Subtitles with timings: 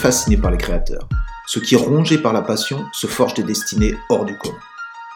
[0.00, 1.06] Fasciné par les créateurs.
[1.46, 4.56] Ceux qui, rongés par la passion, se forgent des destinées hors du commun.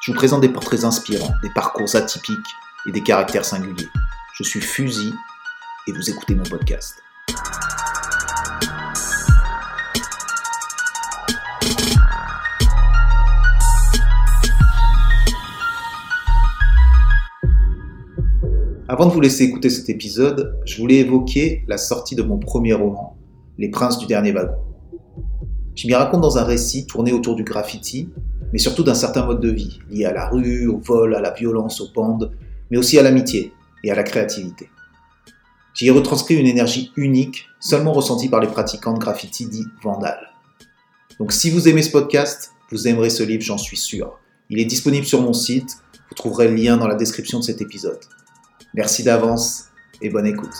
[0.02, 2.36] Je vous présente des portraits inspirants, des parcours atypiques
[2.86, 3.88] et des caractères singuliers.
[4.34, 5.14] Je suis Fusil
[5.88, 7.02] et vous écoutez mon podcast.
[18.86, 22.74] Avant de vous laisser écouter cet épisode, je voulais évoquer la sortie de mon premier
[22.74, 23.16] roman,
[23.56, 24.73] Les Princes du Dernier Wagon.
[25.74, 28.08] Je m'y raconte dans un récit tourné autour du graffiti,
[28.52, 31.32] mais surtout d'un certain mode de vie, lié à la rue, au vol, à la
[31.32, 32.32] violence, aux bandes,
[32.70, 34.70] mais aussi à l'amitié et à la créativité.
[35.74, 40.30] J'y ai retranscrit une énergie unique, seulement ressentie par les pratiquants de graffiti dits vandales.
[41.18, 44.18] Donc si vous aimez ce podcast, vous aimerez ce livre, j'en suis sûr.
[44.50, 47.60] Il est disponible sur mon site, vous trouverez le lien dans la description de cet
[47.60, 48.00] épisode.
[48.74, 49.64] Merci d'avance
[50.00, 50.54] et bonne écoute.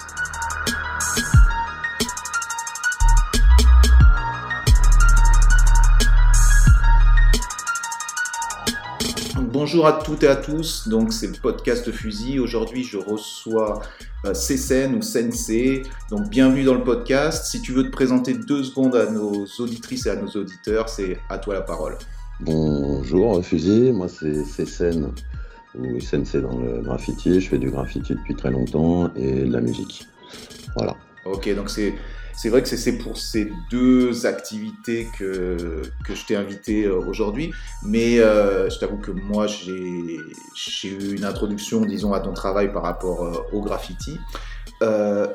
[9.65, 12.39] Bonjour à toutes et à tous, donc c'est le podcast Fusil.
[12.39, 13.81] Aujourd'hui, je reçois
[14.27, 14.34] euh,
[14.95, 15.84] ou Sensei.
[16.11, 17.47] Donc, bienvenue dans le podcast.
[17.47, 21.17] Si tu veux te présenter deux secondes à nos auditrices et à nos auditeurs, c'est
[21.31, 21.97] à toi la parole.
[22.41, 25.12] Bonjour Fusil, moi c'est Cécène
[25.75, 27.41] ou sensei dans le graffiti.
[27.41, 30.07] Je fais du graffiti depuis très longtemps et de la musique.
[30.77, 30.95] Voilà.
[31.25, 31.95] Ok, donc c'est
[32.36, 37.52] c'est vrai que c'est pour ces deux activités que, que je t'ai invité euh, aujourd'hui,
[37.84, 42.82] mais euh, je t'avoue que moi j'ai eu une introduction, disons, à ton travail par
[42.82, 44.18] rapport euh, au graffiti.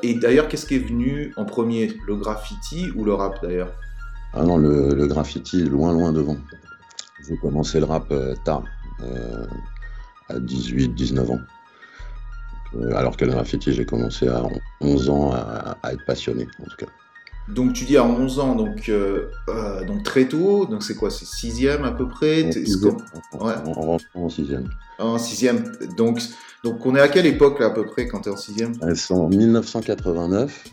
[0.04, 3.72] et d'ailleurs, qu'est-ce qui est venu en premier, le graffiti ou le rap d'ailleurs?
[4.34, 6.38] Ah non, le, graffiti, loin, loin devant.
[7.28, 8.64] J'ai commencé le rap tard
[10.28, 11.40] à 18, 19 ans.
[12.76, 14.44] Euh, alors que le graffiti, j'ai commencé à
[14.82, 16.86] 11 ans à, être passionné, en tout cas.
[17.48, 21.10] Donc tu dis à 11 ans, donc, euh, euh, donc très tôt, donc c'est quoi,
[21.10, 22.48] c'est 6e à peu près?
[22.48, 22.98] En sixième.
[23.40, 23.54] Ouais.
[23.76, 24.70] En, en, sixième.
[25.00, 25.64] En sixième,
[25.98, 26.20] donc,
[26.64, 28.74] donc on est à quelle époque là à peu près quand tu es en sixième?
[28.94, 30.64] C'est en 1989.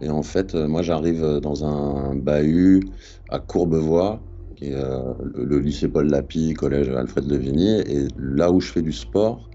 [0.00, 2.80] et en fait, moi j'arrive dans un bahut
[3.28, 4.22] à Courbevoie,
[4.62, 9.48] euh, le, lycée Paul Lapie, collège Alfred Levigny, et là où je fais du sport,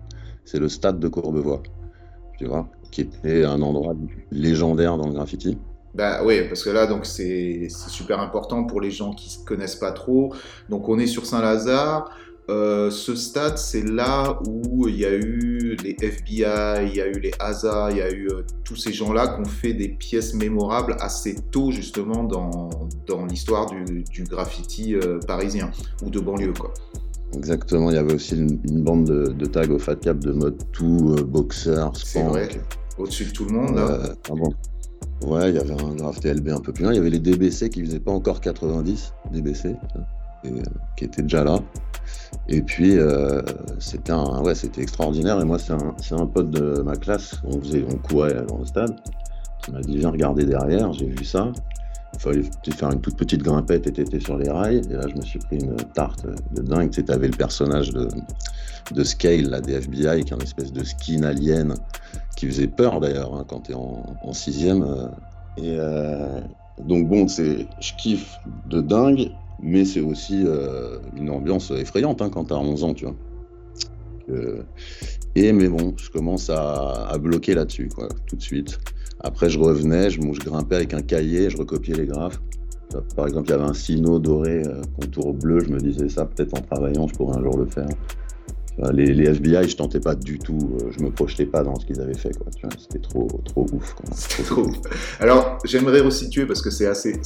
[0.46, 1.62] c'est le stade de Courbevoie,
[2.38, 3.96] tu vois, qui était un endroit
[4.32, 5.58] légendaire dans le graffiti.
[5.96, 9.78] Bah oui, parce que là, donc c'est super important pour les gens qui ne connaissent
[9.78, 10.34] pas trop.
[10.70, 12.10] Donc on est sur Saint-Lazare.
[12.48, 17.08] Euh, ce stade, c'est là où il y a eu les FBI, il y a
[17.08, 19.88] eu les ASA, il y a eu euh, tous ces gens-là qui ont fait des
[19.88, 22.70] pièces mémorables assez tôt justement dans,
[23.08, 25.72] dans l'histoire du, graffiti euh, parisien
[26.04, 26.54] ou de banlieue.
[27.38, 30.58] Exactement, il y avait aussi une, bande de, de, tags au Fat Cap de mode
[30.72, 32.50] tout, boxer, C'est vrai,
[32.98, 33.80] au-dessus de tout le monde.
[33.80, 34.54] Ah bon.
[35.26, 37.20] Ouais, il y avait un graph TLB un peu plus loin, il y avait les
[37.20, 39.76] DBC qui faisaient pas encore 90, DBC,
[40.98, 41.60] qui étaient déjà là.
[42.48, 43.42] Et puis, euh,
[43.80, 45.40] c'était ouais, extraordinaire.
[45.40, 48.66] Et moi, c'est un, un, pote de ma classe, on, faisait, on courait dans le
[48.66, 48.96] stade,
[49.64, 50.94] qui m'a dit Viens regarder derrière.
[50.94, 51.52] J'ai vu ça.
[52.16, 54.82] Il fallait faire une toute petite grimpette et t'étais sur les rails.
[54.90, 56.90] Et là, je me suis pris une tarte de dingue.
[56.90, 58.08] Tu avais le personnage de,
[58.92, 61.76] de Scale, la des FBI, qui est un espèce de skin alien
[62.36, 64.84] qui faisait peur d'ailleurs hein, quand tu es en, en, sixième.
[64.84, 65.08] Euh.
[65.58, 66.40] Et euh,
[66.84, 68.38] donc, bon, je kiffe
[68.68, 69.30] de dingue
[69.62, 73.16] mais c'est aussi euh, une ambiance effrayante hein, quand tu as 11 ans, tu vois.
[75.36, 78.80] et mais bon, je commence à, bloquer là-dessus, quoi, tout de suite.
[79.26, 82.40] Après, je revenais, je, je, grimpais avec un cahier, je recopiais les graphes.
[83.16, 86.26] Par exemple, il y avait un sino doré, euh, contour bleu, je me disais ça,
[86.26, 87.90] peut-être en travaillant, je pourrais un jour le faire.
[88.94, 91.88] Les, les, FBI, je tentais pas du tout, euh, je me projetais pas dans ce
[91.88, 92.38] qu'ils avaient fait,
[92.78, 93.96] C'était trop, trop ouf.
[95.20, 97.20] Alors, j'aimerais resituer parce que c'est assez,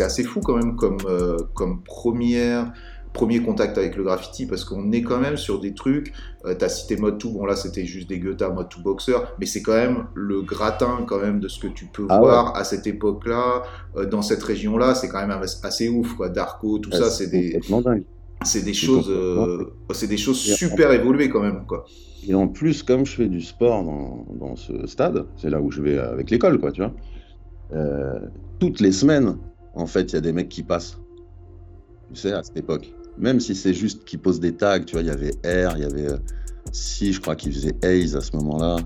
[0.00, 2.72] assez fou quand même comme, euh, comme première,
[3.12, 6.12] premier contact avec le graffiti parce qu'on est quand même sur des trucs.
[6.44, 9.18] Euh, tu as cité mode tout, bon là c'était juste des Goethe mode tout boxer,
[9.38, 12.56] mais c'est quand même le gratin quand même de ce que tu peux ah voir
[12.56, 13.62] à cette époque-là,
[14.10, 16.28] dans cette région-là, c'est quand même assez ouf, quoi.
[16.28, 17.60] Darko, tout ça, c'est des.
[18.44, 21.84] C'est des choses, euh, c'est des choses super évoluées quand même, quoi.
[22.26, 25.72] Et en plus, comme je fais du sport dans, dans ce stade, c'est là où
[25.72, 26.92] je vais avec l'école, quoi, tu vois.
[27.72, 28.20] Euh,
[28.60, 29.38] toutes les semaines,
[29.74, 31.00] en fait, il y a des mecs qui passent.
[32.12, 32.92] Tu sais, à cette époque.
[33.18, 35.82] Même si c'est juste qu'ils posent des tags, tu vois, il y avait R, il
[35.82, 36.18] y avait euh,
[36.72, 38.76] si, je crois qu'ils faisaient Haze à ce moment-là.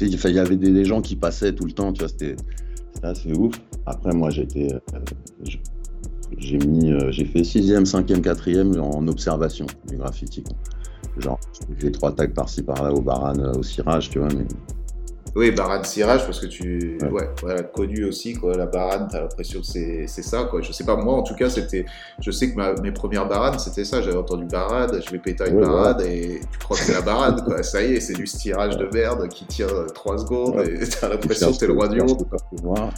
[0.00, 2.34] Il y avait des, gens qui passaient tout le temps, tu vois, c'était
[3.02, 3.54] assez ouf.
[3.86, 4.68] Après, moi, j'étais,
[6.38, 10.42] j'ai mis, euh, j'ai fait 6e, 5e, 4e en observation du graffiti.
[11.18, 11.38] Genre,
[11.78, 14.46] j'ai trois tags par-ci par-là au baran, euh, au cirage, tu vois, mais
[15.34, 16.98] Oui, Baran Sirage, parce que tu.
[17.10, 18.54] Ouais, ouais, connu aussi, quoi.
[18.54, 20.60] La Baran, t'as l'impression que c'est ça, quoi.
[20.60, 21.86] Je sais pas, moi, en tout cas, c'était.
[22.18, 22.74] Je sais que ma...
[22.74, 24.02] mes premières Baran, c'était ça.
[24.02, 27.44] J'avais entendu Barade, je vais péter une Barade, et tu crois que c'est la Barade,
[27.44, 27.62] quoi.
[27.62, 31.52] Ça y est, c'est du tirage de merde qui tire 3 secondes, et t'as l'impression
[31.52, 32.26] que t'es le roi du monde.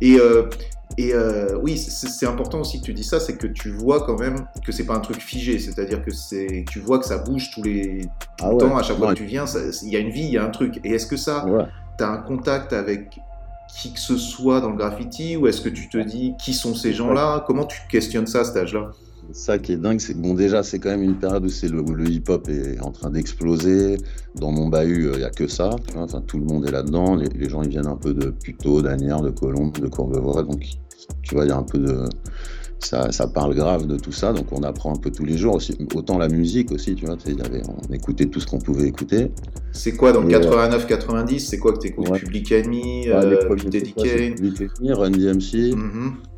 [0.00, 0.18] et.
[0.18, 0.48] Euh...
[0.98, 4.18] Et euh, oui, c'est important aussi que tu dis ça, c'est que tu vois quand
[4.18, 7.50] même que c'est pas un truc figé, c'est-à-dire que c'est, tu vois que ça bouge
[7.52, 8.06] tous les
[8.42, 9.44] ah temps, à chaque fois que tu viens,
[9.82, 10.80] il y a une vie, il y a un truc.
[10.84, 11.46] Et est-ce que ça,
[11.96, 13.20] tu as un contact avec
[13.72, 16.74] qui que ce soit dans le graffiti, ou est-ce que tu te dis qui sont
[16.74, 17.44] ces gens-là?
[17.46, 18.90] Comment tu questionnes ça à cet âge-là?
[19.32, 21.82] Ça qui est dingue, c'est bon déjà c'est quand même une période où c'est le,
[22.08, 23.98] hip-hop est en train d'exploser.
[24.34, 25.70] Dans mon bahut, il n'y a que ça.
[25.96, 27.16] Enfin, tout le monde est là-dedans.
[27.16, 30.42] Les, gens ils viennent un peu de Puteaux, d'Anières, de Colombes, de Courbevoie.
[30.42, 30.64] Donc
[31.22, 32.04] tu vois, il y a un peu de
[32.82, 35.56] ça, ça, parle grave de tout ça, donc on apprend un peu tous les jours
[35.56, 35.76] aussi.
[35.94, 39.30] Autant la musique aussi, tu vois, y avait, on écoutait tout ce qu'on pouvait écouter.
[39.72, 42.08] C'est quoi dans 89-90 C'est quoi que t'écoutes?
[42.08, 42.18] ouais.
[42.18, 45.74] Public Enemy, euh, Public Enemy, Run DMC.
[45.74, 46.29] Mm euh,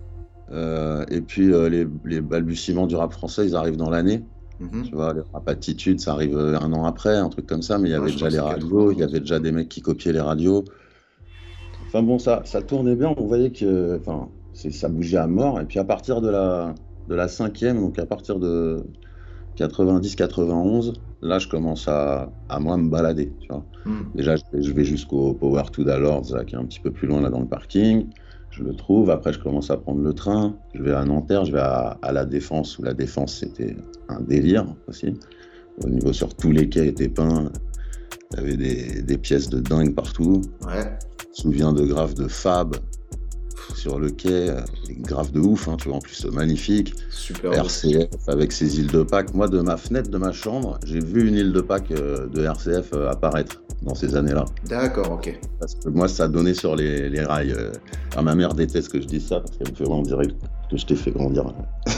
[0.52, 4.22] et puis euh, les, les, balbutiements du rap français, ils arrivent dans l'année.
[4.60, 4.84] Mhm.
[4.84, 7.88] Tu vois, les rap attitude, ça arrive un an après, un truc comme ça, mais
[7.88, 10.20] il y avait déjà les radios, il y avait déjà des mecs qui copiaient les
[10.20, 10.64] radios.
[11.86, 15.60] Enfin bon, ça, ça tournait bien, on voyait que enfin, ça bougeait à mort.
[15.60, 16.74] Et puis à partir de la,
[17.08, 18.82] de la cinquième, donc à partir de
[19.58, 23.32] 90-91, là je commence à, à moi me balader.
[23.40, 23.64] Tu vois.
[23.84, 24.10] Mhm.
[24.14, 27.20] Déjà, je vais jusqu'au Power to the Lords, qui est un petit peu plus loin
[27.20, 28.06] là dans le parking
[28.52, 29.10] je le trouve.
[29.10, 30.56] Après, je commence à prendre le train.
[30.74, 33.76] Je vais à Nanterre, je vais à, la Défense, où la Défense, c'était
[34.08, 35.14] un délire aussi.
[35.82, 37.50] Au niveau sur tous les quais étaient peints.
[38.32, 40.42] Il y avait des, des, pièces de dingue partout.
[40.62, 40.84] Ouais.
[41.36, 42.76] Je me souviens de graves de Fab
[43.74, 44.54] sur le quai,
[44.86, 46.94] des graves de ouf, hein, tu vois, en plus magnifique.
[47.10, 47.52] Super.
[47.52, 49.34] RCF avec ses îles de Pâques.
[49.34, 52.44] Moi, de ma fenêtre de ma chambre, j'ai vu une île de Pâques euh, de
[52.44, 54.44] RCF euh, apparaître dans ces années-là.
[54.68, 55.38] D'accord, ok.
[55.58, 57.52] Parce que moi, ça donnait sur les, les rails.
[57.52, 57.72] Euh,
[58.22, 60.20] ma mère déteste que je dise ça, parce qu'elle me fait vraiment dire
[60.70, 61.44] que je t'ai fait grandir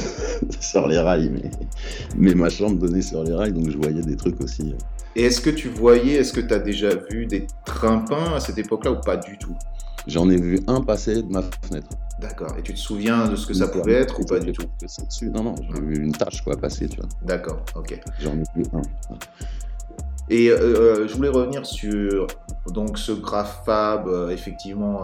[0.61, 1.51] sur les rails, mais,
[2.17, 4.63] mais ma chambre donnait sur les rails, donc je voyais des trucs aussi.
[4.63, 4.77] Euh.
[5.17, 8.59] Et est-ce que tu voyais, est-ce que tu as déjà vu des trimpins à cette
[8.59, 9.55] époque-là ou pas du tout?
[10.07, 11.89] J'en ai vu un passer de ma fenêtre.
[12.21, 12.55] D'accord.
[12.59, 14.65] Et tu te souviens de ce que ça pouvait être ou pas du tout?
[15.23, 17.09] Non, non, j'ai vu une tâche quoi passer, tu vois.
[17.23, 18.01] D'accord, ok.
[18.21, 18.83] J'en ai vu un.
[20.31, 22.27] Et euh, euh, je voulais revenir sur
[22.73, 25.03] donc ce graph fab, euh, effectivement,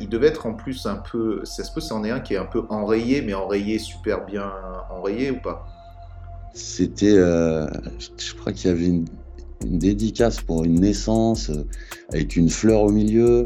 [0.00, 2.38] il devait être en plus un peu, ça se peut c'en est un qui est
[2.38, 4.50] un peu enrayé, mais enrayé super bien
[4.90, 5.66] enrayé ou pas?
[6.54, 9.04] C'était, je crois qu'il y avait une,
[9.66, 11.50] une, dédicace pour une naissance
[12.10, 13.42] avec une fleur au milieu.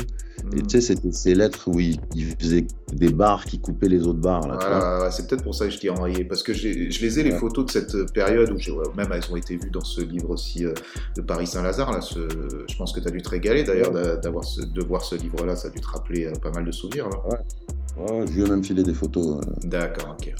[0.54, 1.98] Et tu sais, c'était ces lettres où il,
[2.38, 4.46] faisait des barres qui coupaient les autres barres.
[4.48, 6.24] Là, c'est peut-être pour ça que je t'ai envoyé.
[6.24, 9.56] Parce que je les ai, les photos de cette période où même elles ont été
[9.56, 10.74] vues dans ce livre aussi euh,
[11.16, 11.92] de Paris Saint-Lazare.
[11.92, 15.56] Là, je pense que tu as dû te régaler d'ailleurs d'avoir de voir ce livre-là.
[15.56, 17.08] Ça a dû te rappeler euh, pas mal de souvenirs.
[17.26, 18.26] Ouais.
[18.26, 19.38] je lui ai même filé des photos.
[19.38, 19.68] Euh.
[19.68, 20.34] D'accord, ok.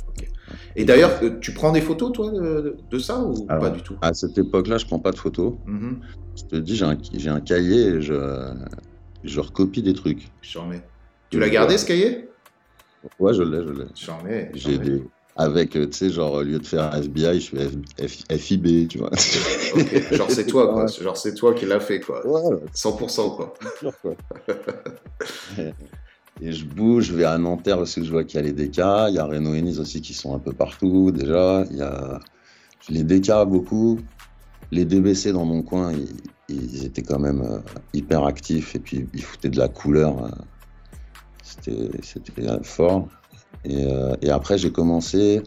[0.77, 3.95] Et d'ailleurs, tu prends des photos, toi, de, ça ou pas du tout?
[4.03, 5.55] À cette époque-là, je prends pas de photos.
[5.67, 5.95] Mm-hmm.
[6.37, 8.15] Je te dis, j'ai un, un, cahier et je,
[9.25, 10.29] je recopie des trucs.
[10.43, 10.83] J'en mets.
[11.31, 12.29] Tu l'as gardé ce cahier?
[13.19, 13.87] Ouais, je l'ai, je l'ai.
[13.95, 14.51] J'en mets.
[14.55, 15.03] J'ai des.
[15.35, 19.11] Avec, euh, tu sais, genre, au lieu de faire FBI, je fais FIB, tu vois.
[20.13, 20.87] Genre, c'est toi, quoi.
[20.87, 22.27] Genre, c'est toi qui l'as fait, quoi.
[22.27, 22.59] Ouais.
[22.75, 23.55] 100%, quoi.
[26.43, 28.53] Et je bouge, je vais à Nanterre aussi, que je vois qu'il y a les
[28.53, 28.77] DK.
[29.09, 31.65] Il y a Renault et Nice aussi qui sont un peu partout, déjà.
[31.71, 32.21] Il y a
[32.91, 34.01] les DK beaucoup.
[34.71, 36.09] Les DBC dans mon coin, ils,
[36.55, 37.59] ils étaient quand même euh,
[37.93, 40.25] hyper actifs et puis ils foutaient de la couleur.
[40.25, 40.29] Euh,
[42.03, 43.09] c'était euh, fort.
[43.65, 43.87] Et,
[44.23, 45.43] et après, j'ai commencé,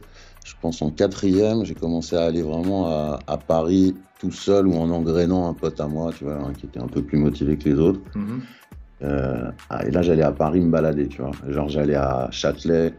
[0.45, 4.89] je pense en quatrième, j'ai commencé à aller vraiment à, Paris tout seul ou en
[4.89, 7.67] engrainant un pote à moi, tu vois, hein, qui était un peu plus motivé que
[7.67, 7.99] les autres.
[8.15, 9.51] Mm-hmm.
[9.69, 11.31] Ah, et là, j'allais à Paris me balader, tu vois.
[11.49, 12.93] Genre, j'allais à Châtelet,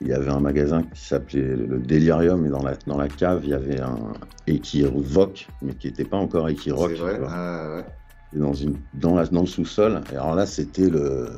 [0.00, 3.40] il y avait un magasin qui s'appelait le Delirium et dans la, dans la cave,
[3.44, 3.98] il y avait un
[4.46, 6.92] Equivoque, mais qui n'était pas encore Equirock.
[6.92, 8.40] C'est vrai, ah, ouais.
[8.40, 10.00] dans, une, dans, la, dans le sous-sol.
[10.12, 11.28] Et alors là, c'était le.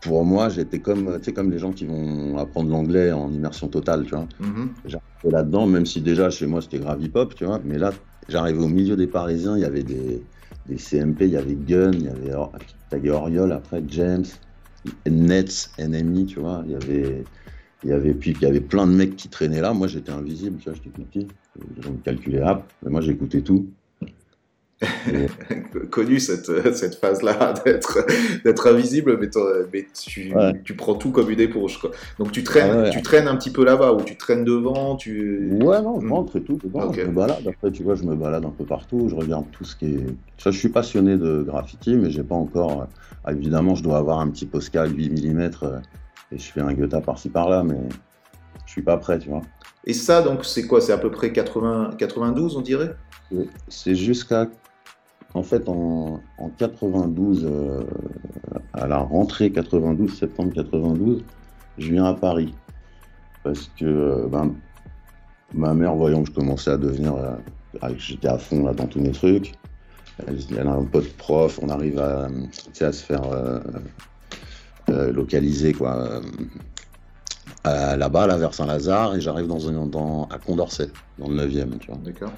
[0.00, 4.14] Pour moi, j'étais comme, comme les gens qui vont apprendre l'anglais en immersion totale, tu
[4.14, 4.26] vois.
[4.84, 7.60] J'arrivais là-dedans, même si déjà chez moi c'était grave hip-hop, tu vois.
[7.64, 7.92] Mais là,
[8.28, 10.22] j'arrivais au milieu des Parisiens, il y avait des,
[10.66, 14.24] des CMP, il y avait Gun, il y avait, Oriol après, James.
[15.06, 16.62] Nets, Enemy, tu vois.
[16.66, 17.24] Il y avait,
[17.84, 19.72] il y avait, puis il y avait plein de mecs qui traînaient là.
[19.72, 21.28] Moi, j'étais invisible, tu vois, j'étais petit.
[21.80, 23.68] J'ai calculé rap, mais moi, j'écoutais tout.
[25.90, 28.04] connu cette, cette phase-là d'être,
[28.44, 29.28] d'être invisible, mais,
[29.72, 30.32] mais tu,
[30.64, 31.78] tu, prends tout comme une éponge.
[31.78, 31.90] Quoi.
[32.18, 35.50] Donc tu traînes, ah tu traînes un petit peu là-bas, ou tu traînes devant tu...
[35.60, 36.12] Ouais, non, je hmm.
[36.12, 36.58] rentre et tout.
[36.62, 37.46] Dedans, Je me balade.
[37.46, 39.08] Après, tu vois, je me balade un peu partout.
[39.08, 40.06] Je regarde tout ce qui est.
[40.38, 42.88] Ça, je suis passionné de graffiti, mais j'ai pas encore.
[43.24, 45.50] Ah, évidemment, je dois avoir un petit Posca 8 mm
[46.32, 47.78] et je fais un Goethe par-ci par-là, mais
[48.66, 49.42] je suis pas prêt, tu vois.
[49.84, 50.80] Et ça, donc, c'est quoi?
[50.80, 52.94] C'est à peu près 80, 92, on dirait?
[53.68, 54.46] C'est jusqu'à.
[55.34, 56.20] En fait, en,
[56.58, 57.82] 92, euh,
[58.74, 61.24] à la rentrée 92, septembre 92,
[61.78, 62.54] je viens à Paris.
[63.42, 64.54] Parce que euh, ben,
[65.54, 67.14] ma mère, voyant que je commençais à devenir.
[67.14, 67.36] Euh,
[67.96, 69.54] j'étais à fond là, dans tous mes trucs.
[70.26, 72.28] Elle, a un pote prof, on arrive à,
[72.80, 73.22] à se faire
[74.88, 76.20] localiser, quoi
[77.64, 80.88] là-bas, là, vers Saint-Lazare, et j'arrive dans, un, dans à Condorcet,
[81.18, 81.98] dans le 9e, tu vois.
[82.04, 82.32] D'accord.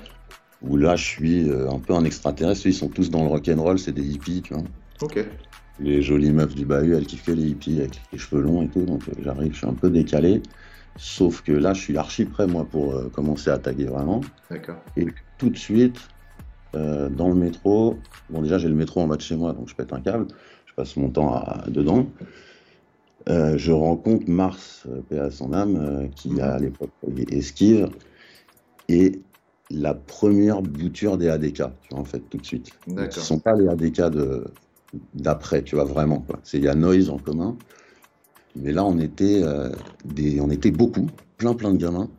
[0.62, 2.66] Où là, je suis euh, un peu un extraterrestre.
[2.66, 4.62] Ils sont tous dans le rock'n'roll, c'est des hippies, tu vois.
[5.02, 5.24] Ok.
[5.80, 8.84] Les jolies meufs du bahut, elles kiffent les hippies avec les cheveux longs et tout,
[8.84, 10.42] donc euh, j'arrive, je suis un peu décalé.
[10.96, 14.20] Sauf que là, je suis archi prêt, moi, pour euh, commencer à taguer vraiment.
[14.50, 14.76] D'accord.
[14.96, 15.06] Et
[15.38, 16.00] tout de suite,
[16.74, 17.96] dans le métro,
[18.30, 20.26] bon, déjà, j'ai le métro en bas de chez moi, donc je pète un câble,
[20.66, 22.06] je passe mon temps à, dedans.
[23.28, 26.90] Euh, je rencontre Mars, euh, paix à son âme, euh, qui à l'époque
[27.30, 27.88] esquive,
[28.88, 29.22] et
[29.70, 32.70] la première bouture des ADK, tu vois, en fait, tout de suite.
[32.86, 34.02] Ce ne sont pas les ADK
[35.14, 36.26] d'après, tu vois, vraiment.
[36.52, 37.56] Il y a Noise en commun,
[38.56, 39.42] mais là, on était,
[40.04, 41.06] des, on était beaucoup,
[41.38, 42.10] plein, plein de gamins.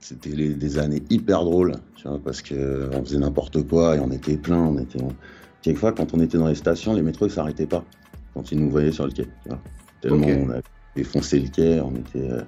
[0.00, 4.36] C'était des années hyper drôles, tu vois, parce qu'on faisait n'importe quoi et on était
[4.36, 4.58] plein.
[4.58, 4.98] On était,
[5.62, 7.84] Quelquefois, quand on était dans les stations, les métros ne s'arrêtaient pas
[8.34, 9.24] quand ils nous voyaient sur le quai.
[9.24, 9.60] Tu vois.
[10.00, 10.60] Tellement on a
[10.96, 12.30] défoncé le quai, on était.
[12.30, 12.42] Euh,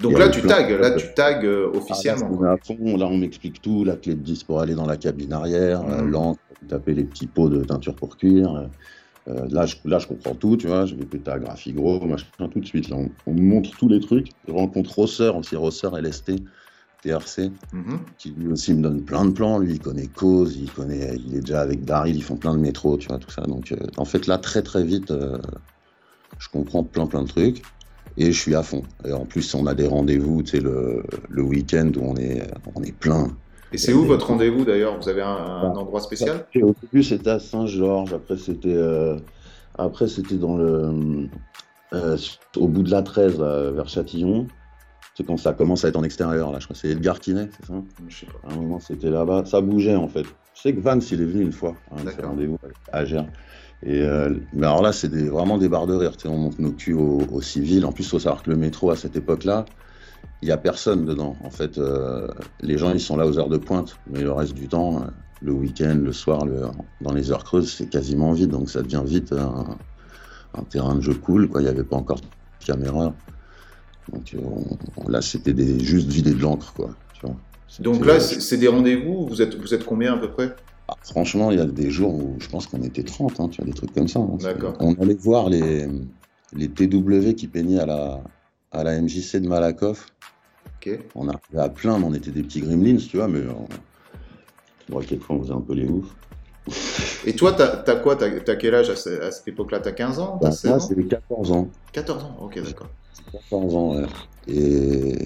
[0.00, 2.40] Donc là, tu tags, là, tu tags euh, officiellement.
[2.42, 6.02] là, on m'explique tout, la clé de 10 pour aller dans la cabine arrière, euh,
[6.02, 6.10] mmh.
[6.10, 8.68] l'encre, taper les petits pots de teinture pour cuire.
[9.26, 12.26] là, je, là, je comprends tout, tu vois, je vais péter à graphie gros, machin,
[12.50, 12.90] tout de suite.
[12.90, 14.28] Là, on, me montre tous les trucs.
[14.46, 16.32] Je rencontre Rosser, aussi Rosser LST,
[17.02, 17.96] TRC, mmh.
[18.18, 19.58] qui lui aussi me donne plein de plans.
[19.58, 22.60] Lui, il connaît Cause, il connaît, il est déjà avec Daryl, ils font plein de
[22.60, 23.42] métro, tu vois, tout ça.
[23.42, 25.12] Donc, en fait, là, très très vite,
[26.38, 27.62] je comprends plein plein de trucs
[28.16, 28.82] et je suis à fond.
[29.04, 32.42] Et en plus, on a des rendez-vous, tu sais, le, le week-end où on est,
[32.74, 33.28] on est plein.
[33.72, 34.98] Et c'est où votre rendez-vous d'ailleurs?
[34.98, 36.46] Vous avez un, bah, endroit spécial?
[36.56, 38.14] Au début, c'était à Saint-Georges.
[38.14, 39.18] Après, c'était euh,
[39.76, 41.28] après c'était dans le
[41.92, 42.16] euh,
[42.56, 44.46] au bout de la 13 vers Châtillon.
[45.18, 46.60] C'est quand ça commence à être en extérieur là.
[46.60, 47.74] Je crois c'est Edgar Quinet, c'est ça
[48.06, 48.48] Je sais pas.
[48.48, 49.42] À un moment, c'était là-bas.
[49.46, 50.22] Ça bougeait en fait.
[50.54, 51.74] Je sais que Vance, il est venu une fois.
[51.90, 52.56] Hein, rendez-vous
[52.92, 53.26] à Gers.
[53.82, 56.12] Et euh, mais alors là, c'est vraiment des barres de rire.
[56.24, 57.84] on monte nos culs aux, civils.
[57.84, 59.64] En plus, il faut savoir que le métro, à cette époque-là,
[60.40, 61.34] il n'y a personne dedans.
[61.42, 62.28] En fait, euh,
[62.60, 63.98] les gens, ils sont là aux heures de pointe.
[64.08, 65.06] Mais le reste du temps, euh,
[65.42, 66.44] le week-end, le soir,
[67.00, 68.50] dans les heures creuses, c'est quasiment vide.
[68.50, 71.48] Donc ça devient vite un, terrain de jeu cool.
[71.48, 71.60] Quoi.
[71.60, 73.12] Il n'y avait pas encore de caméra.
[74.12, 74.34] Donc
[75.08, 76.72] là, c'était juste vider de l'encre.
[76.74, 76.90] quoi.
[77.80, 80.54] Donc là, c'est des rendez-vous vous êtes, vous êtes combien à peu près?
[80.88, 83.60] Ah, franchement, il y a des jours où je pense qu'on était 30, hein, tu
[83.60, 84.20] vois, des trucs comme ça.
[84.20, 84.38] Hein.
[84.80, 85.86] On allait voir les,
[86.54, 88.22] les TW qui peignaient à la,
[88.72, 90.06] à la MJC de Malakoff.
[91.14, 93.42] On arrivait à plein, mais on était des petits gremlins, tu vois, mais
[94.90, 95.00] on...
[95.00, 96.16] quelquefois on faisait un peu les oufs.
[97.26, 99.80] Et toi, t'as as quoi T'as quel âge à, cette époque-là?
[99.80, 100.38] T'as 15 ans?
[100.40, 101.68] Bah, Moi, c'est 14 ans.
[101.92, 102.88] 14 ans, ok, d'accord.
[103.50, 104.06] 14 ans, ouais.
[104.46, 105.16] Et...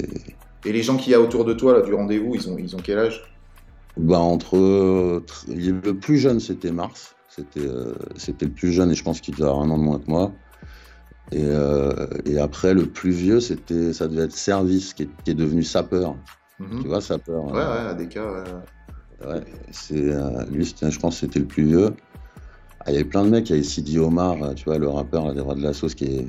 [0.64, 2.76] Et les gens qu'il y a autour de toi, là, du rendez-vous, ils ont, ils
[2.76, 3.22] ont quel âge?
[3.96, 4.56] Bah, entre.
[5.48, 7.14] Le plus jeune, c'était Mars.
[7.28, 9.82] C'était euh, c'était le plus jeune et je pense qu'il devait avoir un an de
[9.82, 10.32] moins que moi.
[11.30, 15.30] Et, euh, et après, le plus vieux, c'était ça devait être Service, qui est, qui
[15.30, 16.14] est devenu sapeur.
[16.58, 16.82] Mhm.
[16.82, 17.44] Tu vois, sapeur.
[17.44, 18.24] Ouais, ouais, à des cas.
[18.24, 18.44] Ouais,
[19.70, 21.94] c'est, euh, lui, je pense que c'était le plus vieux.
[22.80, 24.88] Ah, il y avait plein de mecs, il y avait Sidi Omar, tu vois, le
[24.88, 26.26] rappeur là, des rois de la sauce qui est,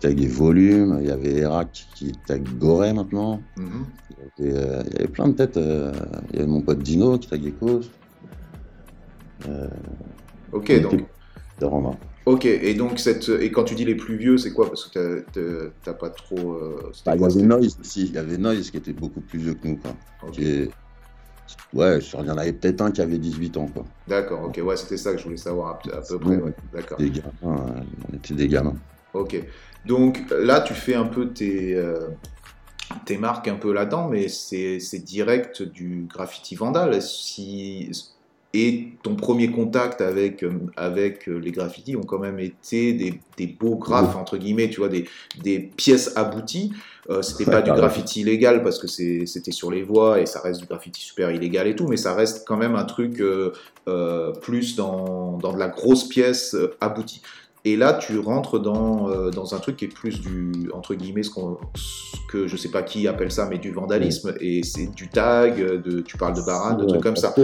[0.00, 3.42] taguait Volume, il y avait Erac qui tag Goré maintenant.
[3.56, 3.86] Mhm.
[4.40, 5.56] Euh, il, y avait, plein de têtes.
[5.56, 5.92] Euh,
[6.30, 7.90] il y avait mon pote Dino qui taguait Cause.
[9.48, 9.68] Euh,
[10.52, 11.04] ok, donc.
[12.26, 14.68] Ok, et donc cette et quand tu dis les plus vieux, c'est quoi?
[14.68, 15.24] Parce que
[15.82, 16.60] t'as pas trop.
[17.04, 18.06] Bah, il y avait Noise aussi.
[18.06, 19.96] Il y avait Noise qui était beaucoup plus vieux que nous, quoi.
[21.72, 23.84] Ouais, il y en avait peut-être un qui avait 18 ans, quoi.
[24.06, 26.38] D'accord, ok, ouais, c'était ça que je voulais savoir à, peu près.
[26.72, 26.98] D'accord.
[26.98, 28.76] Des gamins, on était des gamins.
[29.14, 29.42] Ok.
[29.86, 32.08] Donc là, tu fais un peu tes, euh,
[33.04, 37.00] tes marques un peu là-dedans, mais c'est direct du graffiti vandal.
[37.00, 37.90] Si,
[38.54, 43.46] et ton premier contact avec, euh, avec les graffitis ont quand même été des, des
[43.46, 45.06] beaux graphes, entre guillemets, tu vois, des,
[45.42, 46.72] des pièces abouties.
[47.10, 50.60] Euh, c'était pas du graffiti illégal parce que c'était sur les voies et ça reste
[50.60, 54.76] du graffiti super illégal et tout, mais ça reste quand même un truc euh, plus
[54.76, 57.22] dans, dans, de la grosse pièce aboutie.
[57.64, 61.22] Et là, tu rentres dans, euh, dans un truc qui est plus du, entre guillemets,
[61.22, 61.30] ce,
[62.30, 64.34] que je sais pas qui appelle ça, mais du vandalisme.
[64.40, 67.34] Et c'est du tag, de, tu parles de baran, de trucs comme ça.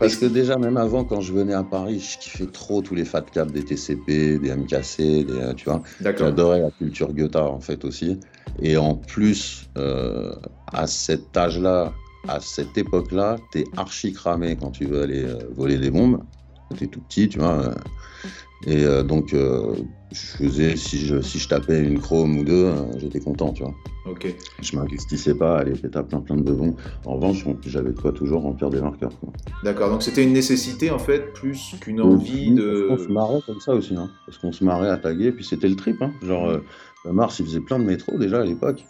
[0.00, 3.04] Parce que déjà, même avant, quand je venais à Paris, je kiffais trop tous les
[3.04, 5.82] fat caps des TCP, des MKC, des, euh, tu vois.
[6.02, 8.18] J'adorais la culture Goethe, en fait, aussi.
[8.60, 10.34] Et en plus, euh,
[10.72, 11.92] à cet âge-là,
[12.28, 16.22] à cette époque-là, t'es archi cramé quand tu veux aller voler des bombes.
[16.76, 17.74] T'es tout petit, tu vois.
[18.66, 19.74] Et euh, donc, euh,
[20.12, 23.62] je faisais, si je, si je tapais une chrome ou deux, euh, j'étais content, tu
[23.62, 23.74] vois.
[24.06, 24.34] Ok.
[24.60, 26.76] Je m'investissais pas à aller taper plein plein de bevons.
[27.06, 29.12] En revanche, j'avais de quoi toujours remplir des marqueurs.
[29.64, 32.88] D'accord, donc c'était une nécessité en fait, plus qu'une envie de.
[32.90, 35.68] On se marrait comme ça aussi, hein, parce qu'on se marrait à taguer, puis c'était
[35.68, 36.02] le trip.
[36.02, 36.12] Hein.
[36.22, 36.60] Genre,
[37.06, 38.84] Mars, il faisait plein de métros déjà à l'époque.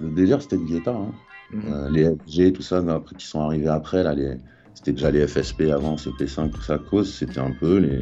[0.00, 0.90] Le délire, c'était le guetta.
[0.92, 1.12] Hein.
[1.52, 1.94] Mhm.
[1.94, 4.36] les FG, tout ça, après, qui sont arrivés après, là, les...
[4.76, 8.00] c'était déjà les FSP avant, CP5, tout ça, cause, c'était un peu les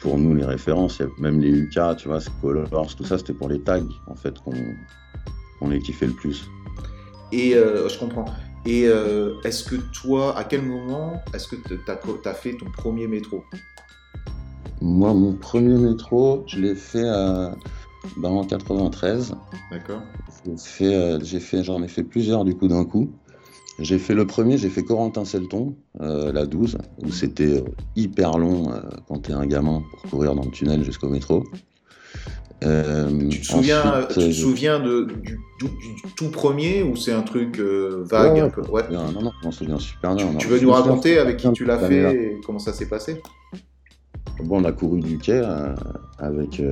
[0.00, 1.00] pour nous les références.
[1.18, 5.68] Même les UK, tu vois, Colors, tout ça, c'était pour les tags, en fait, qu'on
[5.68, 6.48] les kiffait le plus.
[7.32, 8.24] Et euh, je comprends.
[8.66, 13.06] Et euh, est-ce que toi, à quel moment est-ce que tu as, fait ton premier
[13.06, 13.44] métro?
[14.80, 17.50] Moi, mon premier métro, je l'ai fait euh,
[18.16, 19.34] ben, en 93.
[19.70, 20.02] D'accord.
[21.22, 23.12] J'ai fait, j'en ai fait plusieurs du coup d'un coup.
[23.80, 27.64] J'ai fait le premier, j'ai fait Corentin-Selton, euh, la 12, où c'était euh,
[27.96, 31.44] hyper long euh, quand t'es un gamin pour courir dans le tunnel jusqu'au métro.
[32.60, 32.68] tu
[33.40, 35.38] te souviens, tu te souviens de, du,
[36.14, 38.60] tout premier ou c'est un truc vague un peu?
[38.70, 38.82] ouais.
[38.90, 40.34] Non, non, je m'en souviens super bien.
[40.34, 43.22] Tu, veux nous raconter avec qui tu l'as fait et comment ça s'est passé?
[44.44, 45.42] Bon, on a couru du quai
[46.18, 46.62] avec,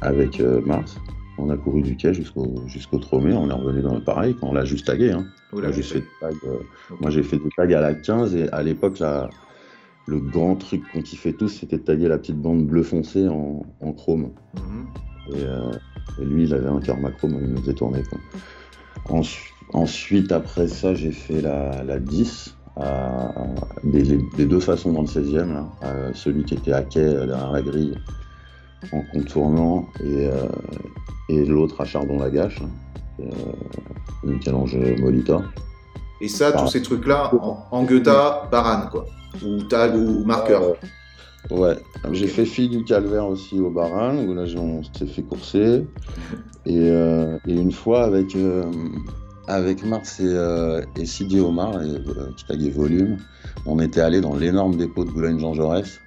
[0.00, 0.96] avec Mars
[1.40, 4.48] on a couru du quai jusqu'au jusqu'au Tromé, on est revenu dans le pareil, quand
[4.48, 5.10] on l'a juste tagué.
[5.10, 5.26] Hein.
[5.52, 6.58] Moi, j'ai fait, euh,
[7.00, 9.02] Moi, j'ai fait des tags à la 15 et à l'époque,
[10.06, 13.92] le grand truc qu'on kiffait tous, c'était de taguer la petite bande bleu foncé en,
[13.92, 14.30] chrome.
[14.54, 14.86] Mhm.
[15.34, 15.72] Euh,
[16.20, 18.02] et, lui, il avait un cœur macro, il nous faisait tourner.
[19.72, 22.56] ensuite, après ça, j'ai fait la, 10.
[23.84, 25.66] des, deux façons dans le 16e,
[26.14, 27.94] celui qui était à quai euh, derrière la grille
[28.92, 30.28] en contournant et,
[31.30, 32.60] et l'autre à Chardon-Lagache,
[33.20, 33.24] euh,
[34.24, 35.42] Michel-Ange Molita.
[36.20, 39.06] Et ça, tous ces trucs-là, en, en Goethe, Baran, quoi.
[39.44, 40.62] Ou tag ou marqueur.
[41.50, 41.76] Euh, ouais,
[42.12, 45.86] j'ai fait fille du calvaire aussi au Baran, où là on s'est fait courser.
[46.66, 48.36] Et, euh, une fois avec,
[49.46, 50.36] avec Mars et,
[51.00, 51.78] et Sidi Omar,
[52.36, 53.18] qui taguait volume,
[53.66, 56.00] on était allé dans l'énorme dépôt de Boulogne-Jean Jaurès.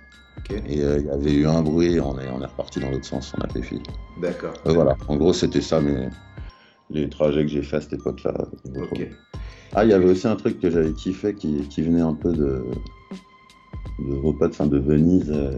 [0.49, 3.05] Et euh, il y avait eu un bruit, on est, on est reparti dans l'autre
[3.05, 3.81] sens, on a fait fil.
[4.21, 4.53] D'accord.
[4.65, 6.09] Euh, voilà, en gros, c'était ça mais
[6.89, 8.33] les trajets que j'ai fait à cette époque-là.
[9.73, 12.31] Ah, il y avait aussi un truc que j'avais kiffé qui, qui, venait un peu
[12.31, 12.63] de,
[13.99, 15.31] de vos potes, de Venise.
[15.31, 15.57] Euh,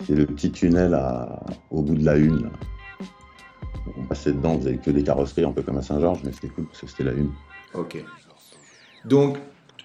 [0.00, 2.50] c'était le petit tunnel à, au bout de la Une.
[3.96, 6.48] On passait dedans, on faisait que des carrosseries, un peu comme à Saint-Georges, mais c'était
[6.48, 7.30] cool parce que c'était la Une.
[7.74, 8.04] Ok.
[9.04, 9.38] Donc,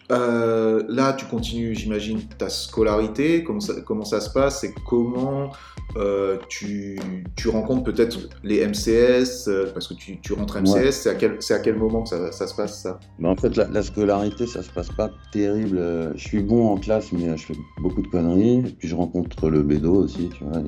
[0.09, 3.43] euh, là, tu continues, j'imagine, ta scolarité.
[3.43, 5.51] Comment ça, comment ça se passe et comment
[5.97, 6.97] euh, tu,
[7.35, 11.39] tu, rencontres peut-être les MCS euh, Parce que tu, tu rentres MCS, c'est à, quel,
[11.49, 12.99] à quel moment que ça, ça se passe ça?
[13.21, 16.13] En fait, la, scolarité, ça se passe pas terrible.
[16.15, 18.59] Je suis bon en classe, mais je fais beaucoup de conneries.
[18.59, 20.61] Et puis je rencontre le bédo aussi, tu vois.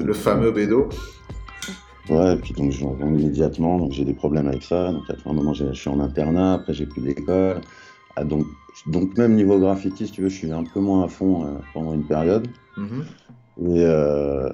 [0.04, 0.88] le fameux bédo
[2.08, 4.90] Ouais, et puis donc j'en vends immédiatement, donc j'ai des problèmes avec ça.
[4.90, 7.60] Donc à un moment, je suis en internat, après j'ai plus d'école.
[8.16, 8.46] Ah, donc,
[8.86, 11.58] donc même niveau graffiti, si tu veux, je suis un peu moins à fond euh,
[11.72, 12.48] pendant une période.
[12.76, 13.04] Mhm.
[13.62, 14.48] Et, euh,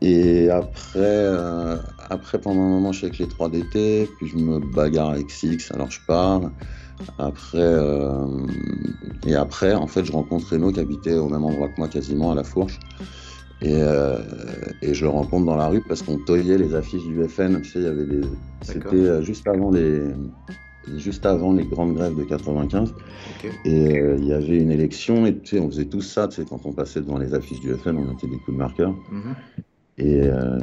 [0.00, 1.76] et après, euh,
[2.10, 5.70] après, pendant un moment, je suis avec les 3DT, puis je me bagarre avec Six,
[5.72, 6.50] alors je parle.
[7.18, 7.76] Après,
[9.26, 12.30] et après, en fait, je rencontre Reno qui habitait au même endroit que moi, quasiment
[12.30, 12.78] à la Fourche.
[13.60, 13.80] Et,
[14.82, 17.60] et, je le rencontre dans la rue parce qu'on toyait les affiches du FN.
[17.62, 18.06] Tu sais, il y avait.
[18.62, 20.12] C'était juste avant les,
[20.96, 22.94] juste avant les grandes grèves de 95.
[23.64, 26.36] Et euh, il y avait une élection, et tu sais, on faisait tout ça, tu
[26.36, 28.94] sais, quand on passait devant les affiches du FN, on mettait des coups de marqueur.
[29.10, 29.34] Mhm.
[29.98, 30.58] et, euh,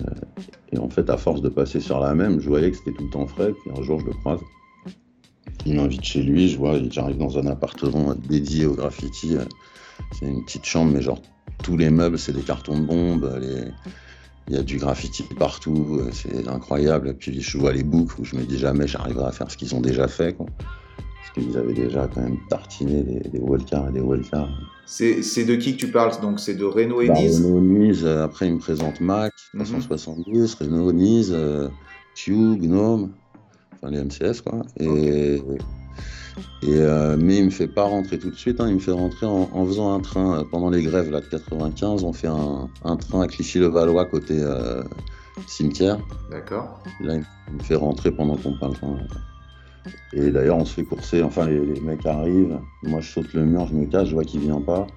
[0.71, 3.03] et, en fait, à force de passer sur la même, je voyais que c'était tout
[3.03, 4.39] le temps frais, puis un jour, je le croise.
[5.65, 9.35] Il m'invite chez lui, je vois, j'arrive dans un appartement dédié au graffiti.
[10.13, 11.21] C'est une petite chambre, mais genre,
[11.63, 13.65] tous les meubles, c'est des cartons de bombes, les
[14.49, 17.15] il y a du graffiti partout, euh, c'est incroyable.
[17.17, 19.75] Puis je vois les boucles où je me dis jamais j'arriverai à faire ce qu'ils
[19.75, 20.35] ont déjà fait.
[20.35, 20.49] parce
[21.33, 24.49] qu'ils avaient déjà quand même tartiné des, des wildcards et des wildcards.
[24.85, 27.37] C'est de qui que tu parles Donc c'est de Renault et Bah, Nice?
[27.37, 29.63] Renault, Nice, euh, après il me présente Mac, Mhm.
[29.65, 31.69] 370, Renault, Nice, euh,
[32.15, 33.11] Q, Gnome,
[33.75, 34.61] enfin les MCS quoi.
[34.79, 35.41] Et,
[36.61, 38.91] et, euh, mais il me fait pas rentrer tout de suite, hein, il me fait
[38.91, 42.27] rentrer en, en faisant un train euh, pendant les grèves là, de 95, on fait
[42.27, 44.83] un, un train à Clichy-le-Valois côté euh,
[45.47, 45.99] cimetière.
[46.29, 46.83] D'accord.
[47.01, 48.73] Là il me fait rentrer pendant qu'on parle.
[48.73, 48.97] train.
[50.13, 53.45] Et d'ailleurs on se fait courser, enfin les, les mecs arrivent, moi je saute le
[53.45, 54.87] mur, je me cache, je vois qu'il vient pas.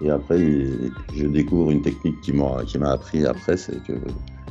[0.00, 3.94] Et après, il- je découvre une technique qui m'a qui m'a appris après, c'est que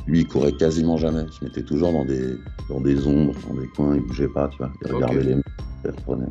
[0.08, 1.24] lui, il courait quasiment jamais.
[1.28, 2.36] Il se mettait toujours dans des,
[2.68, 4.72] dans des ombres, dans des coins, il bougeait pas, tu vois.
[4.84, 5.36] Il regardait les
[5.84, 6.26] il reprenait.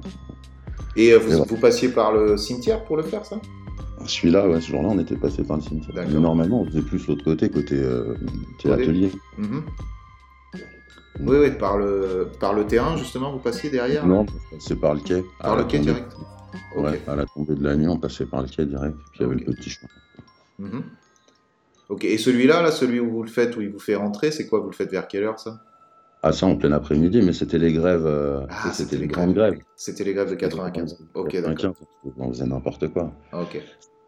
[0.95, 3.39] Et euh, vous, passiez par le cimetière pour le faire, ça?
[4.05, 5.93] Celui-là, ouais, ce jour-là, on était passé par le cimetière.
[5.95, 8.15] Mais normalement, on faisait plus l'autre côté, côté, euh,
[8.57, 9.11] côté atelier.
[9.37, 9.63] Mhm.
[11.19, 14.95] Oui, oui, par le, par le terrain, justement, vous passiez derrière Non, on passait par
[14.95, 15.23] le quai.
[15.39, 15.91] Par le quai tombée.
[15.91, 16.15] direct
[16.75, 16.83] Ok.
[16.83, 18.95] Ouais, à la tombée de la nuit, on passait par le quai direct.
[19.11, 19.89] Puis il y avait le petit chemin.
[20.59, 20.83] Mhm.
[21.89, 24.45] Ok, et celui-là, là, celui où vous le faites, où il vous fait rentrer, c'est
[24.47, 25.61] quoi Vous le faites vers quelle heure, ça?
[26.23, 28.05] Ah, ça, en plein après-midi, mais c'était les grèves.
[28.05, 29.59] euh, Ah, c'était les grandes grèves.
[29.75, 30.97] C'était les grèves de 95.
[31.13, 31.55] Ok, d'accord.
[31.55, 33.13] 95, on faisait n'importe quoi.
[33.31, 33.61] Ok,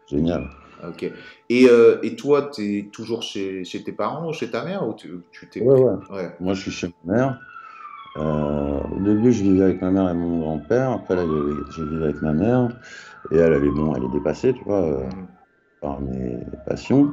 [0.08, 0.50] Génial.
[0.86, 1.10] ok.
[1.48, 4.86] Et, euh, et toi, tu es toujours chez, chez tes parents ou chez ta mère
[4.86, 5.62] ou tu, tu t'es...
[5.62, 5.94] Ouais, ouais.
[6.10, 6.36] Ouais.
[6.40, 7.40] Moi, je suis chez ma mère.
[8.16, 10.90] Euh, au début, je vivais avec ma mère et mon grand-père.
[10.90, 11.24] Après, là,
[11.70, 12.68] je, vivais avec ma mère.
[13.30, 15.26] Et elle, elle est, bon, elle est dépassée, tu vois, euh, Mhm.
[15.80, 17.12] par mes passions.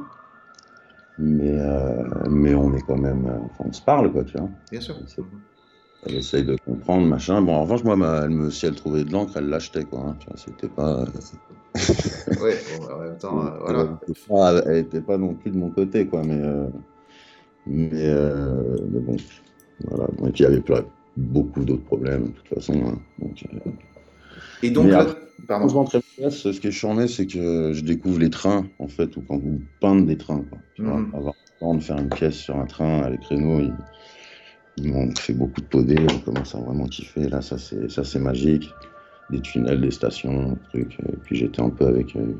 [1.18, 3.26] Mais, euh, mais on est quand même.
[3.26, 4.48] euh, Enfin, on se parle, quoi, tu vois.
[4.70, 4.96] Bien sûr.
[6.06, 7.42] Elle essaye de comprendre, machin.
[7.42, 10.00] Bon, en revanche, moi, ma- elle me, si elle trouvait de l'encre, elle l'achetait, quoi.
[10.06, 11.04] hein, tu vois, c'était pas.
[12.40, 13.98] Ouais, bon, en même temps, euh, elle, voilà.
[14.28, 16.22] pas, elle était pas non plus de mon côté, quoi.
[16.24, 16.68] Mais, euh,
[17.66, 19.16] mais, euh, mais bon,
[19.84, 20.06] voilà.
[20.16, 20.84] Bon, Et puis, il y avait plein-
[21.16, 22.74] beaucoup d'autres problèmes, de toute façon.
[22.86, 22.98] hein.
[23.18, 23.70] Donc, euh,
[24.62, 25.06] Et donc là,
[25.46, 25.68] pardon.
[25.68, 28.88] Quand je à Metz, ce qui est charmé, c'est que je découvre les trains, en
[28.88, 30.44] fait, ou quand vous peindre des trains.
[30.50, 30.58] Quoi.
[30.74, 31.14] Tu vois, Mhm.
[31.14, 33.74] avoir le temps de faire une pièce sur un train avec Renault, ils,
[34.76, 37.28] ils m'ont fait beaucoup de podés, on commence à vraiment kiffer.
[37.28, 38.72] Là, ça, c'est magique.
[39.30, 40.98] Des tunnels, des stations, des trucs.
[41.00, 42.34] Et puis j'étais un peu avec euh,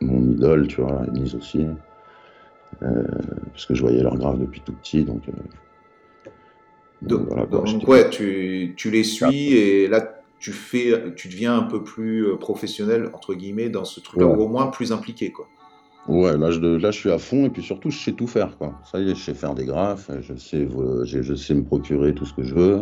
[0.00, 1.66] mon idole, tu vois, Denise aussi.
[2.82, 3.04] Euh,
[3.52, 5.22] parce que je voyais leur graphe depuis tout petit, donc.
[5.28, 5.32] euh,
[7.02, 11.62] Donc, voilà, donc, ouais, tu, tu les suis et là, tu fais, tu deviens un
[11.62, 14.36] peu plus euh, professionnel, entre guillemets, dans ce truc-là, Ouais.
[14.36, 15.46] ou au moins plus impliqué, quoi.
[16.08, 18.58] Ouais, là je, là je suis à fond et puis surtout je sais tout faire
[18.58, 18.74] quoi.
[18.90, 20.66] Ça y est, je sais faire des graphes, je sais,
[21.04, 22.80] je, je sais me procurer tout ce que je veux.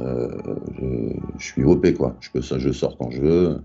[0.00, 0.28] Euh,
[0.80, 2.16] je, je suis OP quoi.
[2.20, 3.58] Je peux ça, je sors quand je veux.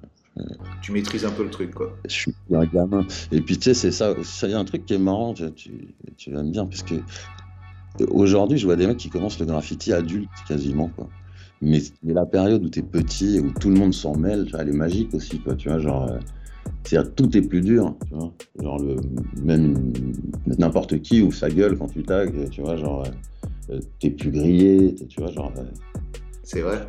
[0.84, 1.98] Tu maîtrises un peu le truc, quoi.
[2.06, 3.06] Je suis un gamin.
[3.32, 4.14] Et puis tu sais, c'est ça.
[4.24, 5.34] Ça y a un truc qui est marrant.
[5.34, 5.72] Tu, tu,
[6.16, 9.48] tu vas me dire parce que euh, aujourd'hui je vois des mecs qui commencent le
[9.48, 11.10] graffiti adulte quasiment quoi.
[11.62, 14.48] Mais, mais la période où tu es petit et où tout le monde s'en mêle,
[14.58, 15.56] elle est magique aussi quoi.
[15.56, 16.10] Tu vois genre.
[16.10, 16.18] euh,
[16.86, 18.34] c'est-à-dire, tout est plus dur, tu vois.
[18.62, 18.96] Genre, le,
[19.44, 19.92] même
[20.58, 24.32] n'importe qui ouvre sa gueule quand tu tags, tu vois, genre, euh, euh, t'es plus
[24.32, 25.64] grillé, t'es- tu vois, genre, euh,
[26.44, 26.80] C'est vrai.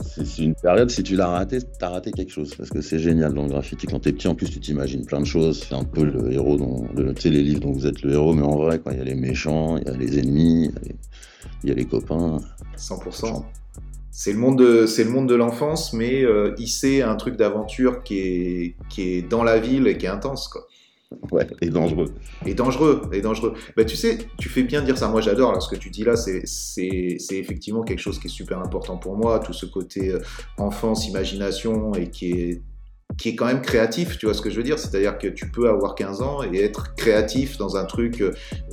[0.00, 3.32] c'est une période, si tu l'as raté, t'as raté quelque chose, parce que c'est génial
[3.32, 3.86] dans le graffiti.
[3.86, 6.58] Quand t'es petit, en plus, tu t'imagines plein de choses, c'est un peu le héros,
[6.94, 8.98] le, tu sais, les livres dont vous êtes le héros, mais en vrai, quoi, il
[8.98, 10.96] y a les méchants, il y a les ennemis, il y a les,
[11.62, 12.38] il y a les copains.
[12.76, 13.44] 100%.
[14.10, 17.36] C'est le monde de, c'est le monde de l'enfance, mais euh, il sait un truc
[17.36, 20.66] d'aventure qui est, qui est dans la ville et qui est intense, quoi.
[21.30, 22.14] Ouais, et dangereux.
[22.46, 23.54] Et dangereux, et dangereux.
[23.76, 25.08] Bah, tu sais, tu fais bien dire ça.
[25.08, 26.16] Moi, j'adore ce que tu dis là.
[26.16, 29.38] C'est, c'est, c'est effectivement quelque chose qui est super important pour moi.
[29.38, 30.20] Tout ce côté euh,
[30.58, 32.62] enfance, imagination et qui est,
[33.18, 34.18] qui est quand même créatif.
[34.18, 34.78] Tu vois ce que je veux dire?
[34.78, 38.22] C'est-à-dire que tu peux avoir 15 ans et être créatif dans un truc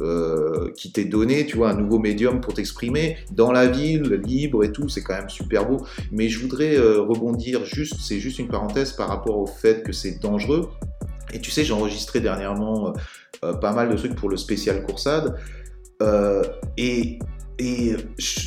[0.01, 4.63] euh, qui t'est donné, tu vois, un nouveau médium pour t'exprimer dans la ville, libre
[4.63, 4.89] et tout.
[4.89, 5.85] C'est quand même super beau.
[6.11, 9.91] Mais je voudrais euh, rebondir juste, c'est juste une parenthèse par rapport au fait que
[9.91, 10.69] c'est dangereux.
[11.33, 12.93] Et tu sais, j'ai enregistré dernièrement
[13.43, 15.35] euh, pas mal de trucs pour le spécial Coursade.
[16.77, 17.19] Et
[17.59, 17.93] et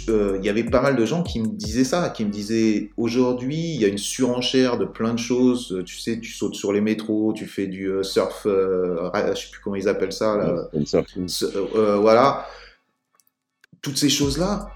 [0.09, 3.75] il y avait pas mal de gens qui me disaient ça, qui me disaient aujourd'hui
[3.75, 5.83] il y a une surenchère de plein de choses.
[5.85, 9.51] Tu sais, tu sautes sur les métros, tu fais du euh, surf, euh, je sais
[9.51, 10.71] plus comment ils appellent ça là.
[10.75, 12.47] Euh, voilà,
[13.83, 14.71] toutes ces choses là.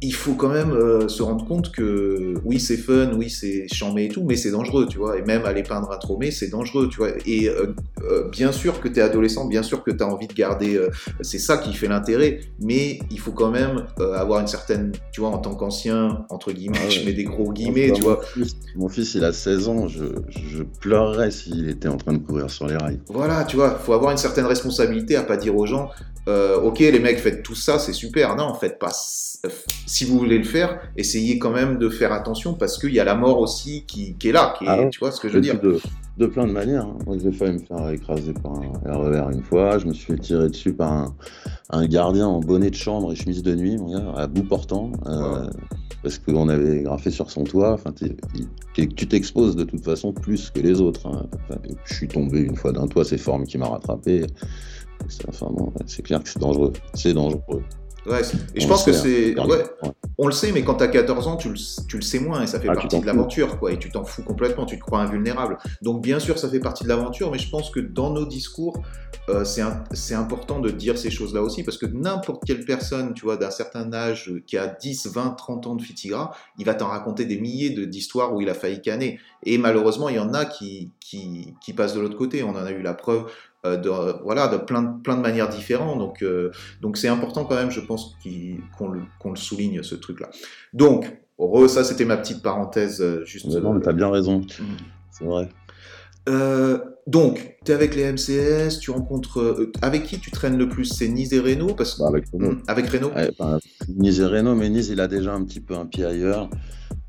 [0.00, 4.04] Il faut quand même euh, se rendre compte que oui c'est fun, oui c'est chambé
[4.04, 5.18] et tout, mais c'est dangereux, tu vois.
[5.18, 7.10] Et même aller peindre un tromé, c'est dangereux, tu vois.
[7.26, 10.28] Et euh, euh, bien sûr que tu es adolescent, bien sûr que tu as envie
[10.28, 10.80] de garder,
[11.20, 15.30] c'est ça qui fait l'intérêt, mais il faut quand même avoir une certaine, tu vois,
[15.30, 16.90] en tant qu'ancien, entre guillemets, Ah ouais.
[16.90, 18.20] je mets des gros guillemets, tu vois.
[18.36, 22.12] Mon fils, mon fils, il a 16 ans, je, je pleurerais s'il était en train
[22.12, 23.00] de courir sur les rails.
[23.08, 25.90] Voilà, tu vois, faut avoir une certaine responsabilité à pas dire aux gens,
[26.28, 28.36] euh, ok, les mecs, faites tout ça, c'est super.
[28.36, 28.92] Non, en fait, pas.
[28.92, 33.04] Si vous voulez le faire, essayez quand même de faire attention parce qu'il y a
[33.04, 34.54] la mort aussi qui, est là.
[34.58, 35.58] Qui ah tu vois ce que je veux dire?
[35.60, 36.84] de, plein de manières.
[36.84, 36.98] Hein.
[37.06, 39.78] Moi, j'ai failli me faire écraser par un RER une fois.
[39.78, 41.14] Je me suis fait tirer dessus par
[41.70, 43.78] un, gardien en bonnet de chambre et chemise de nuit,
[44.16, 44.92] à bout portant.
[45.06, 45.48] Euh,
[46.02, 47.72] parce qu'on avait graffé sur son toit.
[47.72, 47.92] Enfin,
[48.74, 51.06] tu t'exposes de toute façon plus que les autres.
[51.06, 51.26] Hein.
[51.84, 54.26] Je suis tombé une fois d'un toit, c'est Forme qui m'a rattrapé.
[55.28, 55.48] Enfin,
[55.86, 56.72] c'est clair que c'est dangereux.
[56.94, 57.42] C'est dangereux.
[58.06, 58.22] Ouais,
[58.54, 59.38] et je pense que c'est.
[59.38, 59.64] Ouais,
[60.16, 62.42] on le sait, mais quand tu as 14 ans, tu le, tu le, sais moins
[62.42, 63.72] et ça fait ah, partie de l'aventure, quoi.
[63.72, 65.58] Et tu t'en fous complètement, tu te crois invulnérable.
[65.82, 68.82] Donc, bien sûr, ça fait partie de l'aventure, mais je pense que dans nos discours,
[69.28, 73.36] euh, c'est important de dire ces choses-là aussi parce que n'importe quelle personne, tu vois,
[73.36, 77.26] d'un certain âge qui a 10, 20, 30 ans de fitigra, il va t'en raconter
[77.26, 79.20] des milliers d'histoires où il a failli canner.
[79.44, 82.42] Et malheureusement, il y en a qui, qui, qui passent de l'autre côté.
[82.42, 85.48] On en a eu la preuve euh, de, voilà, de plein, de, plein de manières
[85.48, 85.98] différentes.
[85.98, 88.16] Donc, euh, donc c'est important quand même, je pense,
[88.76, 90.30] qu'on le, le, souligne, ce truc-là.
[90.72, 93.00] Donc, heureux, ça, c'était ma petite parenthèse.
[93.00, 94.40] Euh, juste, non, mais t'as bien raison.
[94.40, 94.64] Mm.
[95.10, 95.48] C'est vrai.
[97.06, 99.70] donc, tu es avec les MCS, tu rencontres.
[99.82, 100.84] avec qui tu traînes le plus?
[100.84, 101.94] C'est Nice et Renault parce...
[101.94, 102.52] que bah, avec Renault.
[102.52, 103.12] Mm, avec Renault
[103.88, 106.48] Nice et Renault, mais Nice, il a déjà un petit peu un pied ailleurs.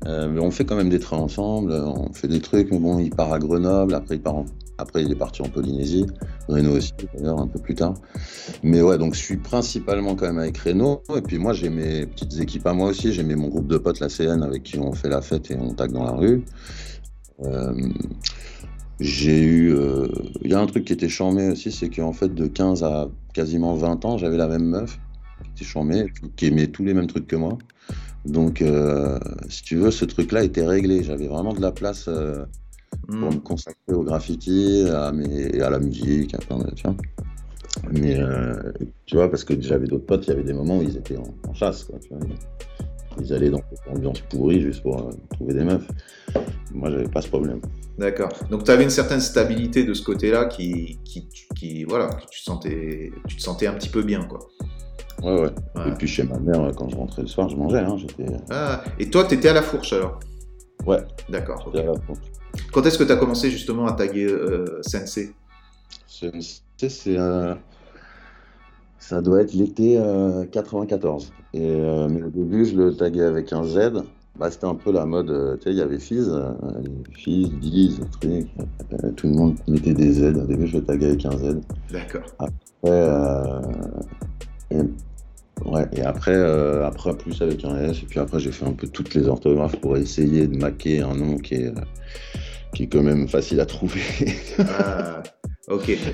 [0.04, 3.10] mais on fait quand même des trains ensemble, on fait des trucs, mais bon, il
[3.10, 4.46] part à Grenoble, après il part en
[4.80, 6.06] après, il est parti en Polynésie.
[6.48, 7.94] Renault aussi, d'ailleurs, un peu plus tard.
[8.62, 11.02] Mais ouais, donc je suis principalement quand même avec Renault.
[11.16, 13.12] Et puis moi, j'ai mes petites équipes à moi aussi.
[13.12, 15.74] J'ai mon groupe de potes, la CN, avec qui on fait la fête et on
[15.74, 16.44] tague dans la rue.
[17.42, 17.72] Euh,
[18.98, 19.72] j'ai eu.
[19.74, 20.08] Euh,
[20.42, 23.08] il y a un truc qui était charmé aussi, c'est qu'en fait, de 15 à
[23.32, 24.98] quasiment 20 ans, j'avais la même meuf
[25.44, 27.56] qui était charmée, qui aimait tous les mêmes trucs que moi.
[28.26, 31.02] Donc, euh, si tu veux, ce truc-là était réglé.
[31.02, 32.08] J'avais vraiment de la place
[33.10, 33.40] pour me hmm.
[33.40, 36.96] consacrer au graffiti, à, mes, à la musique, à plein de, tu vois.
[37.92, 38.72] Mais euh,
[39.06, 41.16] tu vois, parce que j'avais d'autres potes, il y avait des moments où ils étaient
[41.16, 42.18] en, chasse, quoi, tu vois.
[43.20, 45.86] Ils allaient dans cette ambiance pourrie juste pour euh, trouver des meufs.
[46.72, 47.60] Moi, j'avais pas ce problème.
[47.98, 48.30] D'accord.
[48.50, 53.12] Donc, tu avais une certaine stabilité de ce côté-là qui, qui, qui, voilà, tu, sentais,
[53.26, 54.38] tu te sentais un petit peu bien, quoi.
[55.22, 55.50] Ouais, ouais,
[55.86, 57.80] Et puis chez ma mère, quand je rentrais le soir, je mangeais.
[57.80, 57.96] Hein,
[58.50, 60.18] ah, et toi, tu étais à la fourche alors?
[60.86, 61.00] Ouais.
[61.28, 61.70] D'accord.
[61.74, 62.29] à la fourche.
[62.72, 65.32] Quand est-ce que tu as commencé justement à taguer euh, Sensei?
[66.06, 67.16] Sensei, c'est
[68.98, 70.00] ça doit être l'été
[70.52, 71.32] 94.
[71.32, 74.04] Euh, Et, euh, mais au début, je le taguais avec un Z.
[74.38, 76.32] Bah, c'était un peu la mode, tu sais, il y avait Fizz,
[77.12, 78.46] Fizz, Diz, truc,
[79.16, 80.36] tout le monde mettait des Z.
[80.36, 81.60] Au début, je le taguais avec un Z.
[81.90, 82.22] D'accord.
[82.38, 82.52] Après,
[84.70, 84.78] et,
[85.64, 86.34] ouais, et après,
[86.84, 87.98] après, plus avec un S.
[88.02, 91.14] Et puis après, j'ai fait un peu toutes les orthographes pour essayer de maquer un
[91.14, 91.72] nom qui est
[92.74, 94.00] qui est quand même facile à trouver.
[94.58, 95.22] ah,
[95.68, 95.96] ok.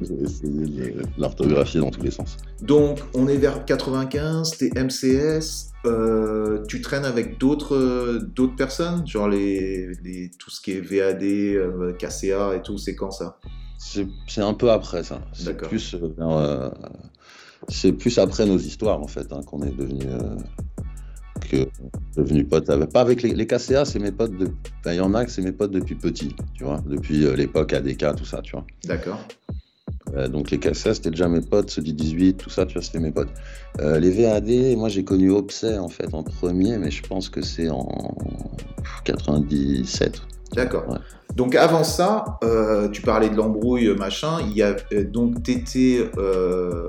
[0.00, 2.36] J'ai essayé de l'orthographier dans tous les sens.
[2.62, 9.28] Donc, on est vers 95, t'es MCS, euh, tu traînes avec d'autres d'autres personnes, genre
[9.28, 13.38] les, les, tout ce qui est VAD, euh, KCA et tout, c'est quand ça?
[13.78, 15.20] C'est un peu après ça.
[15.32, 16.70] C'est plus, euh,
[17.68, 20.06] c'est plus après nos histoires en fait hein, qu'on est devenu
[21.48, 21.68] que
[22.16, 24.50] devenu pote pas avec les, les KCA c'est mes potes de
[24.86, 27.72] il y en a que c'est mes potes depuis petit tu vois depuis euh, l'époque
[27.72, 28.66] ADK tout ça tu vois.
[28.84, 29.20] D'accord.
[30.14, 32.82] Euh, donc les KCA c'était déjà mes potes ceux du 18 tout ça tu vois
[32.82, 33.30] c'était mes potes.
[33.80, 37.42] Euh, les VAD moi j'ai connu Obsé en fait en premier mais je pense que
[37.42, 38.16] c'est en
[39.04, 40.22] 97
[40.54, 40.98] d'accord
[41.38, 44.38] donc avant ça, euh, tu parlais de l'embrouille, machin.
[44.40, 46.88] Il y a, euh, donc t'étais, euh,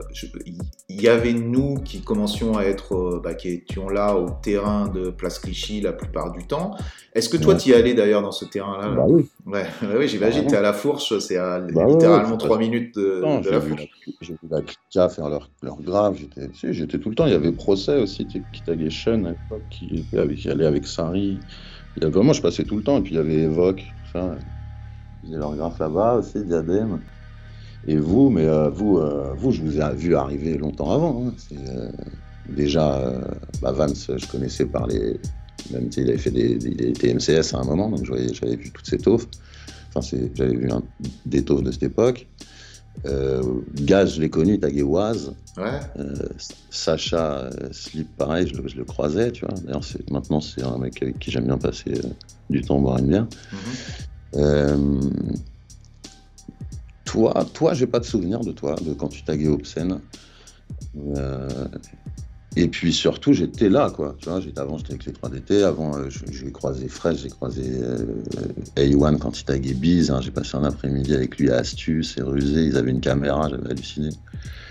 [0.90, 5.12] il y avait nous qui commencions à être, bah, qui étions là au terrain de
[5.12, 6.72] Place Clichy la plupart du temps.
[7.14, 8.88] Est-ce que toi tu y allais d'ailleurs dans ce terrain-là?
[8.96, 9.30] Bah oui.
[9.46, 9.68] Ouais,
[10.08, 10.48] j'imagine.
[10.48, 13.88] T'es à la Fourche, c'est à bah littéralement trois minutes de, la Fourche.
[14.20, 16.18] J'ai vu la CA faire leur, leur grave.
[16.64, 17.28] J'étais tout le temps.
[17.28, 18.26] Il y avait Procès aussi
[18.90, 21.38] Sean à l'époque, qui, qui allait avec Sari.
[21.98, 22.98] Il y avait, moi, je passais tout le temps.
[22.98, 24.36] Et puis il y avait Evoque ça.
[25.24, 27.00] Ils leur graphe là-bas aussi, diadème.
[27.88, 31.28] Et vous, mais euh, vous, euh, vous, je vous ai vu arriver longtemps avant.
[31.28, 31.34] Hein.
[31.54, 31.92] Euh,
[32.50, 33.14] déjà,
[33.62, 35.20] bah, Vance, je connaissais par les.
[35.72, 38.88] Même il avait fait des, il était MCS à un moment, donc j'avais vu toutes
[38.88, 39.28] ces taufs.
[39.94, 40.70] Enfin, j'avais vu
[41.26, 42.28] des taufs de cette époque.
[43.76, 45.36] Gaz, je l'ai connu, Taguéoise.
[45.58, 45.80] Ouais.
[46.70, 49.56] Sacha Slip, pareil, je, le croisais, tu vois.
[49.62, 51.94] D'ailleurs, maintenant, c'est un mec avec qui j'aime bien passer
[52.50, 53.26] du temps, boire une bière.
[53.26, 54.10] Mm-hmm.
[54.36, 55.00] Euh,
[57.06, 60.00] toi, toi, j'ai pas de souvenir de toi, de quand tu taguais Obscène.
[62.62, 64.16] Et puis surtout, j'étais là, quoi.
[64.20, 65.64] Tu vois, j'étais avant, j'étais avec les 3DT.
[65.64, 67.64] Avant, euh, j'ai croisé Fresh, j'ai croisé
[68.76, 70.12] A1 quand il taguait Biz.
[70.12, 70.20] Hein.
[70.22, 72.66] j'ai passé un après-midi avec lui à Astuce et Rusé.
[72.66, 74.10] Ils avaient une caméra, j'avais halluciné.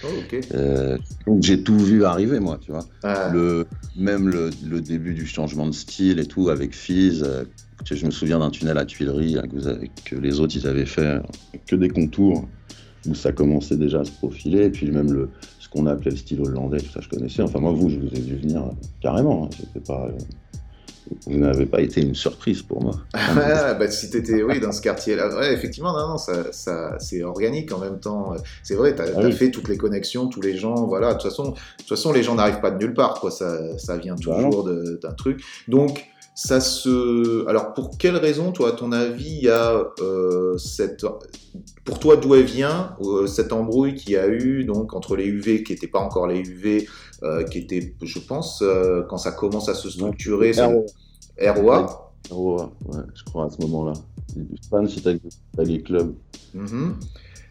[0.05, 0.09] Oh.
[0.55, 0.97] Euh,
[1.27, 2.85] donc j'ai tout vu arriver, moi, tu vois.
[3.03, 7.23] Ah, Le, même le, le début du changement de style et tout avec Fizz.
[7.25, 7.45] euh,
[7.91, 10.67] je me souviens d'un tunnel à Tuileries hein, que, vous avez- que les autres ils
[10.67, 11.21] avaient fait
[11.67, 12.47] que des contours
[13.07, 14.65] où ça commençait déjà à se profiler.
[14.67, 15.31] Et puis même le,
[15.69, 17.43] ce qu'on appelait le style hollandais, tout ça je connaissais.
[17.43, 19.45] Enfin moi vous, je vous ai vu venir euh, carrément.
[19.53, 19.81] hein.
[19.87, 20.13] Pas, euh,
[21.27, 22.95] vous n'avez pas été une surprise pour moi.
[23.15, 27.23] Ah, bah, si t'étais oui, dans ce quartier-là, ouais, effectivement, non, non, ça, ça, c'est
[27.23, 28.35] organique en même temps.
[28.63, 29.33] C'est vrai, t'as Ah as oui.
[29.33, 31.09] fait toutes les connexions, tous les gens, voilà.
[31.09, 33.31] De toute façon, de toute façon les gens n'arrivent pas de nulle part, quoi.
[33.31, 35.43] Ça, ça vient Bah toujours d'un truc.
[35.67, 36.07] Donc,
[36.41, 37.45] ça se.
[37.49, 41.05] Alors, pour quelle raison, toi, à ton avis, il y a euh, cette.
[41.85, 45.25] Pour toi, d'où elle vient euh, cette embrouille qu'il y a eu donc entre les
[45.27, 46.87] UV qui n'étaient pas encore les UV,
[47.25, 50.69] euh, qui étaient, je pense, euh, quand ça commence à se structurer, ça-
[51.55, 52.13] ROA.
[52.31, 53.95] ROA, ouais, je crois à ce moment-là.
[54.71, 55.15] Pas si t'as
[55.57, 56.15] t'as les clubs.
[56.55, 56.95] Mhm.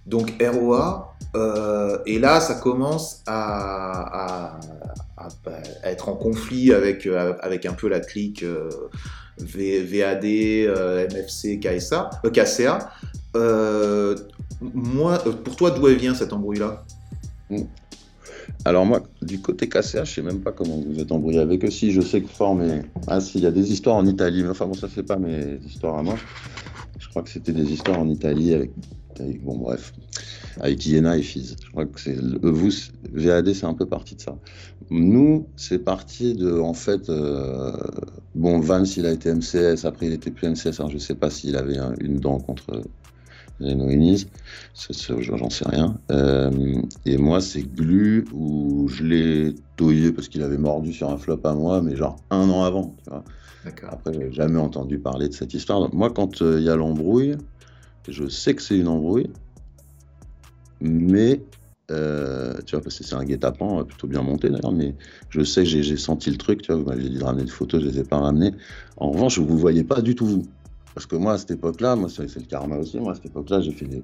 [0.08, 4.58] Donc ROA, euh, et là ça commence à,
[5.84, 8.70] être en conflit avec, euh, avec un peu la clique euh,
[9.38, 10.24] VAD,
[11.13, 12.89] MFC, KSA, KCA.
[14.62, 16.84] Moi, pour toi, d'où vient cette embrouille-là?
[18.65, 21.70] Alors moi, du côté KCH, je sais même pas comment vous êtes embrouillé avec eux.
[21.70, 22.84] Si, je sais que Fort, mais...
[23.08, 24.43] Ah si, il y a des histoires en Italie.
[24.43, 26.15] Mais enfin bon, ça fait pas mes histoires à moi.
[26.98, 28.72] Je crois que c'était des histoires en Italie avec...
[29.22, 29.94] avec- Bon bref,
[30.60, 31.56] avec Iena et Fizz.
[31.64, 32.16] Je crois que c'est...
[32.42, 32.70] Vous,
[33.14, 34.38] VAD, c'est un peu parti de ça.
[34.90, 36.60] Nous, c'est parti de...
[36.60, 37.72] En fait, euh,
[38.36, 39.86] bon, Vance, il a été MCS.
[39.86, 40.80] Après, il était plus MCS.
[40.80, 42.82] Alors, je sais pas s'il avait un- une dent contre...
[43.60, 44.28] Zeno Enis.
[44.76, 45.98] Ça, ça, j'en sais rien.
[46.12, 51.18] Euh, et moi, c'est Glu où je l'ai toyé parce qu'il avait mordu sur un
[51.18, 52.96] flop à moi, mais genre un an avant.
[53.04, 53.24] Tu vois.
[53.90, 55.80] Après, jamais entendu parler de cette histoire.
[55.80, 57.36] Donc, moi, quand euh, il y a l'embrouille,
[58.08, 59.30] je sais que c'est une embrouille,
[60.82, 61.41] mais
[61.89, 64.93] euh, tu vois, parce que c'est un guet-apens euh, plutôt bien monté d'ailleurs, mais
[65.30, 66.62] je sais que j'ai senti le truc.
[66.62, 68.54] Tu vois, vous m'aviez dit de ramener des photos, je les ai pas ramenées.
[68.98, 70.43] En revanche, vous voyais pas du tout vous.
[70.93, 73.00] Parce que moi, à cette époque-là, moi, c'est le karma aussi.
[73.00, 74.04] Moi, à cette époque-là, j'ai fait des,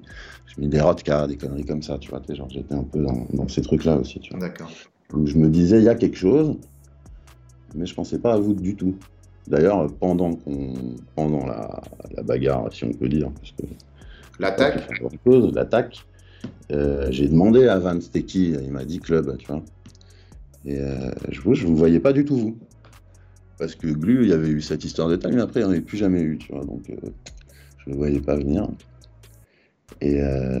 [0.58, 2.22] mis des rodkas, des conneries comme ça, tu vois.
[2.26, 4.40] Genre, j'étais un peu dans, dans ces trucs-là aussi, tu vois.
[4.40, 4.70] D'accord.
[5.12, 6.56] Où je me disais, il y a quelque chose,
[7.74, 8.94] mais je pensais pas à vous du tout.
[9.48, 10.72] D'ailleurs, pendant qu'on,
[11.16, 11.82] pendant la,
[12.16, 13.64] la bagarre, si on peut dire, parce que
[14.38, 14.88] L'attaque
[15.54, 16.06] l'attaque,
[16.72, 19.62] euh, j'ai demandé à Van qui, il m'a dit club, tu vois.
[20.64, 22.58] Et euh, je vous, je vous voyais pas du tout vous.
[23.58, 25.72] Parce que Glu, il y avait eu cette histoire de mais après, il n'y en
[25.72, 26.64] avait plus jamais eu, tu vois.
[26.64, 26.96] Donc, euh,
[27.78, 28.68] je ne le voyais pas venir.
[30.00, 30.58] Et, euh,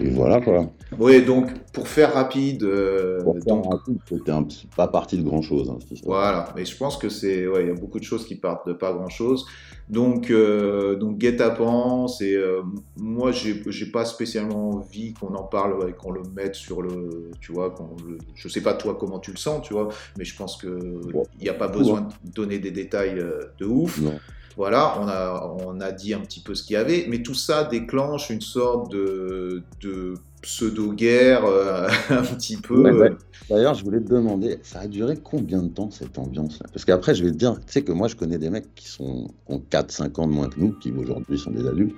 [0.00, 0.70] et voilà, quoi.
[0.98, 5.22] Oui, donc pour faire rapide, euh, Pour faire donc, rapide, c'était un- pas parti de
[5.22, 6.18] grand-chose, hein, cette histoire.
[6.20, 8.66] Voilà, mais je pense que c'est, ouais, il y a beaucoup de choses qui partent
[8.68, 9.46] de pas grand chose.
[9.88, 12.62] Donc, euh, donc guet-apens, c'est, euh,
[12.96, 17.30] moi, j'ai, j'ai pas spécialement envie qu'on en parle et qu'on le mette sur le,
[17.40, 20.24] tu vois, qu'on le, je sais pas toi comment tu le sens, tu vois, mais
[20.24, 21.00] je pense que
[21.38, 24.00] il n'y a pas besoin de donner des détails euh, de ouf.
[24.00, 24.18] Non.
[24.56, 27.34] Voilà, on a, on a dit un petit peu ce qu'il y avait, mais tout
[27.34, 32.82] ça déclenche une sorte de, de pseudo-guerre euh, un petit peu.
[32.82, 33.12] Ouais, ouais.
[33.48, 36.66] D'ailleurs, je voulais te demander, ça a duré combien de temps cette ambiance-là?
[36.72, 38.88] Parce qu'après, je vais te dire, tu sais que moi, je connais des mecs qui
[38.88, 41.96] sont qui ont 4-5 ans de moins que nous, qui aujourd'hui sont des adultes,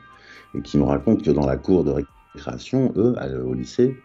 [0.55, 3.15] et qui me racontent que dans la cour de récréation, eux,
[3.45, 3.97] au lycée,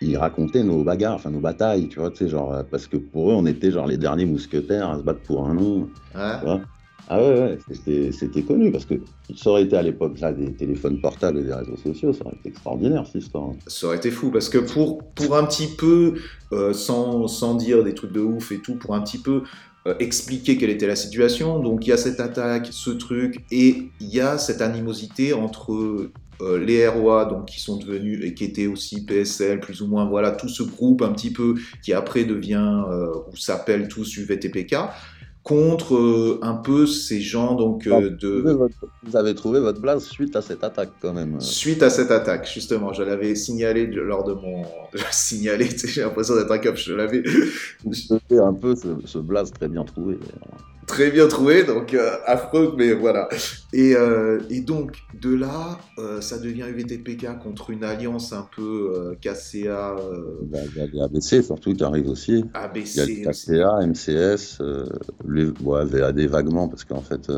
[0.00, 2.96] ils racontaient nos bagarres, enfin nos batailles, tu vois, tu sais, genre, euh, parce que
[2.98, 6.44] pour eux, on était genre les derniers mousquetaires à se battre pour un nom, tu
[6.44, 6.60] vois.
[7.08, 8.94] Ah ouais, ouais, c'était- connu, parce que
[9.36, 12.36] ça aurait été à l'époque là des téléphones portables et des réseaux sociaux, ça aurait
[12.36, 13.50] été extraordinaire cette histoire.
[13.66, 16.14] Ça aurait été fou parce que pour, pour un petit peu,
[16.52, 19.42] euh, sans, sans dire des trucs de ouf et tout, pour un petit peu
[19.86, 23.84] euh, expliquer quelle était la situation, donc il y a cette attaque, ce truc, et
[24.00, 25.72] il y a cette animosité entre
[26.42, 30.06] euh, les ROA, donc qui sont devenus et qui étaient aussi PSL, plus ou moins,
[30.06, 32.82] voilà, tout ce groupe un petit peu qui après devient
[33.32, 34.76] ou s'appelle tous UVTPK,
[35.46, 40.04] contre euh, un peu ces gens donc euh, de votre- Vous avez trouvé votre place
[40.04, 41.40] suite à cette attaque quand même.
[41.40, 44.64] Suite à cette attaque, justement, je l'avais signalé lors de mon.
[45.12, 47.22] signalé, j'ai l'impression d'être un cop, je l'avais
[48.32, 50.18] un peu ce, ce blaze très bien trouvé.
[50.86, 53.28] Très bien trouvé, donc euh, affreux, mais voilà.
[53.72, 58.92] Et, euh, et donc, de là, euh, ça devient UVTPK contre une alliance un peu
[58.94, 59.96] euh, KCA,
[60.42, 62.32] Bah, Il y a les ABC surtout qui arrivent aussi.
[62.32, 63.22] Il y a ABC.
[63.22, 64.62] KCA, MCS,
[65.28, 67.28] les, ouais, VAD vaguement, parce qu'en fait,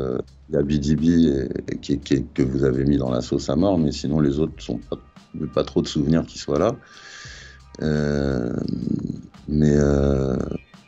[0.49, 3.49] il y a BDB et- et qui, qui- que vous avez mis dans la sauce
[3.49, 4.97] à mort, mais sinon les autres sont pas,
[5.53, 6.75] pas trop de souvenirs qu'ils soient là.
[9.47, 9.75] Mais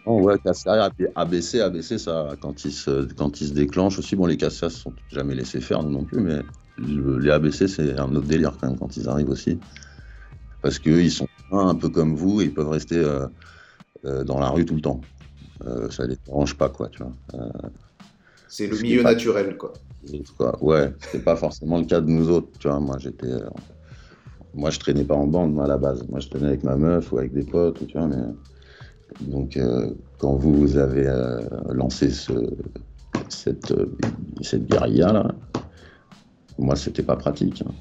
[0.07, 0.37] euh, non, ouais,
[1.15, 4.93] ABC, ABC, ça, quand ils se, quand ils se déclenchent aussi, bon, les se sont
[5.11, 6.41] jamais laissés faire nous non plus, mais
[6.77, 9.59] le- les ABC, c'est un autre délire quand même quand ils arrivent aussi.
[10.61, 13.27] Parce qu'eux, ils sont un peu comme vous, et ils peuvent rester euh,
[14.05, 15.01] euh, dans la rue tout le temps.
[15.65, 17.13] Euh, ça les dérange pas, quoi, tu vois.
[18.47, 19.73] c'est le milieu naturel, quoi.
[20.37, 20.63] quoi.
[20.63, 22.79] Ouais, c'était pas forcément le cas de nous autres, tu vois.
[22.79, 23.27] Moi, j'étais.
[24.53, 26.07] moi, je traînais pas en bande, moi, à la base.
[26.09, 28.17] Moi, je traînais avec ma meuf ou avec des potes, tu vois, mais.
[29.19, 29.59] Donc,
[30.17, 31.11] quand vous avez
[31.69, 32.31] lancé ce,
[33.29, 33.73] cette,
[34.41, 35.31] cette guérilla, là,
[36.57, 37.63] moi, c'était pas pratique.
[37.65, 37.71] Hein.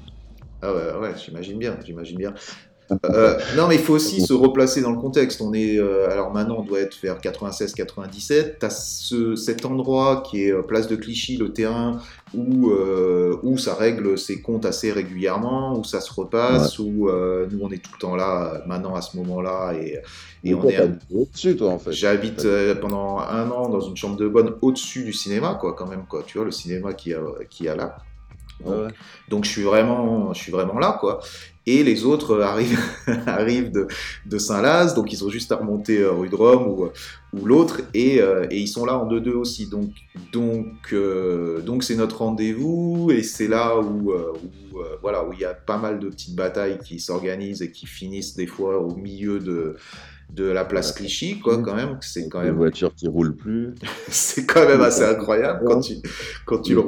[0.61, 2.33] Ah ouais, j'imagine bien, j'imagine bien.
[3.05, 5.41] Euh, non, mais il faut aussi se replacer dans le contexte.
[5.41, 8.59] On est, euh, alors maintenant, on doit être vers 96-97.
[8.59, 12.01] Tu as cet endroit qui est euh, place de Clichy, le terrain,
[12.33, 12.71] où,
[13.43, 17.81] où ça règle ses comptes assez régulièrement, où ça se repasse, où nous, on est
[17.83, 19.73] tout le temps là, maintenant, à ce moment-là.
[19.73, 19.99] Et,
[20.43, 20.79] et on est.
[21.13, 21.91] Au-dessus, toi, en fait.
[21.91, 22.47] J'habite
[22.79, 26.23] pendant un an dans une chambre de bonne au-dessus du cinéma, quoi, quand même, quoi.
[26.25, 27.97] Tu vois, le cinéma qui a, qui a là.
[29.29, 31.21] Donc, je suis vraiment, je suis vraiment là, quoi.
[31.67, 32.79] Et les autres arrivent,
[33.27, 33.87] arrivent de,
[34.25, 36.89] de Saint-Laz, donc ils ont juste à remonter euh, rue de Rome ou,
[37.33, 39.67] ou l'autre, et, euh, et, ils sont là en 2-2 aussi.
[39.67, 39.91] Donc,
[40.31, 44.13] donc, euh, donc c'est notre rendez-vous, et c'est là où,
[45.01, 48.35] voilà, où il y a pas mal de petites batailles qui s'organisent et qui finissent
[48.35, 49.75] des fois au milieu de
[50.33, 51.97] de la place Clichy, quoi, quand même.
[52.01, 52.47] C'est quand même.
[52.47, 53.75] Les voitures qui roulent plus.
[54.07, 55.95] c'est quand même assez incroyable quand tu,
[56.45, 56.81] quand tu le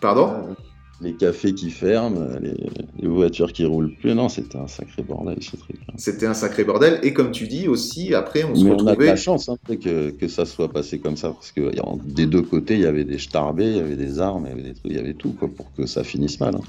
[0.00, 0.54] Pardon euh,
[1.00, 4.14] Les cafés qui ferment, les, voitures qui roulent plus.
[4.14, 5.76] Non, c'était un sacré bordel ce truc.
[5.88, 5.92] Hein.
[5.96, 7.00] C'était un sacré bordel.
[7.02, 8.82] Et comme tu dis aussi, après, on se retrouvait.
[8.82, 11.30] On a de la chance hein, que, que ça soit passé comme ça.
[11.30, 11.70] Parce que
[12.04, 14.52] des deux côtés, il y avait des starbés, il y avait des armes, il y
[14.52, 16.54] avait, des trucs, il y avait tout quoi, pour que ça finisse mal.
[16.56, 16.62] Hein.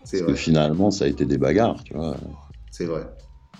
[0.00, 2.16] Parce que finalement, ça a été des bagarres, tu vois.
[2.70, 3.02] C'est vrai.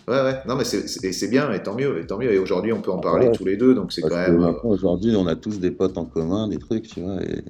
[0.09, 2.33] Ouais, ouais, non, mais c'est bien, et tant mieux, et tant mieux.
[2.33, 4.43] Et aujourd'hui, on peut en parler tous les deux, donc c'est quand même.
[4.43, 7.45] Euh, aujourd'hui, on a tous des potes en commun, des trucs, tu vois, et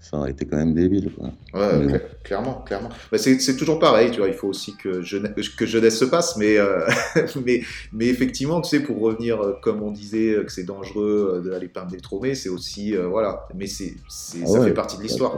[0.00, 1.10] ça aurait été quand même débile.
[1.12, 1.32] Quoi.
[1.54, 2.88] Ouais, clairement, clairement.
[3.10, 6.36] Bah, c'est toujours pareil, tu vois, il faut aussi que, jeunesse, que jeunesse se passe,
[6.36, 6.86] mais, euh,
[7.44, 11.42] mais, mais effectivement, tu sais, pour revenir, euh, comme on disait, euh, que c'est dangereux
[11.44, 13.94] d'aller peindre des tromés, c'est aussi, voilà, mais c'est
[14.42, 15.36] ah ça fait partie de l'histoire.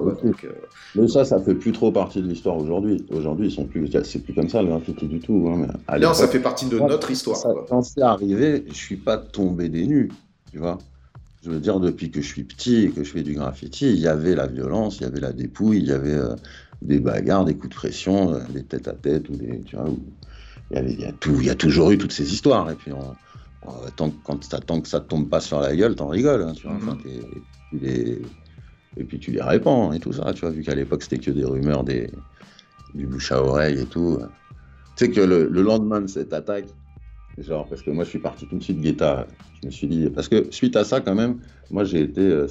[0.94, 3.04] mais ça, ça fait plus trop partie de l'histoire aujourd'hui.
[3.10, 5.50] Aujourd'hui, ils sont plus, c'est plus comme ça le graffiti du tout.
[5.50, 7.38] Hein, non, ça fait partie de notre histoire.
[7.68, 10.10] quand c'est arrivé, je suis pas tombé des nues,
[10.52, 10.78] tu vois.
[11.42, 13.98] Je veux dire, depuis que je suis petit et que je fais du graffiti, il
[13.98, 16.34] y avait la violence, il y avait la dépouille, il y avait euh,
[16.82, 19.88] des bagarres, des coups de pression, euh, des têtes à tête, ou des, tu vois,
[20.70, 22.70] il, y avait, il, y a tout, il y a toujours eu toutes ces histoires.
[22.70, 22.92] Et puis,
[23.96, 26.42] tant, quand ça, tant que ça tombe pas sur la gueule, t'en rigoles.
[26.42, 28.18] Hein, tu vois, mm-hmm.
[28.96, 31.30] et puis tu les répands et tout ça, tu vois, vu qu'à l'époque c'était que
[31.30, 32.10] des rumeurs, des,
[32.94, 34.18] du bouche à oreille et tout.
[34.96, 36.66] Tu sais que le, le lendemain de cette attaque,
[37.40, 39.26] Genre, parce que moi, je suis parti tout de suite guetta.
[39.60, 41.38] Je me suis dit, parce que suite à ça, quand même,
[41.70, 42.46] moi, j'ai été, euh,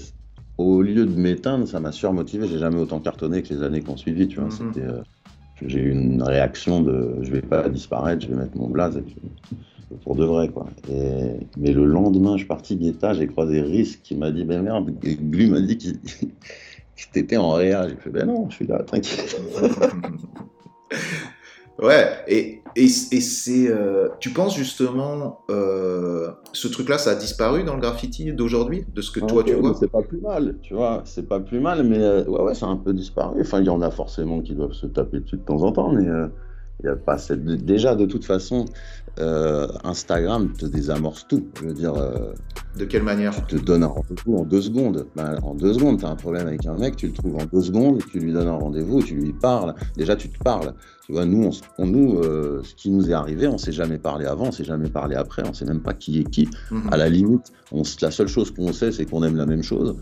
[0.57, 2.47] au lieu de m'éteindre, ça m'a surmotivé.
[2.47, 4.49] J'ai jamais autant cartonné que les années qui ont suivi, tu vois.
[4.49, 4.73] Mhm.
[4.77, 5.01] Euh,
[5.65, 9.01] j'ai eu une réaction de, je vais pas disparaître, je vais mettre mon blaze,
[10.03, 10.67] pour de vrai, quoi.
[10.89, 14.61] Et, mais le lendemain, je suis parti guetta, j'ai croisé Risk qui m'a dit, ben
[14.61, 15.99] merde, Glu m'a dit qu'il
[17.15, 17.89] était en réa.
[17.89, 19.19] J'ai fait, ben non, je suis là, tranquille.
[21.81, 23.69] Ouais, et, et, c'est.
[23.69, 29.01] Euh, tu penses justement, euh, ce truc-là, ça a disparu dans le graffiti d'aujourd'hui, de
[29.01, 29.73] ce que toi tu vois?
[29.79, 32.65] C'est pas plus mal, tu vois, c'est pas plus mal, mais euh, ouais, ouais, ça
[32.65, 33.41] a un peu disparu.
[33.41, 35.91] Enfin, il y en a forcément qui doivent se taper dessus de temps en temps,
[35.91, 37.43] mais il y a pas cette...
[37.43, 38.65] Déjà, de toute façon,
[39.19, 41.47] euh, Instagram te désamorce tout.
[41.59, 41.95] Je veux dire.
[41.95, 42.33] Euh,
[42.77, 45.07] de quelle manière Tu te donnes un rendez-vous en deux secondes.
[45.15, 47.45] Ben, en deux secondes, tu as un problème avec un mec, tu le trouves en
[47.45, 49.73] deux secondes, tu lui donnes un rendez-vous, tu lui parles.
[49.95, 50.73] Déjà, tu te parles.
[51.05, 54.25] Tu vois, nous, on, nous euh, ce qui nous est arrivé, on s'est jamais parlé
[54.25, 56.47] avant, on s'est jamais parlé après, on sait même pas qui est qui.
[56.71, 56.89] Mhm.
[56.91, 59.97] À la limite, on, la seule chose qu'on sait, c'est qu'on aime la même chose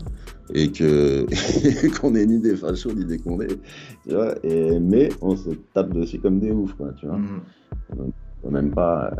[0.54, 1.26] et que
[2.00, 3.58] qu'on est ni des fachos ni des condés.
[4.06, 6.92] Tu vois et, mais on se tape dessus comme des oufs, quoi.
[6.98, 7.16] Tu vois.
[7.16, 7.40] Mhm
[8.44, 9.12] même pas.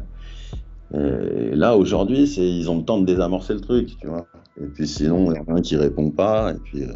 [0.95, 4.27] Euh, là, aujourd'hui, c'est ils ont le temps de désamorcer le truc, tu vois.
[4.61, 6.93] Et puis sinon, il y en a un qui répond pas, et puis, euh,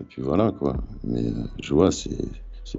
[0.00, 0.76] et puis voilà, quoi.
[1.04, 2.10] Mais euh, je vois, c'est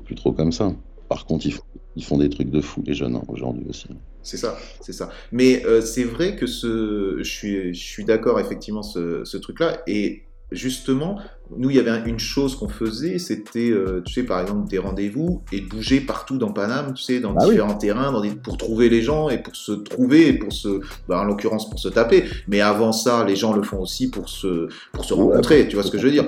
[0.04, 0.74] plus trop comme ça.
[1.10, 1.64] Par contre, ils font,
[1.96, 3.88] ils font des trucs de fou, les jeunes, hein, aujourd'hui aussi.
[4.22, 5.10] C'est ça, c'est ça.
[5.32, 9.82] Mais c'est vrai que ce, je suis, je suis d'accord, effectivement, ce, ce truc-là.
[9.86, 11.18] Et justement,
[11.58, 14.80] nous, il y avait une chose qu'on faisait, c'était, euh, tu sais, par exemple, des
[14.80, 19.02] rendez-vous et bouger partout dans Paname, tu sais, dans ah différents terrains, pour trouver les
[19.02, 22.26] gens et pour se trouver, et pour se, bah, en l'occurrence, pour se taper.
[22.48, 25.84] Mais avant ça, les gens le font aussi pour se, pour se rencontrer, tu vois
[25.84, 26.26] ce que je veux dire?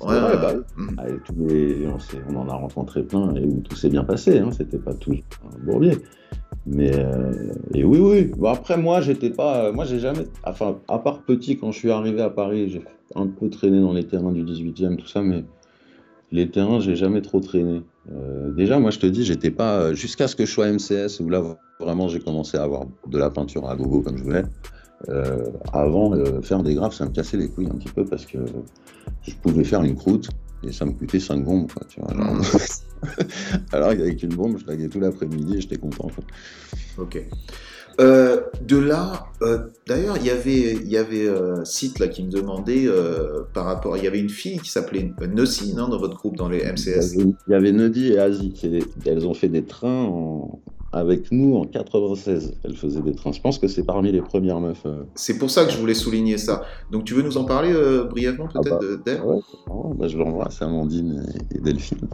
[0.00, 0.08] on,
[2.36, 5.64] en a rencontré plein et où tout s'est bien passé, hein, c'était pas tout un
[5.64, 5.98] bourbier.
[6.66, 7.32] Mais euh,
[7.74, 8.24] et oui, oui.
[8.36, 9.72] Bon, après, moi, j'étais pas.
[9.72, 10.26] Moi, j'ai jamais.
[10.44, 12.82] Enfin, à part petit, quand je suis arrivé à Paris, j'ai
[13.20, 15.44] un peu traîné dans les terrains du 18e, tout ça, mais
[16.30, 17.82] Les terrains, j'ai jamais trop traîné.
[18.12, 19.94] Euh, déjà, moi, je te dis, j'étais pas.
[19.94, 21.42] Jusqu'à ce que je sois MCS, où là,
[21.80, 24.44] vraiment, j'ai commencé à avoir de la peinture à gogo comme je voulais.
[25.08, 28.26] Euh, avant, de faire des graphes, ça me cassait les couilles un petit peu parce
[28.26, 28.38] que
[29.22, 30.28] je pouvais faire une croûte
[30.64, 31.72] et ça me coûtait 5 bombes.
[31.72, 32.42] Quoi, tu vois, genre...
[33.72, 36.08] Alors qu'avec une bombe, je laguais tout l'après-midi et j'étais content.
[36.08, 36.24] Quoi.
[36.98, 37.22] Ok.
[38.00, 42.22] Euh, de là, euh, d'ailleurs, il y avait, il y avait euh, Site là qui
[42.22, 42.86] me demandait
[43.54, 46.48] par rapport, il y avait une fille qui s'appelait Nossi, non, dans votre groupe, dans
[46.48, 47.14] les MCS.
[47.16, 48.54] Il y avait Nodi et Asie,
[49.04, 50.60] elles ont fait des trains en,
[50.92, 52.54] avec nous en 96.
[52.62, 53.32] Elle faisait des trains.
[53.32, 54.86] Je pense que c'est parmi les premières meufs.
[55.16, 56.62] C'est pour ça que je voulais souligner ça.
[56.92, 57.74] Donc tu veux nous en parler
[58.08, 59.22] brièvement ah peut-être bah, d'elle?
[59.22, 59.40] ouais,
[59.96, 62.06] bah, Je l'envoie, c'est Amandine et, Delphine.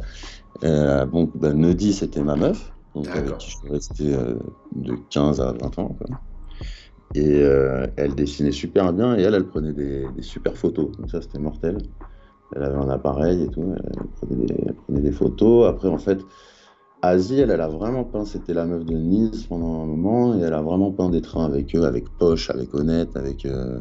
[0.62, 4.34] Bon, bah, Nodi, c'était ma meuf, donc avec qui je suis resté euh,
[4.74, 5.96] de 15 à 20 ans.
[5.98, 6.18] Quoi.
[7.16, 7.42] Et
[7.96, 10.90] elle dessinait super bien et elle, elle prenait des, des super photos.
[10.96, 11.78] Donc ça, c'était mortel.
[12.56, 13.72] Elle avait un appareil et tout.
[13.76, 15.68] Elle prenait des, elle prenait des photos.
[15.68, 16.18] Après, en fait,
[17.04, 20.40] Asie, elle, elle a vraiment peint, c'était la meuf de Nice pendant un moment, et
[20.40, 23.78] elle a vraiment peint des trains avec eux, avec Poche, avec Honnête, avec euh,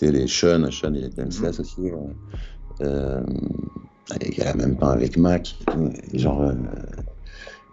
[0.00, 1.90] les Sean, Sean il était MCS aussi.
[1.90, 1.96] Euh,
[2.80, 3.22] euh,
[4.20, 5.56] et elle a même peint avec Mac,
[6.12, 6.54] et, genre, euh,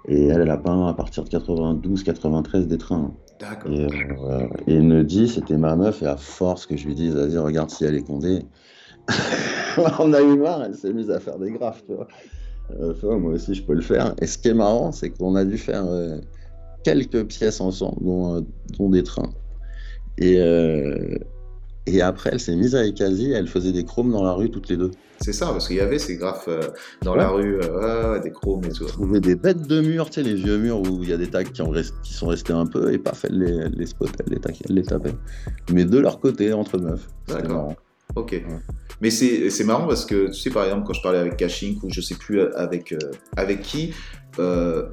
[0.07, 3.13] et elle, elle a peint à partir de 92, 93 des trains.
[3.39, 3.71] D'accord.
[3.71, 7.37] Et, euh, et Nedi, c'était ma meuf, et à force que je lui dise, vas-y,
[7.37, 8.45] regarde si elle est condée,
[9.99, 12.07] on a eu marre, elle s'est mise à faire des graphes, tu vois.
[12.79, 14.13] Euh, moi aussi, je peux le faire.
[14.21, 16.17] Et ce qui est marrant, c'est qu'on a dû faire euh,
[16.83, 19.29] quelques pièces ensemble, dont, euh, des trains.
[20.17, 20.37] Et,
[21.87, 24.69] et après, elle s'est mise avec Asie, elle faisait des chromes dans la rue toutes
[24.69, 24.91] les deux.
[25.19, 26.49] C'est ça, parce qu'il y avait ces graphes
[27.03, 27.59] dans la rue,
[28.23, 28.85] des chromes et tout.
[28.85, 31.27] trouvait des bêtes de murs, tu sais, les vieux murs où il y a des
[31.27, 31.71] tags qui, ont
[32.03, 34.83] qui sont restés un peu, et paf, elle les, les spotait, elle les, elle les
[34.83, 35.13] tapait.
[35.71, 37.07] Mais de leur côté, entre meufs.
[37.27, 37.75] D'accord.
[38.15, 38.43] Ok.
[39.01, 41.89] Mais c'est marrant parce que, tu sais, par exemple, quand je parlais avec Caching ou
[41.91, 42.97] je sais plus avec, euh,
[43.35, 43.93] avec qui,
[44.39, 44.89] euh,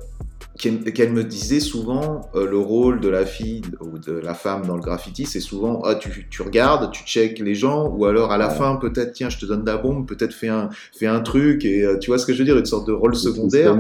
[0.59, 4.75] qu'elle me disait souvent euh, le rôle de la fille ou de la femme dans
[4.75, 8.39] le graffiti, c'est souvent ah, tu, tu, regardes, tu check les gens, ou alors à
[8.39, 11.21] la fin, peut-être, tiens, je te donne de la bombe, peut-être fais un, fais un
[11.21, 13.77] truc, et tu vois ce que je veux dire, une sorte de rôle secondaire.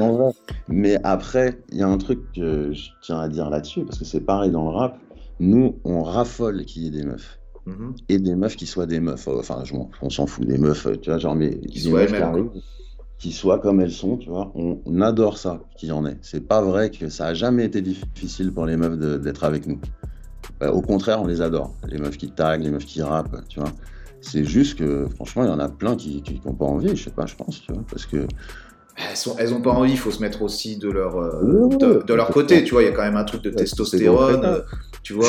[0.68, 4.04] Mais après, il y a un truc que je tiens à dire là-dessus, parce que
[4.04, 4.98] c'est pareil dans le rap,
[5.40, 7.38] nous, on raffole qu'il y ait des meufs.
[7.66, 7.94] Mhm.
[8.08, 9.28] Et des meufs qui soient des meufs.
[9.28, 9.62] Enfin,
[10.02, 12.06] on s'en fout des meufs, tu vois, genre, mais qui soient
[13.18, 14.52] qui soient comme elles sont, tu vois.
[14.54, 16.18] On, adore ça qu'il y en ait.
[16.22, 19.80] C'est pas vrai que ça a jamais été difficile pour les meufs d'être avec nous.
[20.60, 21.74] Bah, au contraire, on les adore.
[21.88, 23.72] Les meufs qui taguent, les meufs qui rappent, tu vois.
[24.20, 27.10] C'est juste que, franchement, il y en a plein qui n'ont pas envie, je sais
[27.10, 27.82] pas, je pense, tu vois.
[27.90, 28.26] Parce que
[28.98, 32.14] elles, sont, elles ont pas envie, il faut se mettre aussi de leur, euh, de,
[32.14, 34.60] leur côté, tu vois, il y a quand même un truc de testostérone, euh,
[35.02, 35.28] tu vois,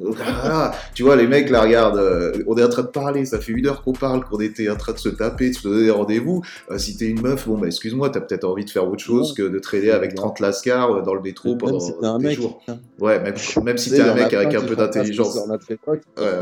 [0.00, 2.00] euh, tu vois, les mecs, là, regarde,
[2.46, 4.76] on est en train de parler, ça fait une heure qu'on parle, qu'on était en
[4.76, 6.42] train de se taper, de se donner des rendez-vous,
[6.76, 9.42] si t'es une meuf, bon, bah, excuse-moi, t'as peut-être envie de faire autre chose que
[9.42, 12.62] de trader avec 30 lascars dans le métro pendant un des jours.
[13.00, 15.38] Ouais, même, même si t'es un mec avec un peu d'intelligence.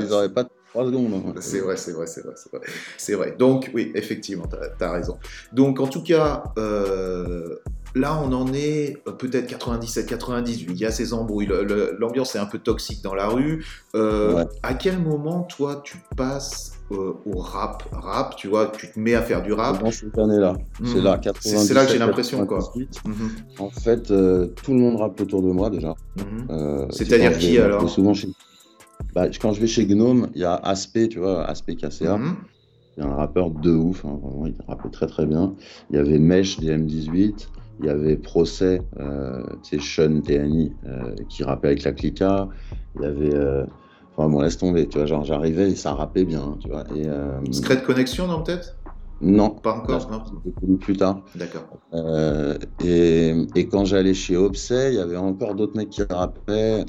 [0.00, 0.44] Ils auraient pas
[0.74, 1.34] secondes.
[1.40, 2.66] C'est vrai, c'est vrai, c'est vrai, c'est vrai.
[2.96, 3.34] C'est vrai.
[3.38, 5.18] Donc, oui, effectivement, tu as, raison.
[5.52, 7.56] Donc, en tout cas, euh,
[7.94, 10.72] là, on en est euh, peut-être 97, 98.
[10.72, 11.48] Il y a ces embrouilles.
[11.98, 13.64] L'ambiance est un peu toxique dans la rue.
[13.94, 19.14] Euh, à quel moment, toi, tu passes au rap, rap, tu vois, tu te mets
[19.14, 19.82] à faire du rap?
[19.82, 20.54] Dans cette année-là,
[20.84, 22.60] c'est là, C'est là que j'ai l'impression, quoi.
[23.04, 23.30] Mhm.
[23.58, 25.94] En fait, tout le monde rappe autour de moi déjà.
[26.16, 26.88] Mhm.
[26.90, 27.88] C'est-à-dire qui alors?
[27.88, 28.28] Souvent chez
[29.14, 32.18] bah, quand je vais chez Gnome, il y a Aspect, tu vois, Aspect KCA.
[32.96, 35.54] Il y a un rappeur de ouf, hein, vraiment, il rappait très très bien.
[35.90, 37.48] Il y avait Mesh des M18,
[37.80, 42.48] il y avait Procès, euh, tu sais, Sean TNI, euh, qui rappait avec la Clica.
[42.96, 43.34] Il y avait.
[43.34, 43.64] Euh,
[44.16, 46.84] enfin bon, laisse tomber, tu vois, genre j'arrivais et ça rappait bien, tu vois.
[46.94, 48.76] Et, euh, Secret connexion, non, peut-être?
[49.20, 49.50] Non.
[49.50, 51.22] Pas encore, non Plus tard.
[51.34, 51.66] D'accord.
[51.94, 56.84] Euh, et, et, quand j'allais chez Obsay, il y avait encore d'autres mecs qui rappaient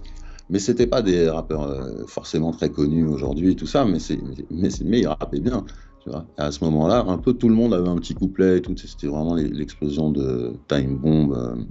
[0.50, 4.20] mais c'était pas des rappeurs euh, forcément très connus aujourd'hui tout ça, mais, c'est,
[4.52, 5.66] mais, mais, ils rappaient bien.
[6.04, 6.26] Tu vois.
[6.38, 8.76] À ce moment-là, un peu tout le monde avait un petit couplet et tout.
[8.78, 11.68] C'était vraiment l'explosion de Time Bomb, euh, mhm.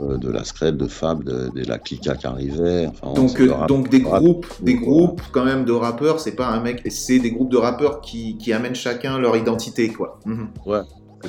[0.00, 2.88] euh, de la Scred, de Fab, de, la Clica qui arrivait.
[3.14, 7.20] donc, donc des groupes, des groupes quand même de rappeurs, c'est pas un mec, c'est
[7.20, 10.18] des groupes de rappeurs qui, qui amènent chacun leur identité, quoi.
[10.26, 10.48] Mhm.
[10.66, 10.80] Ouais.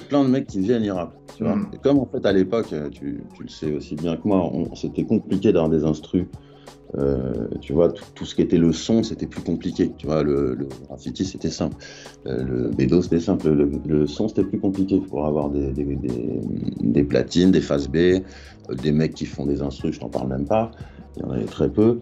[0.09, 0.91] plein de mecs qui viennent.
[1.37, 1.57] Tu vois.
[1.57, 1.67] Mhm.
[1.73, 5.03] Et comme en fait à l'époque, tu, tu, le sais aussi bien que moi, c'était
[5.03, 6.25] compliqué d'avoir des instrus
[6.97, 9.91] euh, tu vois, tout, ce qui était le son, c'était plus compliqué.
[9.97, 11.75] Tu vois, le, le graffiti, c'était simple.
[12.25, 13.49] Euh, le bédo, c'était simple.
[13.49, 18.21] Le, son, c'était plus compliqué pour avoir des, platines, des phases B, euh,
[18.81, 20.71] des mecs qui font des instrus, je t'en parle même pas.
[21.17, 21.99] Il y en avait très peu.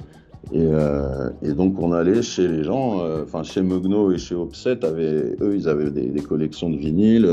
[0.52, 5.70] Et, donc on allait chez les gens, enfin chez Mugno et chez Offset, eux ils
[5.70, 7.30] avaient des, collections de vinyles,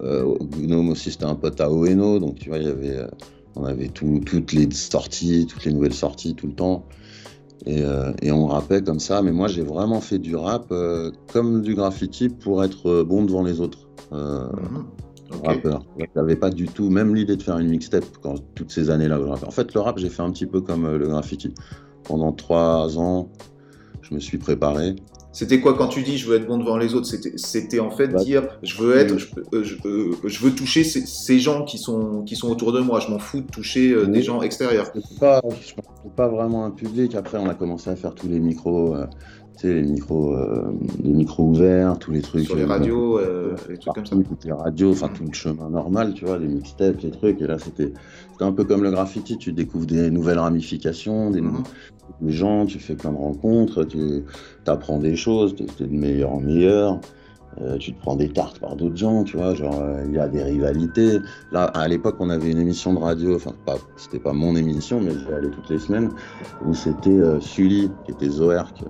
[0.00, 3.04] Gnome aussi, c'était un pote à Oeno, donc tu vois, il y avait,
[3.56, 6.84] on avait toutes les sorties, toutes les nouvelles sorties tout le temps.
[7.66, 7.82] Et,
[8.22, 9.20] et, on rappait comme ça.
[9.20, 10.72] Mais moi, j'ai vraiment fait du rap
[11.32, 13.88] comme du graffiti pour être bon devant les autres.
[14.12, 14.86] Mhm.
[15.44, 15.84] rappeur.
[16.14, 19.18] J'avais pas du tout, même l'idée de faire une mixtape quand toutes ces années-là.
[19.46, 21.52] En fait, le rap, j'ai fait un petit peu comme le graffiti.
[22.04, 23.28] Pendant trois ans,
[24.02, 24.96] je me suis préparé.
[25.38, 27.06] C'était quoi quand tu dis je veux être bon devant les autres?
[27.36, 31.38] C'était en fait bah, dire je veux être, je, euh, euh, je, veux toucher ces,
[31.38, 32.98] gens qui sont, qui sont autour de moi.
[32.98, 34.90] Je m'en fous de toucher euh, des gens extérieurs.
[34.96, 35.40] Je ne pas,
[36.16, 37.14] pas vraiment un public.
[37.14, 38.96] Après, on a commencé à faire tous les micros
[39.64, 40.72] les micros, euh,
[41.02, 42.44] les micros ouverts, tous les trucs.
[42.44, 44.16] Sur les euh, radios, euh, les trucs comme ça.
[44.16, 47.40] Toutes les radios, enfin tout le chemin normal, tu vois, les mixtapes, les trucs.
[47.40, 47.92] Et là, c'était
[48.44, 51.62] un peu comme le graffiti, tu découvres des nouvelles ramifications, des, mhm.
[52.26, 54.24] gens, tu fais plein de rencontres, tu
[54.66, 57.00] apprends des choses, tu es de meilleur en meilleur.
[57.80, 60.42] tu te prends des tartes par d'autres gens, tu vois, genre il y a des
[60.42, 61.18] rivalités.
[61.50, 65.00] Là, à l'époque, on avait une émission de radio, enfin, pas, c'était pas mon émission,
[65.00, 66.10] mais j'y allais toutes les semaines,
[66.64, 68.84] où c'était Sully, qui était Zoerk,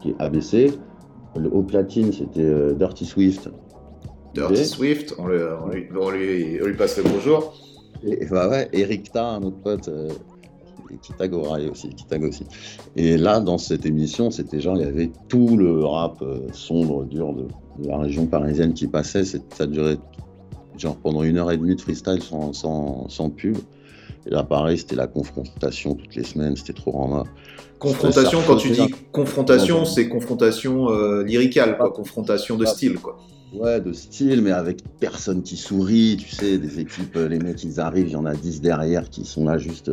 [0.00, 0.72] qui est ABC.
[1.36, 3.48] Le haut platine, c'était euh, Dirty Swift.
[4.34, 7.54] Dirty Swift, on, lui, passe le bonjour.
[8.04, 10.08] Et, bah ouais, Eric Ta, un autre pote, euh,
[10.90, 11.90] et Kitagora aussi,
[12.22, 12.46] aussi.
[12.96, 17.04] Et là, dans cette émission, c'était genre, il y avait tout le rap euh, sombre,
[17.04, 17.46] dur de,
[17.86, 19.24] la région parisienne qui passait.
[19.24, 19.98] Ça durait
[20.76, 23.56] genre pendant une heure et demie de freestyle sans, sans, sans pub.
[24.26, 27.24] Et là, pareil, c'était la confrontation toutes les semaines, c'était trop en
[27.78, 33.18] Confrontation, quand tu dis confrontation, c'est confrontation euh, lyricale, quoi, confrontation de style, quoi.
[33.52, 37.62] Ouais, de style, mais avec personne qui sourit, tu sais, des équipes, euh, les mecs,
[37.64, 39.90] ils arrivent, il y en a 10 derrière qui sont là juste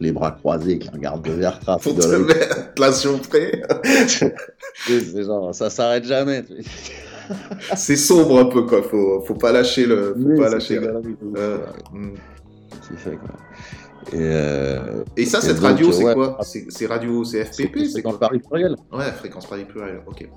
[0.00, 2.90] les bras croisés, qui regardent de verre Pour te mettre la
[3.28, 3.62] près.
[4.86, 6.44] c'est genre, ça s'arrête jamais.
[7.76, 10.14] c'est sombre un peu, quoi, faut, faut pas lâcher le...
[10.14, 11.00] Faut pas lâcher le...
[11.36, 11.58] Euh,
[11.92, 12.14] hmm.
[12.96, 13.36] fait, quoi.
[14.12, 16.38] Et, euh, et ça, cette radio, c'est quoi?
[16.42, 20.28] C'est radio, c'est FPP C'est dans Paris Pluriel Ouais, fréquence Paris Pluriel, ok.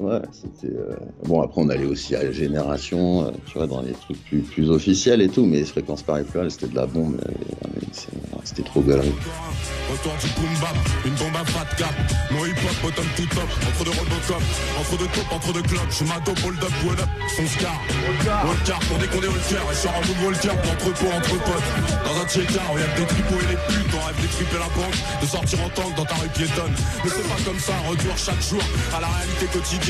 [0.00, 0.74] Ouais, c'était.
[0.74, 0.94] Euh,
[1.24, 4.70] bon, après, on allait aussi à la Génération, euh, tu vois, dans les trucs plus,
[4.70, 7.16] officiels et tout, mais Fréquence Paris Pluriel, c'était de la bombe.
[8.44, 9.12] C'était trop galerie.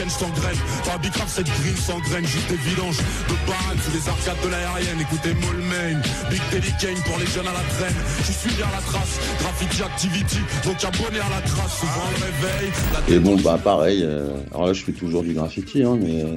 [0.07, 0.57] Je t'engraine.
[0.85, 5.01] Pas big cette green s'engraine, juste des vidanges de banane sous les arcades de l'aérienne.
[5.01, 5.99] Écoutez Molmain,
[6.31, 7.97] Big Daddy Kane pour les jeunes à la traîne.
[8.23, 12.71] Je suis bien la trace, graffiti activity, donc abonné à la trace, souvent le réveil.
[13.09, 16.37] Et bon, bah pareil, euh, alors là je fais toujours du graffiti, hein, mais euh,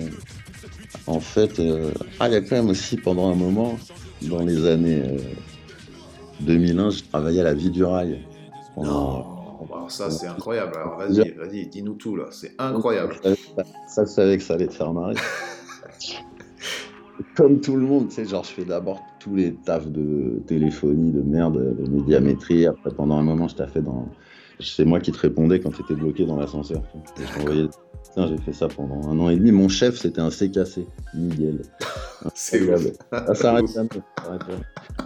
[1.06, 3.78] en fait, euh, ah, il y a quand même aussi pendant un moment,
[4.24, 5.04] dans les années
[6.40, 8.22] 2001, je travaillais à la vie du rail.
[8.78, 9.41] Non.
[9.70, 10.74] Alors ça, c'est incroyable.
[10.76, 12.26] Alors vas-y, vas-y, dis-nous tout là.
[12.32, 13.16] C'est incroyable.
[13.88, 15.16] Ça, je savais que ça allait te faire marrer.
[17.36, 21.12] Comme tout le monde, tu sais, genre, je fais d'abord tous les tafs de téléphonie,
[21.12, 22.66] de merde, de médiamétrie.
[22.66, 24.08] Après, pendant un moment, je t'ai fait dans.
[24.60, 26.82] C'est moi qui te répondais quand tu étais bloqué dans l'ascenseur.
[28.18, 29.52] J'ai fait ça pendant un an et demi.
[29.52, 31.62] Mon chef, c'était un CKC, Miguel.
[32.36, 32.88] C'est ouf.
[33.12, 33.66] Ça s'arrête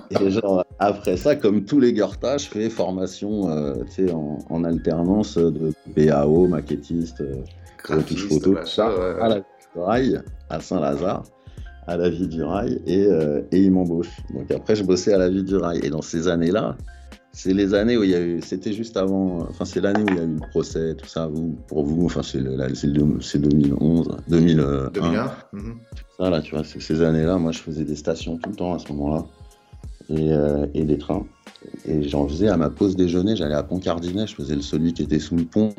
[0.09, 5.37] Et genre, après ça, comme tous les Goethe, je fais formation euh, en, en, alternance
[5.37, 8.87] de PAO, maquettiste, euh, touche photo, ça,
[9.21, 9.41] à la
[9.75, 11.23] rail, à Saint-Lazare
[11.87, 14.09] à la vie du rail et, euh, et il m'embauche.
[14.33, 15.79] Donc après, je bossais à la vie du rail.
[15.83, 16.77] Et dans ces années-là,
[17.35, 20.05] c'est les années où il y a eu, c'était juste avant, enfin c'est l'année où
[20.09, 22.55] il y a eu le procès, tout ça, vous, pour vous, enfin c'est, le,
[23.21, 24.89] c'est 2011, 2001.
[24.93, 25.31] 2001
[26.17, 28.79] Ça là, tu vois, ces années-là, moi je faisais des stations tout le temps à
[28.79, 29.25] ce moment-là.
[30.09, 31.25] Et, euh, et des trains.
[31.87, 35.01] Et j'en faisais à ma pause déjeuner, j'allais à Pont-Cardinet, je faisais le celui qui
[35.01, 35.73] était sous le pont,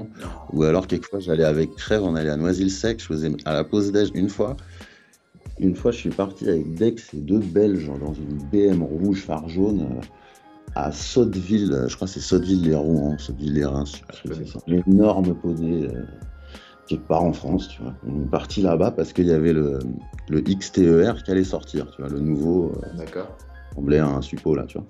[0.52, 3.92] ou alors quelquefois j'allais avec Crève, on allait à Noisy-le-Sec, je faisais à la pause
[3.92, 4.56] déj une fois,
[5.58, 9.48] une fois, je suis parti avec Dex et deux Belges dans une BM rouge phare
[9.48, 10.00] jaune euh,
[10.76, 11.86] à Sotteville.
[11.88, 14.02] Je crois que c'est Sotteville-les-Rouen, Sotteville-les-Reims.
[14.66, 16.02] L'énorme poney euh,
[16.86, 17.94] quelque part en France, tu vois.
[18.06, 19.78] On est parti là-bas parce qu'il y avait le,
[20.28, 22.72] le, XTER qui allait sortir, tu vois, le nouveau.
[22.76, 23.36] Euh, D'accord.
[23.74, 24.86] Semblait un suppôt là, tu vois.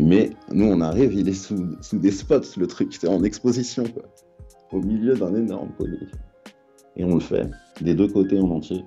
[0.00, 3.84] mais nous, on arrive, il est sous, sous des spots, le truc, c'était en exposition,
[3.84, 4.04] quoi.
[4.72, 5.98] Au milieu d'un énorme poney.
[6.96, 7.48] Et on le fait,
[7.80, 8.84] des deux côtés en entier.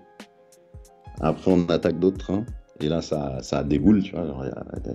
[1.20, 2.46] Après, on attaque d'autres trains.
[2.82, 4.26] Et là, ça, ça déboule, tu vois.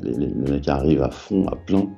[0.03, 1.89] les, mecs arrivent à fond, à plein.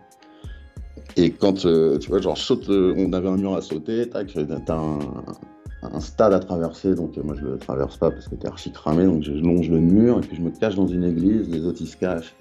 [1.17, 4.33] Et quand, euh, tu vois, genre, saute, euh, on avait un mur à sauter, tac,
[4.67, 8.71] t'as un, stade à traverser, donc moi je le traverse pas parce que t'es archi
[8.71, 11.65] cramé, donc je longe le mur et puis je me cache dans une église, les
[11.65, 12.35] autres ils se cachent.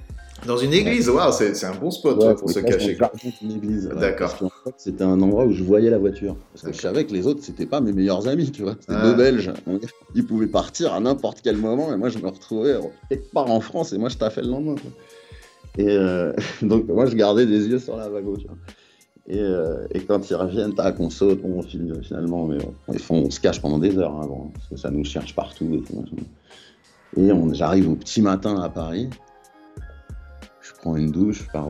[0.48, 2.98] Dans une église, waouh, c'est un bon spot pour se cacher.
[4.00, 4.36] D'accord.
[4.42, 6.36] En fait, c'était un endroit où je voyais la voiture.
[6.54, 8.76] Parce que je savais que les autres, c'était pas mes meilleurs amis, tu vois.
[8.80, 9.52] C'était deux Belges.
[10.16, 12.76] Ils pouvaient partir à n'importe quel moment, et moi, je me retrouvais
[13.10, 14.76] quelque part en France, et moi, je taffais le lendemain.
[15.78, 18.58] Et euh, donc, moi, je gardais des yeux sur la vague, tu vois.
[19.28, 23.30] Et, euh, et, quand ils reviennent, tac, on saute, on file finalement, mais on, on,
[23.30, 25.84] se cache pendant des heures hein, parce que ça nous cherche partout.
[27.16, 29.10] Et, et j'arrive au petit matin à Paris,
[30.82, 31.70] prends une douche, je pars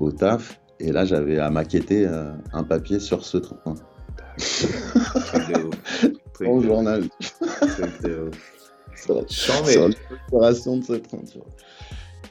[0.00, 3.74] au, taf, et là j'avais à maqueter euh, un papier sur ce train.
[6.40, 7.04] Mon journal.
[8.94, 11.18] sur, sur l'exploration de ce train.
[11.30, 11.46] Tu vois.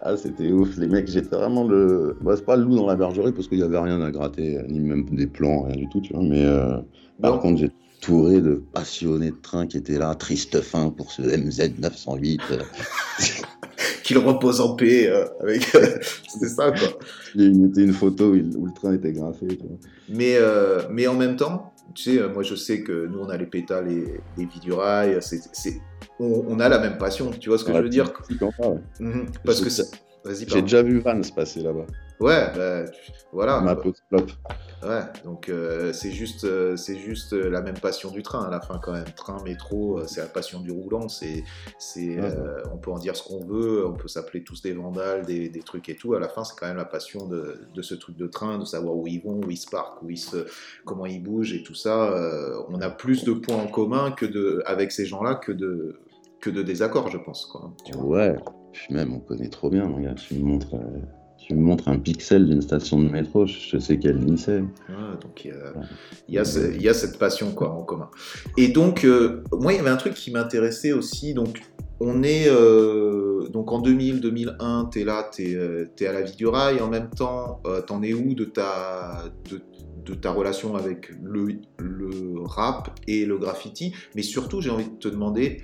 [0.02, 0.78] Ah, c'était ouf.
[0.78, 2.18] Les mecs, j'étais vraiment le.
[2.22, 4.60] Bah, c'est pas le loup dans la bergerie parce qu'il y avait rien à gratter,
[4.68, 6.24] ni même des plans, rien du tout, tu vois.
[6.24, 6.78] Mais euh,
[7.22, 11.24] par contre, j'étais touré de passionnés de train qui étaient là, triste fin pour ce
[11.24, 12.41] MZ 908
[14.08, 15.10] qu'il repose en paix.
[15.10, 15.64] Euh, avec...
[16.28, 16.97] C'était ça, quoi.
[17.36, 19.47] Il mettait une photo où, le train était graffé.
[20.10, 23.38] Mais, euh, mais en même temps, tu sais, moi je sais que nous on a
[23.38, 25.82] les pétales et les du rail, c'est,
[26.20, 28.12] on, a la même passion, tu vois ce que je veux dire?
[28.99, 29.28] mhm.
[29.43, 29.70] Parce que
[30.47, 31.86] j'ai déjà vu Vans passer là-bas.
[32.19, 32.86] Ouais, bah,
[33.32, 33.61] voilà.
[33.61, 34.25] Ma post flop.
[34.84, 38.49] Ouais, donc euh, c'est juste, euh, c'est juste euh, la même passion du train à
[38.49, 39.05] la fin quand même.
[39.15, 41.09] Train, métro, c'est la passion du roulant.
[41.09, 41.43] C'est,
[41.78, 42.17] c'est,
[42.71, 45.59] on peut en dire ce qu'on veut, on peut s'appeler tous des vandales, des, des,
[45.61, 46.15] trucs et tout.
[46.15, 48.65] À la fin, c'est quand même la passion de, de, ce truc de train, de
[48.65, 50.47] savoir où ils vont, où ils se parquent, où ils se,
[50.86, 52.13] comment ils bougent et tout ça.
[52.69, 55.99] on a plus de points en commun que de, avec ces gens-là que de,
[56.39, 57.45] que de désaccords, je pense.
[57.45, 58.36] Quoi, ouais,
[58.78, 59.88] puis même on connaît trop bien.
[59.88, 60.75] Regarde, tu me montres
[61.47, 64.59] tu me montres un pixel d'une station de métro, je sais quelle ligne c'est.
[64.59, 65.53] donc il
[66.28, 66.43] y, a,
[66.78, 68.09] y, a cette passion quoi en commun.
[68.57, 71.34] Et donc, euh, moi, il y avait un truc qui m'intéressait aussi.
[71.34, 71.61] Donc,
[72.01, 76.21] on est euh, donc en 2000, 2001, tu es là, tu es, euh, à la
[76.21, 76.82] vie du rail.
[76.82, 79.61] En même temps, tu en es où de ta, de,
[80.05, 83.93] de ta relation avec le, le, rap et le graffiti?
[84.15, 85.61] Mais surtout, j'ai envie de te demander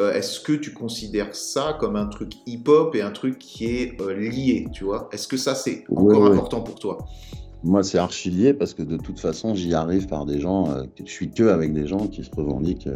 [0.00, 4.00] euh, est-ce que tu considères ça comme un truc hip-hop et un truc qui est
[4.00, 5.08] euh, lié, tu vois?
[5.12, 6.98] Est-ce que ça, c'est encore important pour toi?
[7.62, 10.82] Moi, c'est archi lié parce que de toute façon, j'y arrive par des gens, euh,
[11.02, 12.88] je suis que avec des gens qui se revendiquent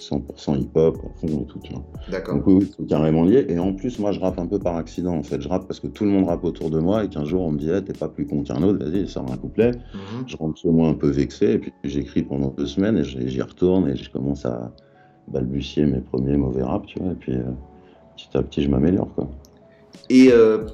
[0.00, 1.84] 100% hip-hop, fond et tout, tu vois.
[2.10, 2.36] D'accord.
[2.36, 3.44] Donc oui, c'est carrément lié.
[3.50, 5.40] Et en plus, moi, je rappe un peu par accident, en fait.
[5.42, 7.52] Je rappe parce que tout le monde rappe autour de moi et qu'un jour, on
[7.52, 9.72] me dit, t'es pas plus con qu'un autre, vas-y, sors un couplet.
[9.72, 10.24] Mhm.
[10.26, 13.42] Je rentre chez moi un peu vexé et puis j'écris pendant deux semaines et j'y
[13.42, 14.72] retourne et je commence à
[15.28, 17.42] balbutier mes premiers mauvais rap, tu vois, et puis euh,
[18.16, 19.28] petit à petit, je m'améliore, quoi.
[20.08, 20.66] Et euh,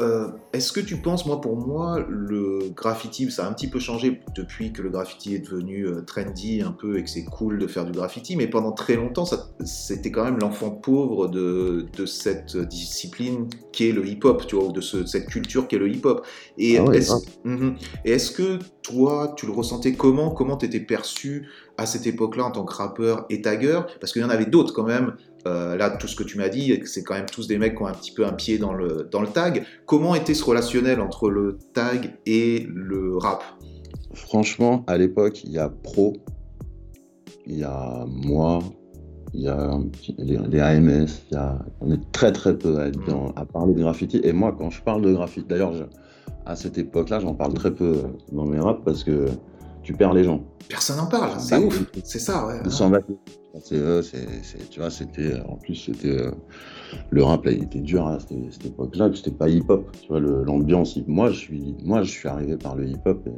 [0.00, 3.78] euh, est-ce que tu penses, moi pour moi, le graffiti, ça a un petit peu
[3.78, 7.66] changé depuis que le graffiti est devenu trendy un peu et que c'est cool de
[7.66, 9.26] faire du graffiti, mais pendant très longtemps,
[9.62, 14.72] c'était quand même l'enfant pauvre de, de, cette discipline qui est le hip-hop, tu vois,
[14.72, 16.24] de, ce, cette culture qui est le hip-hop.
[16.56, 17.12] Et ah est-ce
[17.44, 17.76] mhm.
[18.06, 20.30] est que toi, tu le ressentais comment?
[20.30, 21.48] Comment t'étais perçu
[21.82, 24.72] à cette époque-là en tant que rappeur et tagueur Parce qu'il y en avait d'autres
[24.72, 25.14] quand même.
[25.46, 27.82] Euh, là, tout ce que tu m'as dit, c'est quand même tous des mecs qui
[27.82, 29.64] ont un petit peu un pied dans le, dans le tag.
[29.86, 33.42] Comment était ce relationnel entre le tag et le rap?
[34.14, 36.12] Franchement, à l'époque, il y a Pro,
[37.46, 38.60] il y a moi,
[39.34, 39.80] il y a
[40.18, 43.74] les, AMS, il y a, on est très très peu à, être dans, à parler
[43.74, 44.20] de graffiti.
[44.22, 45.72] Et moi, quand je parle de graffiti, d'ailleurs,
[46.46, 47.96] à cette époque-là, j'en parle très peu
[48.30, 49.26] dans mes raps parce que
[49.82, 50.44] tu perds les gens.
[50.68, 52.60] Personne n'en parle, c'est ouf, c'est ça, ouais.
[53.60, 54.00] C'est eux,
[54.70, 56.30] tu vois, c'était, en plus, c'était, euh,
[57.10, 60.96] le rap, là, il était dur à cette, époque-là, c'était pas hip-hop, tu vois, l'ambiance,
[61.06, 63.28] moi, je suis, moi, je suis arrivé par le hip-hop,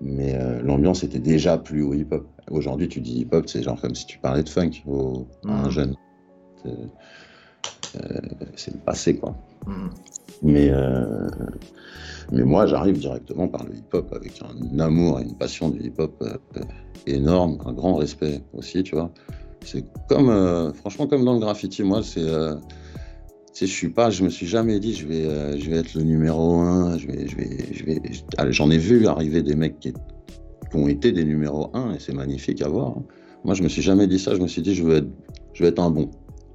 [0.00, 2.26] mais euh, l'ambiance était déjà plus au hip-hop.
[2.50, 4.70] Aujourd'hui, tu dis hip-hop, c'est genre comme si tu parlais de funk
[5.46, 5.70] à un mmh.
[5.70, 5.94] jeune.
[8.56, 9.34] C'est, le passé, quoi.
[9.66, 9.88] Mmh.
[10.42, 11.28] Mais, euh,
[12.32, 16.14] mais moi, j'arrive directement par le hip-hop avec un amour et une passion du hip-hop
[16.22, 16.60] euh,
[17.06, 19.12] énorme, un grand respect aussi, tu vois.
[19.64, 22.24] C'est comme, euh, franchement, comme dans le graffiti, moi, c'est.
[22.24, 26.54] je suis pas, je me suis jamais dit je vais, je vais être le numéro
[26.60, 26.96] un.
[26.96, 28.00] Je vais, je vais, je vais.
[28.50, 29.92] J'en ai vu arriver des mecs qui,
[30.72, 32.96] ont été des numéros un et c'est magnifique à voir.
[32.96, 33.02] Hein.
[33.44, 34.34] Moi, je me suis jamais dit ça.
[34.34, 35.08] Je me suis dit je veux être,
[35.52, 36.10] je veux être un bon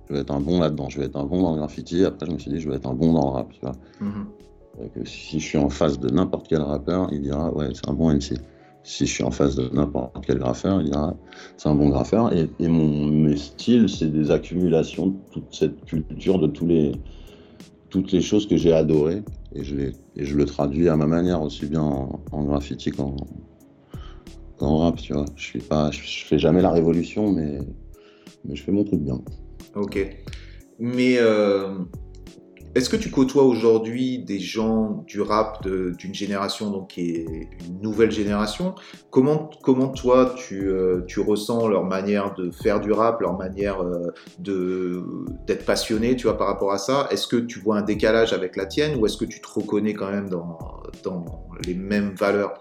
[0.07, 2.05] je vais être un bon là-dedans, je vais être un bon dans le graffiti.
[2.05, 3.51] Après, je me suis dit, je vais être un bon dans le rap.
[3.51, 3.73] Tu vois.
[4.01, 4.25] Mhm.
[5.05, 8.13] si je suis en face de n'importe quel rappeur, il dira, ouais, c'est un bon
[8.13, 8.37] MC.
[8.83, 11.15] Si je suis en face de n'importe quel graffeur, il dira,
[11.57, 12.31] c'est un bon graffeur.
[12.33, 16.91] Et, mon, mes styles, c'est des accumulations de toute cette culture, de tous les,
[17.89, 19.23] toutes les choses que j'ai adorées.
[19.53, 23.15] Et je, et je le traduis à ma manière, aussi bien en, graffiti qu'en
[24.59, 25.25] en rap, tu vois.
[25.35, 27.57] Je je, fais jamais la révolution, mais,
[28.43, 29.19] mais je fais mon truc bien.
[29.75, 29.99] Ok.
[30.79, 31.77] Mais euh,
[32.75, 37.25] est-ce que tu côtoies aujourd'hui des gens du rap d'une génération donc qui est
[37.67, 38.75] une nouvelle génération?
[39.11, 43.81] Comment comment toi tu, euh, tu ressens leur manière de faire du rap, leur manière
[43.81, 45.03] euh, de
[45.47, 47.07] d'être passionné, tu vois, par rapport à ça?
[47.11, 49.93] Est-ce que tu vois un décalage avec la tienne ou est-ce que tu te reconnais
[49.93, 50.57] quand même dans
[51.03, 51.25] dans
[51.65, 52.59] les mêmes valeurs?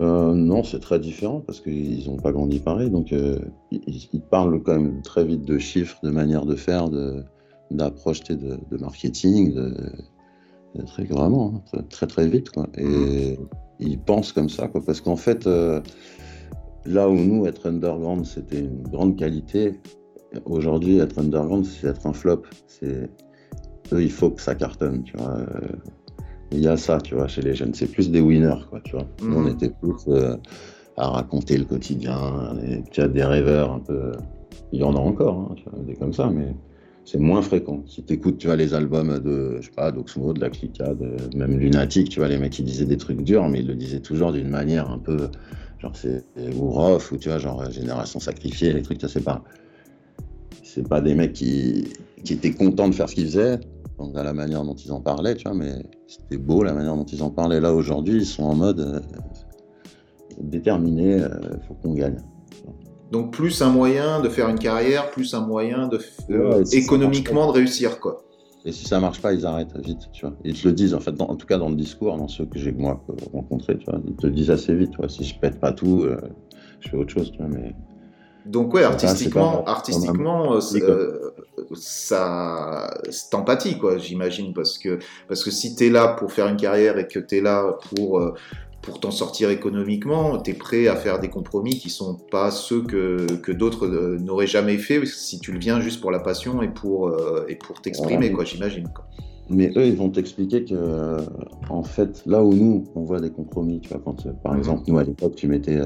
[0.00, 2.90] Euh, non, c'est très différent parce qu'ils n'ont pas grandi pareil.
[2.90, 6.88] Donc, ils, ils, parlent quand même très vite de chiffres, de manière de faire,
[7.70, 9.74] d'approche de, de, marketing, de,
[10.86, 12.50] très vraiment, hein, très, très vite.
[12.50, 12.68] Quoi.
[12.78, 13.38] Et
[13.80, 15.80] ils pensent comme ça, quoi, parce qu'en fait, euh,
[16.84, 19.80] là où nous, être underground, c'était une grande qualité,
[20.44, 22.42] aujourd'hui, être underground, c'est être un flop.
[22.66, 23.10] C'est
[23.92, 25.38] eux, il faut que ça cartonne, tu vois.
[26.52, 27.74] Il y a ça, tu vois, chez les jeunes.
[27.74, 29.06] C'est plus des winners, quoi, tu vois.
[29.22, 29.48] On mhm.
[29.48, 30.36] était plus euh,
[30.96, 32.56] à raconter le quotidien,
[32.90, 34.12] tu as des rêveurs un peu.
[34.72, 36.54] Il y en a encore, hein, tu vois, des comme ça, mais
[37.04, 37.82] c'est moins fréquent.
[37.86, 40.94] Si tu écoutes, tu vois, les albums de, je sais pas, d'Oxmo, de la Clica,
[40.94, 43.74] de, même Lunatic, tu vois, les mecs qui disaient des trucs durs, mais ils le
[43.74, 45.28] disaient toujours d'une manière un peu,
[45.80, 46.24] genre, c'est,
[46.56, 49.42] ou rough, ou tu vois, genre, génération sacrifiée, les trucs, ça, c'est pas,
[50.62, 51.88] c'est pas des mecs qui,
[52.22, 53.58] qui étaient contents de faire ce qu'ils faisaient,
[54.00, 55.74] donc à la manière dont ils en parlaient, tu vois, mais
[56.06, 57.60] c'était beau la manière dont ils en parlaient.
[57.60, 59.00] Là, aujourd'hui, ils sont en mode euh,
[60.40, 62.18] déterminé, il euh, faut qu'on gagne.
[63.12, 65.98] Donc plus un moyen de faire une carrière, plus un moyen de
[66.72, 68.22] économiquement de réussir quoi.
[68.64, 70.34] Et si ça marche pas, ils arrêtent vite, tu vois.
[70.44, 72.58] Ils te le disent en fait, en tout cas dans le discours, dans ceux que
[72.58, 75.08] j'ai moi rencontrés, tu vois, ils te le disent assez vite, tu vois.
[75.08, 76.20] Si je pète pas tout, euh,
[76.80, 77.48] je fais autre chose, tu vois.
[77.48, 77.74] Mais
[78.46, 81.32] donc ouais, artistiquement, artistiquement, euh,
[81.74, 84.98] ça, c'est empathie quoi, j'imagine, parce que
[85.28, 88.34] parce que si t'es là pour faire une carrière et que t'es là pour
[88.82, 92.82] pour t'en sortir économiquement, tu es prêt à faire des compromis qui sont pas ceux
[92.82, 96.62] que, que d'autres euh, n'auraient jamais fait si tu le viens juste pour la passion
[96.62, 98.88] et pour, euh, et pour t'exprimer, quoi, j'imagine.
[99.50, 101.18] Mais eux, ils vont t'expliquer que, euh,
[101.68, 104.58] en fait, là où nous, on voit des compromis, tu vois, quand, par mhm.
[104.58, 105.80] exemple, nous, à l'époque, tu mettais,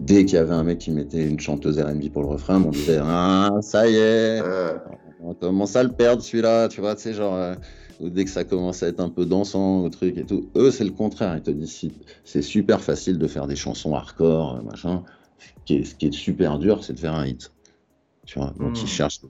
[0.00, 2.70] dès qu'il y avait un mec qui mettait une chanteuse R&B pour le refrain, on
[2.70, 4.42] disait, ah, ça y est,
[5.20, 7.56] on commence à le perdre, celui-là, tu vois, tu sais, genre,
[8.00, 10.48] dès que ça commence à être un peu dansant, au truc et tout.
[10.56, 11.36] Eux, c'est le contraire.
[11.36, 11.90] Ils te disent
[12.24, 15.02] c'est super facile de faire des chansons hardcore, euh, machin.
[15.38, 17.52] Ce qui est, ce qui est super dur, c'est de faire un hit.
[18.26, 18.86] Tu vois, donc ils hmm.
[18.86, 19.20] cherchent.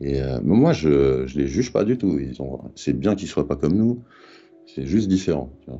[0.00, 0.88] Et euh, moi, je
[1.22, 2.18] ne les juge pas du tout.
[2.18, 4.02] Ils ont, c'est bien qu'ils soient pas comme nous.
[4.66, 5.50] C'est juste différent.
[5.68, 5.76] Et, euh,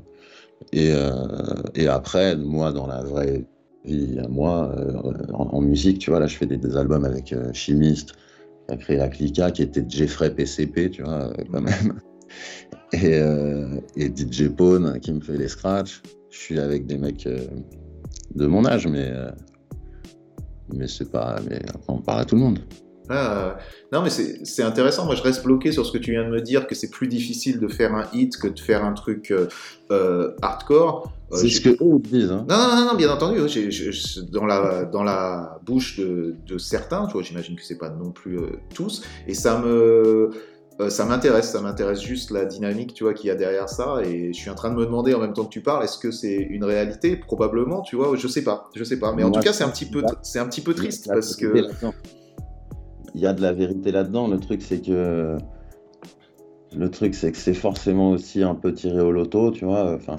[0.73, 3.45] et après, moi, dans la vraie
[3.85, 4.75] vie, moi,
[5.33, 8.15] en, musique, tu vois, là, je fais des, albums avec Chimiste,
[8.67, 12.01] qui a créé la Clica, qui était Jeffrey PCP, tu vois, quand même.
[12.93, 16.01] Et, euh, et DJ Pone qui me fait les scratchs.
[16.31, 17.47] Je suis avec des mecs euh,
[18.35, 19.31] de mon âge, mais, euh,
[20.73, 21.41] mais c'est pas.
[21.49, 22.61] Mais on parle à tout le monde.
[23.09, 23.59] Ah,
[23.93, 25.05] non, mais c'est intéressant.
[25.05, 27.09] Moi, je reste bloqué sur ce que tu viens de me dire, que c'est plus
[27.09, 29.33] difficile de faire un hit que de faire un truc
[30.43, 31.13] hardcore.
[31.33, 32.33] c'est ce que eux disent.
[32.33, 32.47] Hein.
[32.49, 33.39] Non, non, non, bien entendu.
[34.31, 38.11] dans, la, dans la bouche de, de certains, tu vois, j'imagine que c'est pas non
[38.11, 38.39] plus
[38.75, 39.03] tous.
[39.27, 40.31] Et ça me
[40.81, 44.01] euh, ça m'intéresse, ça m'intéresse juste la dynamique, tu vois, qu'il y a derrière ça.
[44.05, 45.99] Et je suis en train de me demander en même temps que tu parles, est-ce
[45.99, 47.17] que c'est une réalité?
[47.17, 48.17] Probablement, tu vois.
[48.17, 49.13] Je sais pas, je sais pas.
[49.13, 51.69] Mais en tout cas, c'est un petit peu, c'est un petit peu triste parce que
[53.15, 54.29] y a de la vérité là-dedans.
[54.29, 55.39] Le truc, c'est que
[56.77, 59.95] le truc, c'est que c'est forcément aussi un peu tiré au loto, tu vois.
[59.95, 60.17] Enfin,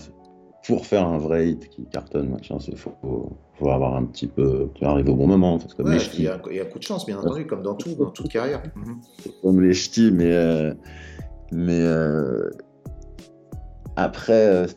[0.66, 4.70] pour faire un vrai hit qui cartonne, machin, il faut, faut, avoir un petit peu.
[4.76, 5.60] Tu arrives au bon moment.
[5.60, 8.10] Parce que il, y a, un coup de chance, bien entendu, comme dans tout, dans
[8.10, 8.64] toute carrière.
[9.42, 10.32] Comme les ch'tis, mais.
[10.32, 10.74] Euh,
[11.52, 12.50] mais euh,
[13.96, 14.68] après, euh,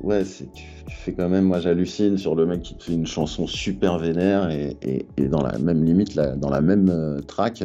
[0.00, 1.44] ouais, tu, fais quand même.
[1.44, 4.76] Moi, j'hallucine sur le mec qui te fait une chanson super vénère et,
[5.28, 7.62] dans la même limite, dans la même track,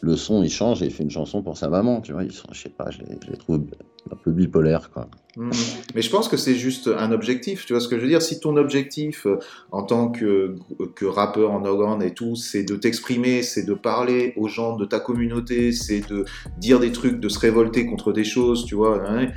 [0.00, 2.00] le son il change et il fait une chanson pour sa maman.
[2.00, 2.98] Tu vois, ils sont, je sais pas, je
[3.30, 3.64] les trouve
[4.10, 4.90] un peu bipolaire.
[4.90, 5.08] Quoi.
[5.36, 5.50] Hmm.
[5.94, 7.66] Mais je pense que c'est juste un objectif.
[7.66, 8.22] Tu vois ce que je veux dire?
[8.22, 9.38] Si ton objectif euh,
[9.72, 10.56] en tant que,
[11.02, 15.00] rappeur en organe et tout, c'est de t'exprimer, c'est de parler aux gens de ta
[15.00, 16.24] communauté, c'est de
[16.58, 19.08] dire des trucs, de se révolter contre des choses, tu vois.
[19.08, 19.28] Hein,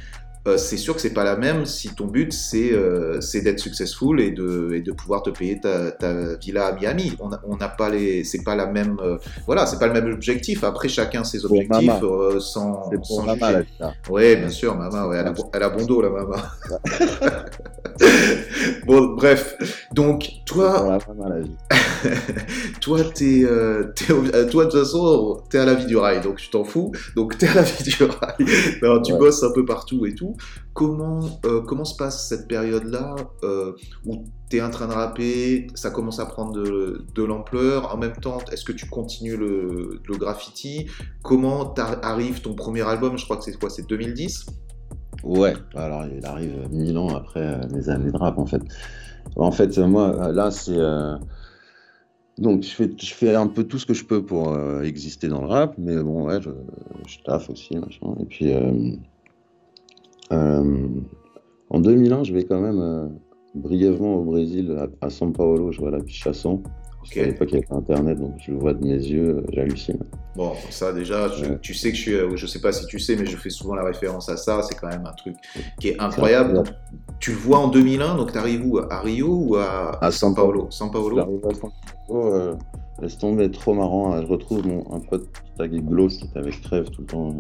[0.48, 4.22] euh, c'est sûr que c'est pas la même si ton but c'est euh, d'être successful
[4.22, 7.18] et de, et de pouvoir te payer ta, ta villa à Miami.
[7.20, 10.64] On n'a pas les, c'est pas la même, euh, voilà, c'est pas le même objectif.
[10.64, 11.92] Après chacun ses objectifs
[12.40, 12.90] sans.
[13.08, 13.26] Pour
[14.10, 16.38] Oui, bien sûr, maman, ouais, elle, a, elle a bon dos la maman.
[18.86, 19.58] bon, bref,
[19.92, 20.98] donc toi.
[21.30, 21.56] la vie.
[22.82, 26.38] toi, t'es, euh, euh, toi, de toute façon, t'es à la vie du rail, donc
[26.38, 26.92] tu t'en fous.
[27.16, 28.36] Donc, t'es à la vie du rail.
[28.82, 30.36] Non, tu bosses un peu partout et tout.
[30.74, 33.16] Comment, euh, comment se passe cette période-là
[34.06, 37.94] où t'es en train de rapper, ça commence à prendre de, de l'ampleur.
[37.94, 40.88] En même temps, est-ce que tu continues le, le graffiti?
[41.24, 43.18] Comment arrive ton premier album?
[43.18, 43.70] Je crois que c'est quoi?
[43.70, 44.46] C'est 2010
[45.24, 48.62] Ouais, alors il arrive mille ans après mes années de rap en fait.
[49.36, 50.78] En fait, moi, là, c'est.
[50.78, 51.16] Euh,
[52.38, 55.28] donc, je fais, je fais un peu tout ce que je peux pour euh, exister
[55.28, 56.50] dans le rap, mais bon, ouais, je,
[57.08, 58.16] je taffe aussi, machin.
[58.20, 58.92] Et puis, euh,
[61.70, 63.12] en 2001, je vais quand même
[63.56, 66.62] brièvement au Brésil, à, São Paulo, je vois la Pichasson.
[67.10, 67.22] Okay.
[67.22, 70.00] À l'époque, il y avait Internet, donc je le vois de mes yeux, j'hallucine.
[70.36, 71.32] Bon, ça déjà,
[71.62, 73.50] tu sais que je suis, euh, je sais pas si tu sais, mais je fais
[73.50, 74.62] souvent la référence à ça.
[74.62, 75.36] C'est quand même un truc
[75.80, 76.64] qui est incroyable.
[77.20, 78.78] tu le vois en 2001, donc tu arrives où?
[78.78, 81.20] À Rio ou à, à São Paulo São Paulo.
[81.20, 81.72] à São
[82.08, 82.34] Paulo.
[82.34, 82.54] Euh,
[83.02, 84.22] laisse tomber, trop marrant.
[84.22, 85.28] Je retrouve mon un pote
[85.60, 87.36] Glos qui était avec Crève tout le temps.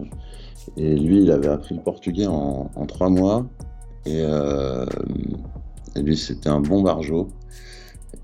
[0.75, 3.45] Et lui, il avait appris le portugais en, en trois mois.
[4.05, 4.85] Et, euh,
[5.95, 7.29] et lui, c'était un bon barjo.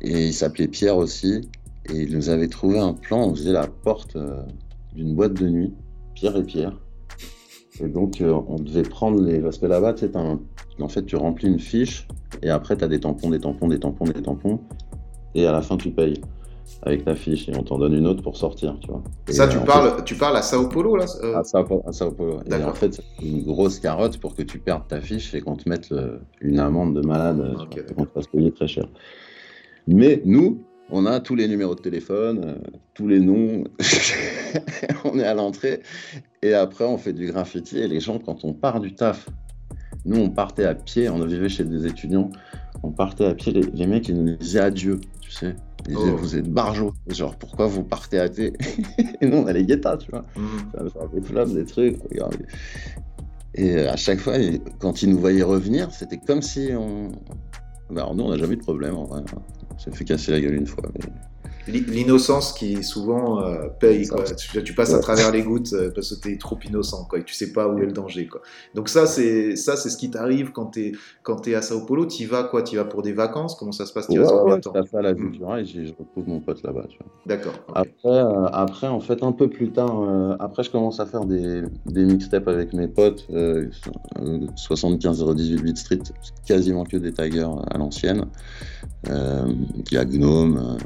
[0.02, 1.50] Et il s'appelait Pierre aussi.
[1.90, 4.42] Et il nous avait trouvé un plan, on faisait la porte euh,
[4.96, 5.74] d'une boîte de nuit,
[6.16, 6.80] Pierre et Pierre.
[7.82, 9.40] Et donc, euh, on devait prendre les.
[9.40, 10.40] Parce que là-bas, tu un...
[10.80, 12.08] en fait, tu remplis une fiche
[12.42, 14.60] et après, tu as des tampons, des tampons, des tampons, des tampons.
[15.36, 16.22] Et à la fin, tu payes
[16.84, 19.04] avec ta fiche et on t'en donne une autre pour sortir, tu vois.
[19.28, 21.06] ça, tu, parles, tu parles à Sao Paulo, là
[21.36, 21.64] à, Sao,
[22.12, 22.40] Paulo.
[22.50, 25.56] Et en fait, c'est une grosse carotte pour que tu perdes ta fiche et qu'on
[25.56, 25.94] te mette
[26.42, 27.56] une amende de malade.
[27.64, 28.86] Okay, on te fasse payer très cher.
[29.88, 32.56] Mais nous, on a tous les numéros de téléphone, euh,
[32.94, 33.64] tous les noms.
[35.06, 35.82] on est à l'entrée.
[36.42, 37.80] Et après, on fait du graffiti.
[37.80, 39.30] Et les gens, quand on part du taf,
[40.06, 41.10] nous, on partait à pied.
[41.10, 42.30] On vivait chez des étudiants.
[42.84, 43.54] On partait à pied.
[43.54, 45.56] Les, mecs, ils nous disaient adieu, tu sais.
[45.88, 46.18] Ils disaient, oh.
[46.18, 46.94] vous êtes barjots.
[47.08, 48.54] Genre, pourquoi vous partez à pied
[49.22, 50.26] Et nous, on a les guettas, tu vois.
[50.36, 51.14] Mmh.
[51.14, 51.98] Des flammes, des trucs.
[53.56, 54.36] Et euh, à chaque fois,
[54.80, 57.10] quand ils nous voyaient revenir, c'était comme si on.
[57.90, 59.22] Bah, alors nous, on n'a jamais eu de problème en vrai.
[59.78, 60.84] Ça fait casser la gueule une fois.
[61.68, 64.06] L'innocence qui souvent euh, paye.
[64.08, 64.24] Quoi.
[64.24, 67.24] Tu, passes à travers les gouttes euh, parce que tu es trop innocent quoi, et
[67.24, 68.28] tu sais pas où est le danger.
[68.28, 68.42] Quoi.
[68.76, 70.92] Donc ça, c'est ça, c'est ce qui t'arrive quand tu es,
[71.22, 72.06] quand es à Sao Paulo.
[72.06, 72.64] Tu vas quoi?
[72.64, 73.56] Tu vas pour des vacances?
[73.56, 74.08] Comment ça se passe?
[74.08, 74.74] Tu vas combien de temps?
[74.74, 75.34] à la hmm.
[75.60, 76.86] et je retrouve mon pote là-bas.
[77.26, 77.54] D'accord.
[77.74, 81.64] Après, euh, après, en fait, un peu plus tard, après, je commence à faire des,
[81.86, 83.28] des mixtapes avec mes potes.
[84.56, 86.00] 75 018 Street,
[86.46, 88.26] quasiment que des taggers à l'ancienne.
[89.08, 90.78] Il y a Gnome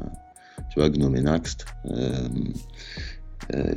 [0.77, 2.29] tu vois, Gnome Naxt, euh,
[3.55, 3.73] euh,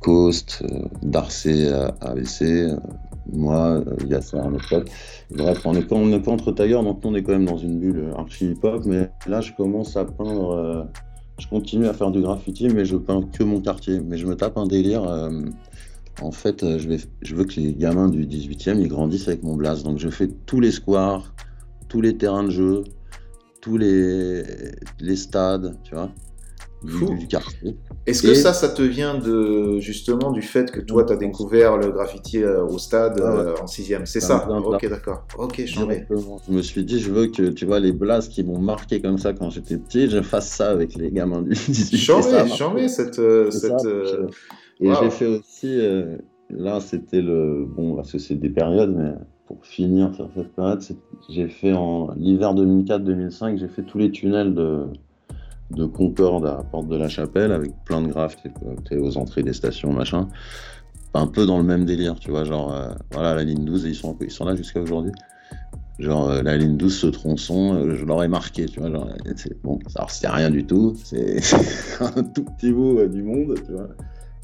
[0.00, 1.66] Coast, euh, Darcy,
[2.00, 2.68] ABC,
[3.32, 4.52] moi, il y a ça, un
[5.32, 8.12] Bref, on n'est pas, pas, entre tailleurs, donc on est quand même dans une bulle
[8.16, 10.88] archi hip-hop, mais là, je commence à peindre.
[11.40, 13.98] je continue à faire du graffiti, mais je peins que mon quartier.
[13.98, 15.02] Mais je me tape un délire.
[16.22, 19.84] en fait, je veux que les gamins du 18e ils grandissent avec mon blast.
[19.84, 21.34] Donc, je fais tous les squares,
[21.88, 22.84] tous les terrains de jeu,
[23.64, 24.42] tous les,
[25.00, 26.10] les stades, tu vois,
[26.82, 27.78] du, quartier.
[28.06, 31.78] Est-ce que ça, ça te vient de justement du fait que toi, tu as découvert
[31.78, 34.04] le graffiti euh, au stade euh, en sixième?
[34.04, 35.26] C'est ça, Ok, d'accord.
[35.38, 39.00] Ok, je me suis dit, je veux que tu vois les blasts qui m'ont marqué
[39.00, 41.96] comme ça quand j'étais petit, je fasse ça avec les gamins du 18.
[41.96, 43.18] Chambé, cette.
[43.18, 43.72] Euh, cette
[44.78, 45.80] Et j'ai fait aussi.
[46.50, 47.64] là, c'était le.
[47.64, 49.14] Bon, parce que c'est des périodes, mais
[49.46, 50.82] pour finir sur cette période,
[51.28, 54.86] j'ai fait en l'hiver 2004-2005, j'ai fait tous les tunnels de,
[55.70, 58.36] de Concorde à Porte de la Chapelle avec plein de graphes
[58.92, 60.28] aux entrées des stations, machin.
[61.12, 63.94] Un peu dans le même délire, tu vois, genre, euh, voilà, la ligne 12, ils
[63.94, 65.12] sont, ils sont là jusqu'à aujourd'hui.
[66.00, 69.08] Genre, euh, la ligne 12, ce tronçon, euh, je l'aurais marqué, tu vois, genre,
[69.62, 71.38] bon, ça c'est rien du tout, c'est
[72.00, 73.88] un tout petit bout du monde, tu vois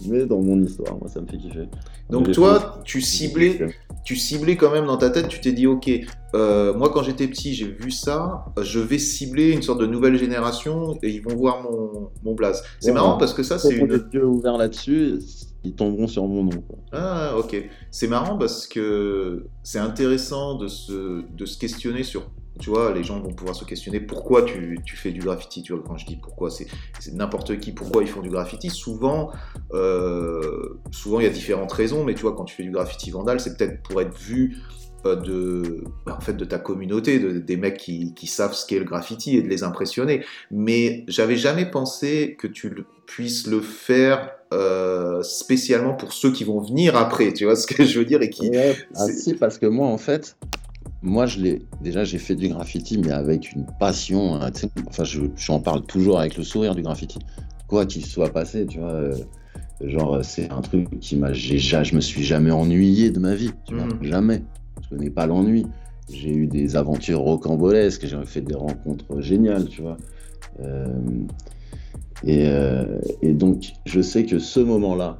[0.07, 1.68] mais dans mon histoire, moi ça me fait kiffer.
[2.09, 3.66] Donc toi, tu ciblais,
[4.05, 5.90] tu ciblais quand même dans ta tête, tu t'es dit ok,
[6.34, 10.16] euh, moi quand j'étais petit j'ai vu ça, je vais cibler une sorte de nouvelle
[10.16, 12.62] génération et ils vont voir mon, mon blaze.
[12.80, 13.88] C'est marrant parce que ça c'est une...
[13.88, 15.18] les yeux ouverts là-dessus,
[15.64, 16.64] ils tomberont sur mon nom.
[16.92, 22.30] Ah ok, c'est marrant parce que c'est intéressant de se, de se questionner sur
[22.61, 25.62] tu vois, les gens vont pouvoir se questionner pourquoi tu, tu fais du graffiti.
[25.62, 26.66] Tu vois, quand je dis pourquoi, c'est
[27.12, 28.70] n'importe qui, pourquoi ils font du graffiti.
[28.70, 29.30] Souvent,
[29.72, 33.11] euh, souvent il y a différentes raisons, mais tu vois, quand tu fais du graffiti
[33.11, 34.58] vandal, c'est peut-être pour être vu
[35.06, 38.66] euh, de, bah, en fait, de ta communauté, de, des mecs qui, qui, savent ce
[38.66, 40.24] qu'est le graffiti et de les impressionner.
[40.50, 46.61] Mais j'avais jamais pensé que tu puisses le faire euh, spécialement pour ceux qui vont
[46.61, 47.32] venir après.
[47.32, 48.50] Tu vois ce que je veux dire et qui.
[48.94, 50.36] ah, si, parce que moi, en fait,
[51.03, 51.62] moi, je l'ai.
[51.80, 54.34] Déjà, j'ai fait du graffiti, mais avec une passion.
[54.34, 54.51] Hein,
[54.88, 57.18] enfin, je, j'en parle toujours avec le sourire du graffiti.
[57.68, 58.92] Quoi qu'il soit passé, tu vois.
[58.92, 59.14] Euh,
[59.80, 61.32] genre, c'est un truc qui m'a.
[61.32, 63.86] Je me suis jamais ennuyé de ma vie, tu vois.
[63.86, 64.03] Mhm.
[64.03, 64.42] Jamais.
[64.82, 65.66] Je connais pas l'ennui.
[66.12, 69.96] J'ai eu des aventures rocambolesques, j'ai fait des rencontres géniales, tu vois.
[70.61, 70.86] Euh,
[72.24, 75.18] et, euh, et, donc, je sais que ce moment-là,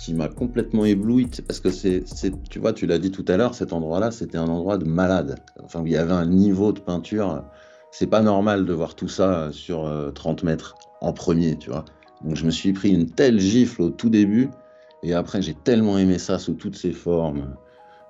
[0.00, 2.04] qui m'a complètement ébloui, parce que c'est,
[2.48, 5.38] tu vois, tu l'as dit tout à l'heure, cet endroit-là, c'était un endroit de malade.
[5.62, 7.44] Enfin, il y avait un niveau de peinture.
[7.90, 11.84] C'est pas normal de voir tout ça sur 30 euh, mètres en premier, tu vois.
[12.24, 14.48] Donc, je me suis pris une telle gifle au tout début,
[15.02, 17.54] et après, j'ai tellement aimé ça sous toutes ses formes.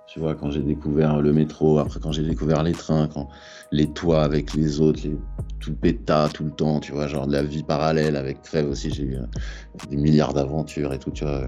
[0.07, 3.29] Tu vois, quand j'ai découvert le métro, après quand j'ai découvert les trains, quand
[3.71, 5.17] les toits avec les autres, les,
[5.61, 8.91] tout péta tout le temps, tu vois, genre de la vie parallèle avec Crève aussi,
[8.91, 9.27] j'ai eu euh,
[9.89, 11.47] des milliards d'aventures et tout, tu vois.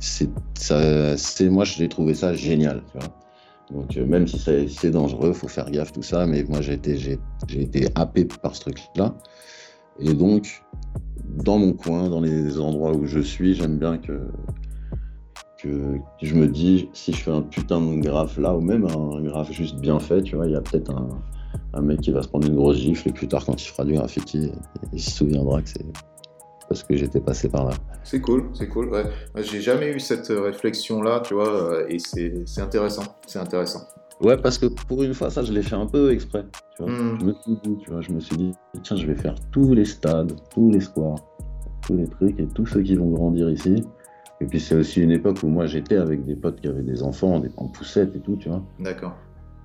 [0.00, 2.82] C'est, moi, j'ai trouvé ça génial.
[3.70, 4.38] Donc, euh, même si
[4.68, 7.18] c'est dangereux, faut faire gaffe, tout ça, mais moi, j'ai été, j'ai,
[7.50, 9.14] été happé par ce truc-là.
[9.98, 10.62] Et donc,
[11.44, 14.20] dans mon coin, dans les endroits où je suis, j'aime bien que
[15.64, 19.52] je me dis, si je fais un putain de graphe là, ou même un graphe
[19.52, 20.92] juste bien fait, tu vois, il y a peut-être
[21.74, 23.84] un, mec qui va se prendre une grosse gifle et plus tard, quand il fera
[23.84, 24.50] du graffiti,
[24.92, 25.86] il se souviendra que c'est
[26.72, 27.72] parce que j'étais passé par là.
[28.02, 28.88] C'est cool, c'est cool.
[28.88, 29.04] Ouais.
[29.36, 33.02] J'ai jamais eu cette réflexion-là, tu vois, et c'est intéressant.
[33.26, 33.80] C'est intéressant.
[34.22, 36.44] Ouais, parce que pour une fois, ça, je l'ai fait un peu exprès.
[36.76, 36.92] Tu vois.
[36.92, 37.18] Hmm.
[37.20, 38.52] Je, me suis dit, tu vois, je me suis dit,
[38.82, 41.18] tiens, je vais faire tous les stades, tous les squares,
[41.86, 43.84] tous les trucs et tous ceux qui vont grandir ici.
[44.40, 47.02] Et puis c'est aussi une époque où moi j'étais avec des potes qui avaient des
[47.02, 48.62] enfants, des, en poussette et tout, tu vois.
[48.80, 49.14] D'accord.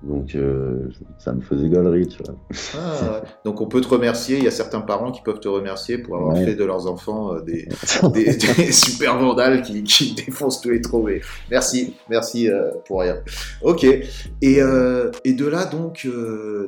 [0.02, 2.34] Donc euh, ça me faisait galerie, tu vois.
[2.76, 5.98] Ah, Donc on peut te remercier, il y a certains parents qui peuvent te remercier
[5.98, 7.68] pour avoir fait de leurs enfants euh, des,
[8.12, 11.20] des, super vandales qui, qui, défoncent tous les trouvés.
[11.50, 13.16] Merci, merci euh, pour rien.
[13.62, 14.04] Ok, et,
[14.40, 16.06] et de là donc,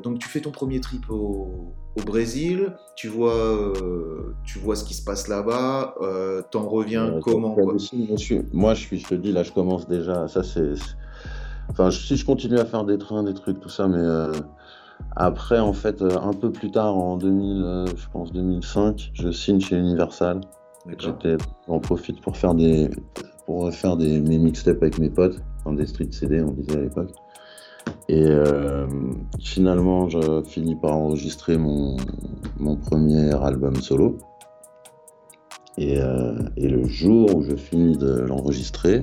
[0.02, 3.72] donc tu fais ton premier trip au, au Brésil, tu vois,
[4.44, 5.94] tu vois ce qui se passe là-bas,
[6.50, 7.56] t'en reviens comment
[8.52, 10.26] moi, je, suis, je te dis, là, je commence déjà.
[10.28, 10.74] Ça, c'est.
[11.70, 14.32] Enfin, si je continue à faire des trains, des trucs, tout ça, mais euh,
[15.16, 19.76] après, en fait, un peu plus tard, en 2000, je pense 2005, je signe chez
[19.76, 20.40] Universal.
[20.98, 21.36] J'étais,
[21.68, 22.90] on profite pour faire des,
[23.46, 26.82] pour faire des mes mixtapes avec mes potes, dans des street CD, on disait à
[26.82, 27.10] l'époque.
[28.08, 28.86] Et euh,
[29.40, 31.96] finalement, je finis par enregistrer mon,
[32.58, 34.18] mon premier album solo.
[35.78, 39.00] Et, euh, et, le jour où je finis de l'enregistrer,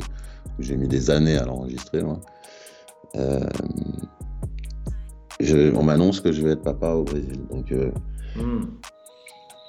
[0.59, 2.03] j'ai mis des années à l'enregistrer,
[3.15, 3.49] euh,
[5.75, 7.39] on m'annonce que je vais être papa au Brésil.
[7.49, 7.71] Donc,
[8.35, 8.65] hmm.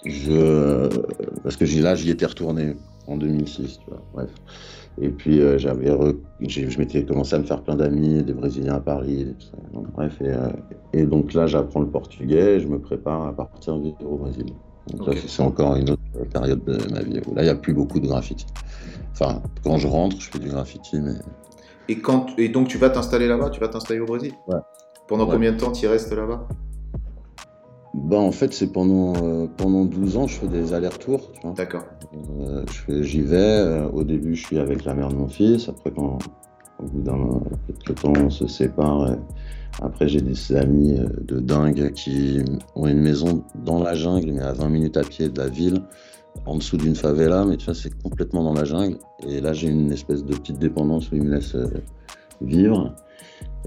[0.04, 0.88] je,
[1.42, 2.74] parce que là, j'y étais retourné
[3.06, 4.02] en 2006, tu vois.
[4.12, 4.30] Bref.
[5.00, 5.96] Et puis euh, j'avais,
[6.40, 9.34] je m'étais commencé à me faire plein d'amis, des Brésiliens à Paris,
[9.94, 10.18] bref.
[10.22, 10.50] Euh,
[10.92, 14.46] et, donc là, j'apprends le portugais, et je me prépare à partir vivre au Brésil.
[14.96, 17.74] Donc c'est encore une autre période de ma vie où là, il n'y a plus
[17.74, 18.46] beaucoup de graffiti.
[19.12, 21.12] Enfin, quand je rentre, je fais du graffiti, mais.
[21.88, 24.32] Et quand et donc tu vas t'installer là-bas, tu vas t'installer au Brésil.
[24.46, 24.58] Ouais.
[25.06, 26.46] Pendant combien de temps tu restes là-bas?
[27.94, 31.32] Bah, en fait, c'est pendant, euh, pendant 12 ans, je fais des allers-retours.
[31.56, 31.84] D'accord.
[32.40, 32.64] Euh,
[33.02, 33.36] j'y vais.
[33.36, 35.68] Euh, au début, je suis avec la mère de mon fils.
[35.68, 36.18] Après, quand,
[36.78, 39.16] au bout d'un quelques temps, on se sépare.
[39.80, 42.42] après, j'ai des amis de dingue qui
[42.76, 45.82] ont une maison dans la jungle, mais à 20 minutes à pied de la ville,
[46.46, 47.44] en dessous d'une favela.
[47.44, 48.98] Mais tu vois, c'est complètement dans la jungle.
[49.26, 51.56] Et là, j'ai une espèce de petite dépendance où ils me laissent
[52.40, 52.94] vivre.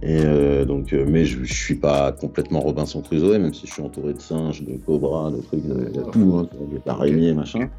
[0.02, 3.74] Et euh, donc, euh, mais je, ne suis pas complètement Robinson Crusoe, même si je
[3.74, 7.70] suis entouré de singes, de cobras, de trucs, de, de tout, hein, des araignées, machin.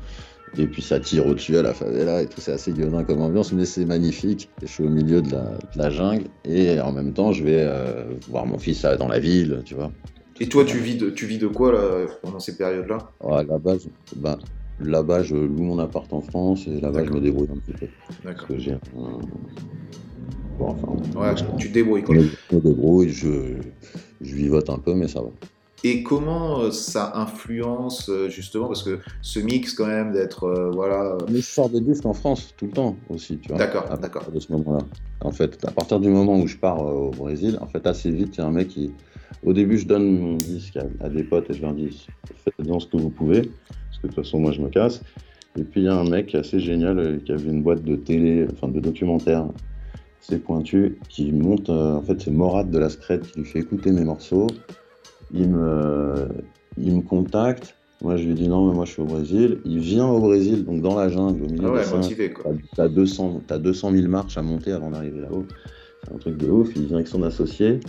[0.58, 3.52] Et puis ça tire au-dessus à la favela et tout, c'est assez gueudin comme ambiance,
[3.52, 4.50] mais c'est magnifique.
[4.60, 5.34] je suis au milieu de
[5.76, 9.62] la, jungle et en même temps, je vais euh, voir mon fils dans la ville,
[9.64, 9.90] tu vois.
[10.40, 12.98] Et toi, tu vis de, tu vis de quoi là, pendant ces périodes-là?
[13.22, 13.76] Ouais, Là-bas,
[14.16, 14.36] ben,
[14.84, 17.86] là-bas, je loue mon appart en France et là-bas, je me débrouille un petit peu.
[18.24, 18.46] D'accord.
[18.46, 18.78] Parce que j'ai
[21.16, 22.02] ouais, tu débrouilles.
[22.02, 22.16] Quoi.
[22.16, 23.56] Je me débrouille, je,
[24.20, 25.28] je vivote un peu, mais ça va.
[25.84, 30.70] Et comment euh, ça influence euh, justement parce que ce mix quand même d'être euh,
[30.70, 31.18] voilà.
[31.28, 33.58] Mais je sors des disques en France tout le temps aussi, tu vois.
[33.58, 34.30] D'accord, d'accord.
[34.30, 34.84] De ce moment-là.
[35.22, 38.36] En fait, à partir du moment où je pars au Brésil, en fait assez vite,
[38.36, 38.92] il y a un mec qui,
[39.44, 42.06] au début, je donne mon disque à, des potes et je leur dis
[42.44, 43.50] faites dans ce que vous pouvez,
[44.02, 45.02] que de toute façon moi je me casse.
[45.58, 48.46] Et puis il y a un mec assez génial qui avait une boîte de télé,
[48.52, 49.46] enfin de documentaire
[50.22, 53.58] c'est pointu, qui monte, euh, en fait c'est Morad de la Scred qui lui fait
[53.58, 54.46] écouter mes morceaux.
[55.34, 56.28] Il me,
[56.78, 59.58] il me contacte, moi je lui dis non mais moi je suis au Brésil.
[59.64, 62.52] Il vient au Brésil, donc dans la jungle, au milieu ah ouais, motivé, quoi.
[62.76, 65.44] T'as 200, as 200 000 marches à monter avant d'arriver là-haut.
[66.04, 67.80] C'est un truc de ouf, il vient avec son associé.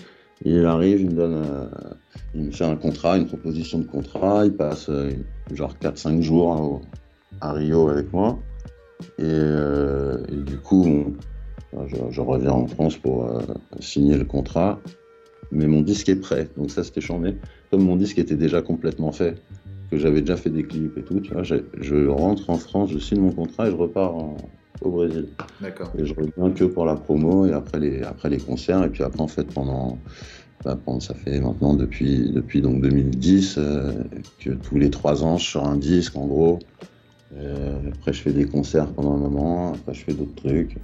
[0.44, 1.65] Il arrive, il me donne, euh,
[2.34, 4.45] il me fait un contrat, une proposition de contrat.
[4.45, 5.11] Il passe euh,
[5.52, 6.82] genre 4-5 jours
[7.41, 8.40] à Rio avec moi.
[9.20, 9.24] Et,
[10.45, 11.15] du coup,
[12.10, 13.30] je, reviens en France pour
[13.80, 14.80] signer le contrat.
[15.52, 17.36] Mais mon disque est prêt, donc ça c'était changé.
[17.70, 19.44] Comme mon disque était déjà complètement fait,
[19.91, 22.98] que j'avais déjà fait des clips et tout, tu vois, je rentre en France, je
[22.98, 24.15] signe mon contrat et je repars
[24.82, 25.28] au Brésil.
[25.61, 25.91] D'accord.
[25.98, 28.84] Et je reviens que pour la promo et après les, après les concerts.
[28.84, 29.98] Et puis après, en fait, pendant,
[30.99, 33.94] ça fait maintenant depuis, depuis donc 2010 euh,
[34.40, 36.60] que tous les trois ans, je sors un disque en gros.
[37.35, 39.73] Euh, après, je fais des concerts pendant un moment.
[39.73, 40.77] Après, je fais d'autres trucs.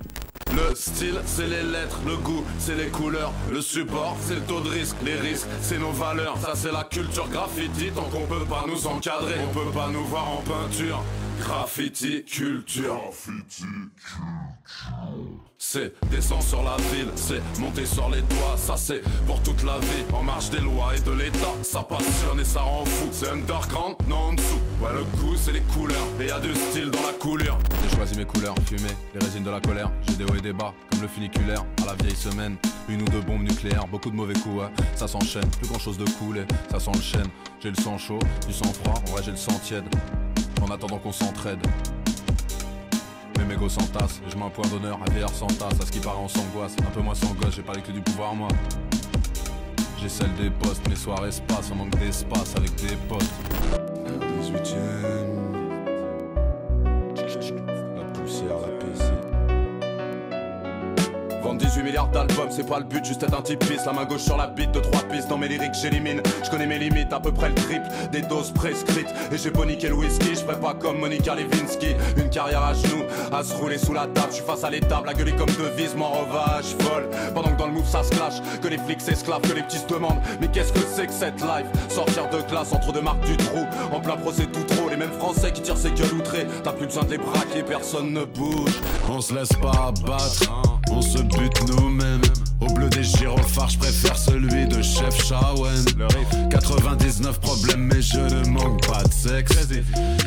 [0.52, 4.62] Le style, c'est les lettres, le goût, c'est les couleurs, le support, c'est le taux
[4.62, 6.38] de risque, les risques, c'est nos valeurs.
[6.40, 10.04] Ça, c'est la culture graffiti, tant qu'on peut pas nous encadrer, on peut pas nous
[10.06, 11.04] voir en peinture.
[11.40, 12.96] Graffiti culture.
[12.96, 14.80] Graffiti culture.
[15.58, 19.78] C'est descendre sur la ville, c'est monter sur les toits, ça c'est pour toute la
[19.80, 23.10] vie, en marche des lois et de l'état, ça passionne et ça rend fou.
[23.12, 24.60] C'est underground, non en dessous.
[24.82, 27.60] Ouais, le goût c'est les couleurs, et y a du style dans la couleur.
[27.84, 29.92] J'ai choisi mes couleurs, fumées, les résines de la colère.
[30.08, 32.56] J'ai des hauts et des bas, comme le funiculaire, à la vieille semaine.
[32.88, 34.70] Une ou deux bombes nucléaires, beaucoup de mauvais coups, ouais.
[34.96, 37.28] Ça s'enchaîne, plus grand chose de cool, et ça s'enchaîne.
[37.62, 39.84] J'ai le sang chaud, du sang froid, en vrai j'ai le sang tiède.
[40.62, 41.60] En attendant qu'on s'entraide.
[43.38, 46.00] Mes mégots s'entassent, je mets un point d'honneur, un VR sans tasse, à ce qui
[46.00, 48.50] paraît en s'angoisse, un peu moins sans gosse, j'ai pas les clés du pouvoir moi.
[50.02, 53.24] J'ai celle des postes, mes soirées espace, on manque d'espace avec des potes.
[54.42, 55.49] 18ème.
[61.80, 63.86] 18 milliards d'albums, c'est pas le but, juste être un typiste.
[63.86, 65.30] La main gauche sur la bite de trois pistes.
[65.30, 66.22] Dans mes lyriques, j'élimine.
[66.44, 69.08] Je connais mes limites, à peu près le triple des doses prescrites.
[69.32, 71.96] Et j'ai niqué le whisky, je pas comme Monica Lewinsky.
[72.18, 74.28] Une carrière à genoux, à se rouler sous la table.
[74.30, 77.08] Je suis face à l'étable, à gueuler comme devise, mon revage folle.
[77.34, 79.78] Pendant que dans le move ça se clash, que les flics s'esclavent, que les petits
[79.78, 80.22] se demandent.
[80.42, 81.68] Mais qu'est-ce que c'est que cette life?
[81.88, 83.66] Sortir de classe entre deux marques du trou.
[83.94, 86.46] En plein procès tout trop, les mêmes français qui tirent ses gueules outrées.
[86.64, 88.74] T'as plus besoin de les personne ne bouge.
[89.10, 90.52] On se laisse pas abattre,
[90.92, 92.22] on se bute nous-mêmes.
[92.62, 95.86] Au bleu des gyrophares, je préfère celui de Chef Shawen.
[96.50, 99.54] 99 problèmes, mais je ne manque pas de sexe.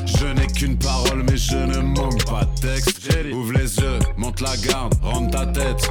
[0.06, 3.09] Je n'ai qu'une parole, mais je ne manque pas de texte.
[3.32, 5.90] Ouvre les yeux, monte la garde, rentre ta tête.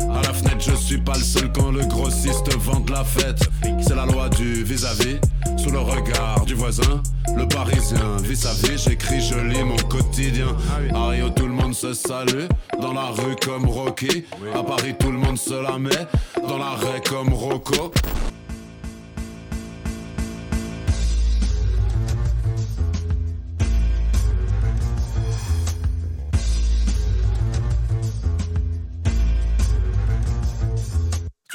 [0.00, 3.48] À la fenêtre, je suis pas le seul quand le grossiste vend de la fête.
[3.80, 5.18] C'est la loi du vis-à-vis,
[5.56, 7.02] sous le regard du voisin.
[7.36, 10.56] Le parisien vit sa vie, j'écris, je lis mon quotidien.
[10.94, 12.44] À Rio, tout le monde se salue,
[12.80, 14.24] dans la rue comme Rocky.
[14.54, 16.06] À Paris, tout le monde se la met,
[16.48, 17.92] dans la raie comme Rocco.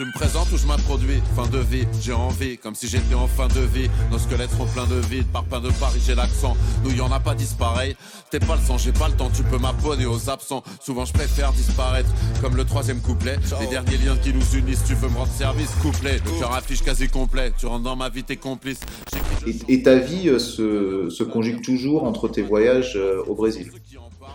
[0.01, 1.21] Tu me présentes ou je m'introduis?
[1.35, 3.87] Fin de vie, j'ai envie, comme si j'étais en fin de vie.
[4.11, 6.57] Nos squelettes sont pleins de vide, par pain de Paris j'ai l'accent.
[6.83, 7.95] Nous y en a pas dispareil.
[8.31, 10.63] T'es pas le sang, j'ai pas le temps, tu peux m'abonner aux absents.
[10.79, 12.09] Souvent je préfère disparaître,
[12.41, 13.37] comme le troisième couplet.
[13.59, 16.17] Les derniers liens qui nous unissent, tu veux me rendre service, couplet.
[16.25, 18.79] Le cœur affiche quasi complet, tu rentres dans ma vie, t'es complice.
[19.67, 23.69] Et, ta vie euh, se, conjugue toujours entre tes voyages euh, au Brésil?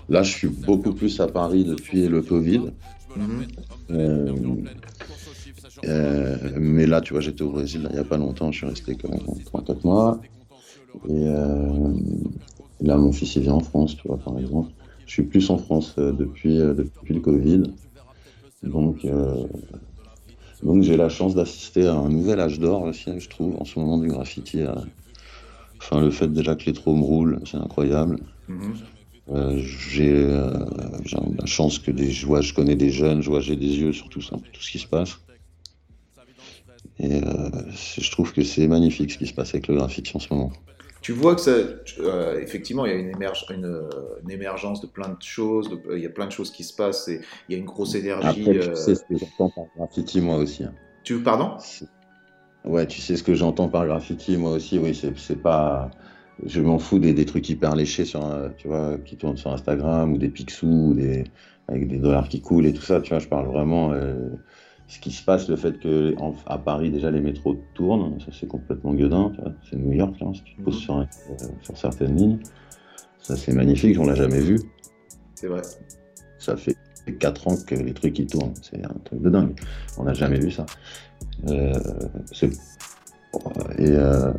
[0.09, 2.71] Là, je suis beaucoup plus à Paris depuis le Covid.
[3.17, 3.47] Mhm.
[3.91, 4.33] Euh,
[5.85, 8.67] euh, mais là, tu vois, j'étais au Brésil il n'y a pas longtemps, je suis
[8.67, 10.21] resté comme 3-4 mois.
[11.09, 11.93] Et euh,
[12.81, 14.71] là, mon fils, il vient en France, tu vois, par exemple.
[15.07, 17.63] Je suis plus en France euh, depuis, depuis le Covid.
[18.63, 19.07] Donc,
[20.63, 23.79] donc j'ai la chance d'assister à un nouvel âge d'or aussi, je trouve, en ce
[23.79, 24.63] moment du graffiti.
[25.79, 28.19] Enfin, le fait déjà que les me roulent, c'est incroyable.
[28.49, 29.59] Mm-hmm.
[29.91, 33.79] j'ai la chance que des, je, vois, je connais des jeunes, je vois, j'ai des
[33.79, 35.19] yeux sur tout ça, tout ce qui se passe.
[36.99, 40.21] Et euh, je trouve que c'est magnifique ce qui se passe avec le graffiti en
[40.21, 40.53] ce moment.
[41.03, 41.53] Tu vois que ça,
[42.01, 43.13] euh, effectivement, il y a une,
[44.25, 47.07] une, émergence de plein de choses, il y a plein de choses qui se passent
[47.09, 48.27] et il y a une grosse énergie.
[48.27, 50.65] Après, tu sais ce que j'entends par graffiti, moi aussi.
[50.65, 50.73] Hein.
[51.05, 51.57] Tu pardon?
[52.65, 54.79] Ouais, tu sais ce que j'entends par graffiti, moi aussi.
[54.79, 55.91] Oui, c'est pas.
[56.45, 60.13] Je m'en fous des, des, trucs hyper léchés sur, tu vois, qui tournent sur Instagram
[60.13, 61.25] ou des pixous, des,
[61.69, 63.01] avec des dollars qui coulent et tout ça.
[63.01, 63.93] Tu vois, je parle vraiment.
[63.93, 64.31] Euh,
[64.89, 66.15] ce qui se passe, le fait que
[66.47, 69.33] à Paris déjà les métros tournent, ça c'est complètement gueudin,
[69.69, 71.05] c'est New York là, si tu te poses sur, euh,
[71.63, 72.39] sur, certaines lignes,
[73.19, 74.59] ça c'est magnifique, on l'a jamais vu.
[75.35, 75.63] C'est vrai.
[76.39, 76.77] Ça fait
[77.19, 79.59] 4 ans que les trucs ils tournent, c'est un truc de dingue,
[79.99, 80.67] on n'a jamais vu ça.
[81.49, 81.73] Euh,
[83.79, 84.33] et, euh,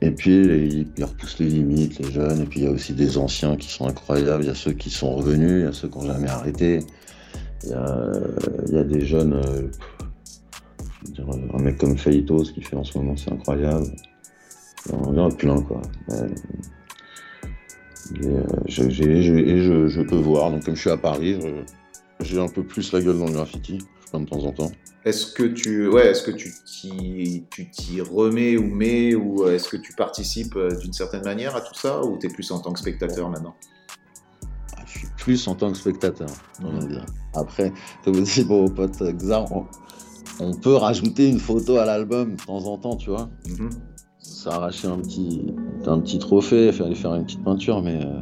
[0.00, 3.18] et puis ils, repoussent les limites, les jeunes, et puis il y a aussi des
[3.18, 5.88] anciens qui sont incroyables, il y a ceux qui sont revenus, il y a ceux
[5.88, 6.80] qui n'ont jamais arrêté.
[7.62, 9.68] Il y, a, des jeunes, euh,
[11.54, 13.86] un mec comme Feitos, ce qu'il fait en ce moment, c'est incroyable.
[14.86, 15.80] Il y en a plein, quoi.
[16.10, 16.26] Et,
[18.68, 21.38] je, peux voir, donc comme je suis à Paris,
[22.20, 23.78] j'ai un peu plus la gueule dans le graffiti,
[24.12, 24.72] de temps en temps.
[25.06, 29.68] Est-ce que tu, ouais, est-ce que tu t'y, tu t'y remets ou mets ou est-ce
[29.68, 32.72] que tu participes d'une certaine manière à tout ça ou tu es plus en tant
[32.72, 33.54] que spectateur maintenant?
[35.24, 36.28] Plus en tant que spectateur,
[36.60, 37.04] dire.
[37.32, 37.72] Après,
[38.04, 39.46] comme dit mon pote Xar,
[40.38, 43.30] on, peut rajouter une photo à l'album de temps en temps, tu vois.
[43.48, 43.70] Mm
[44.46, 45.54] arracher un petit,
[45.86, 48.20] un petit trophée, faire, faire une petite peinture, mais je euh,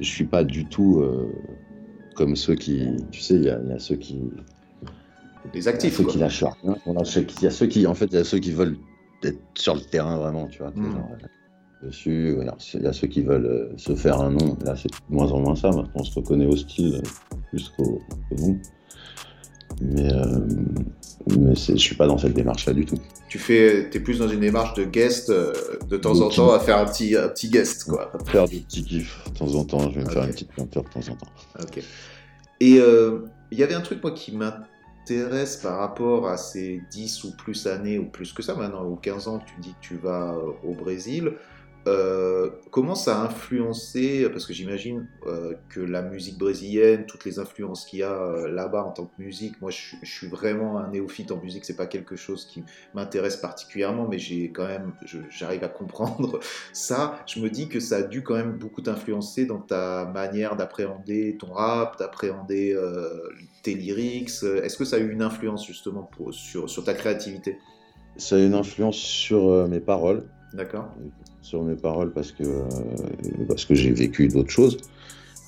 [0.00, 1.32] je suis pas du tout euh,
[2.14, 4.20] comme ceux qui, tu sais, il y, a ceux qui,
[5.52, 6.76] les actifs, ceux qui lâchent rien.
[6.86, 8.76] Il y a ceux qui, en fait, il y a ceux qui veulent
[9.22, 10.72] être sur le terrain vraiment, tu vois.
[11.84, 12.36] Dessus.
[12.74, 14.56] Il y a ceux qui veulent euh, se faire un nom.
[14.64, 15.68] Là, c'est de moins en moins ça.
[15.68, 18.00] Maintenant, on se reconnaît au style euh, plus qu'au
[18.38, 18.58] nom.
[19.80, 20.40] Mais, euh,
[21.36, 22.98] mais je suis pas dans cette démarche-là du tout.
[23.28, 26.78] Tu fais, es plus dans une démarche de guest de temps en temps à faire
[26.78, 28.12] un petit, un petit guest, quoi.
[28.26, 29.90] Faire des petits kiffs de temps en temps.
[29.90, 31.32] Je vais me faire une petite peinture de temps en temps.
[31.60, 31.82] Ok.
[32.60, 32.78] Et
[33.50, 37.66] il y avait un truc, moi, qui m'intéresse par rapport à ces 10 ou plus
[37.66, 40.36] années, ou plus que ça maintenant, ou 15 ans que tu dis que tu vas
[40.62, 41.32] au Brésil.
[41.86, 47.38] Euh, comment ça a influencé, parce que j'imagine euh, que la musique brésilienne, toutes les
[47.38, 50.88] influences qu'il y a euh, là-bas en tant que musique, moi je, suis vraiment un
[50.88, 54.92] néophyte en musique, c'est pas quelque chose qui m'intéresse particulièrement, mais j'ai quand même,
[55.28, 56.40] j'arrive à comprendre
[56.72, 57.18] ça.
[57.26, 61.36] Je me dis que ça a dû quand même beaucoup t'influencer dans ta manière d'appréhender
[61.38, 62.78] ton rap, d'appréhender
[63.62, 64.30] tes lyrics.
[64.42, 67.58] Est-ce que ça a eu une influence justement sur, sur ta créativité?
[68.16, 70.24] Ça a eu une influence sur mes paroles.
[70.54, 70.88] D'accord
[71.44, 72.64] sur mes paroles parce que, euh,
[73.46, 74.78] parce que j'ai vécu d'autres choses.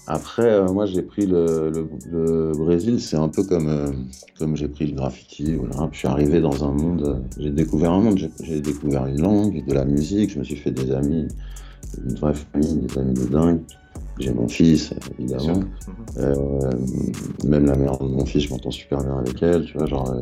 [0.06, 3.90] Après, euh, moi, j'ai pris le, le, Brésil, c'est un peu comme, euh,
[4.38, 5.56] comme j'ai pris le graffiti.
[5.56, 5.88] Voilà.
[5.90, 9.74] Je suis arrivé dans un monde, j'ai découvert un monde, j'ai découvert une langue, de
[9.74, 11.26] la musique, je me suis fait des amis,
[12.06, 13.60] une vraie famille, des amis de dingue.
[14.18, 15.60] J'ai mon fils, évidemment.
[17.44, 20.14] même la mère de mon fils, je m'entends super bien avec elle, tu vois, genre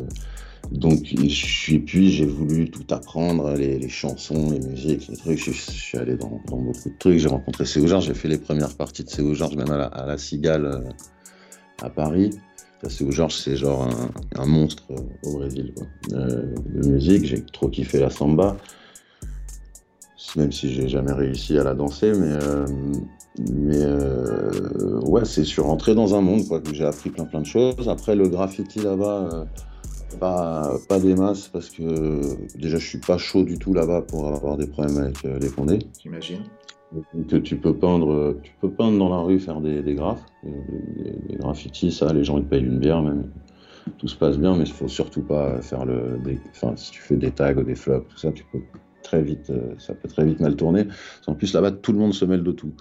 [0.71, 5.39] donc, je suis, puis j'ai voulu tout apprendre, les, chansons, les musiques, les trucs.
[5.39, 7.19] Je, suis allé dans, beaucoup de trucs.
[7.19, 10.19] J'ai rencontré Céo Georges, j'ai fait les premières parties de Céo Georges, même à la,
[10.19, 10.81] Cigale euh,
[11.83, 12.31] à Paris.
[12.89, 13.89] Céo Georges, c'est genre
[14.37, 15.75] un, monstre euh, au Brésil.
[16.13, 18.57] Euh, de musique, j'ai trop kiffé la samba,
[20.37, 22.39] même si j'ai jamais réussi à la danser, mais.
[23.51, 23.85] mais
[25.09, 27.89] ouais, c'est sur rentrer dans un monde quoi, que j'ai appris plein plein de choses.
[27.89, 29.47] Après le graffiti là-bas,
[30.15, 32.21] pas, pas des masses parce que
[32.57, 35.49] déjà je suis pas chaud du tout là-bas pour avoir des problèmes avec euh, les
[35.49, 35.79] condés.
[36.01, 36.43] J'imagine.
[37.29, 41.37] Que tu peux peindre, tu peux peindre dans la rue, faire des, des graphes, des,
[41.37, 43.31] graffitis, ça, les gens ils payent une bière même.
[43.99, 46.21] Tout se passe bien, mais il faut surtout pas faire le.
[46.51, 48.61] enfin, si tu fais des tags ou des flops, tout ça, tu peux
[49.05, 50.89] très vite, euh, ça peut très vite mal tourner.
[51.29, 52.73] En plus, là-bas, tout le monde se mêle de tout.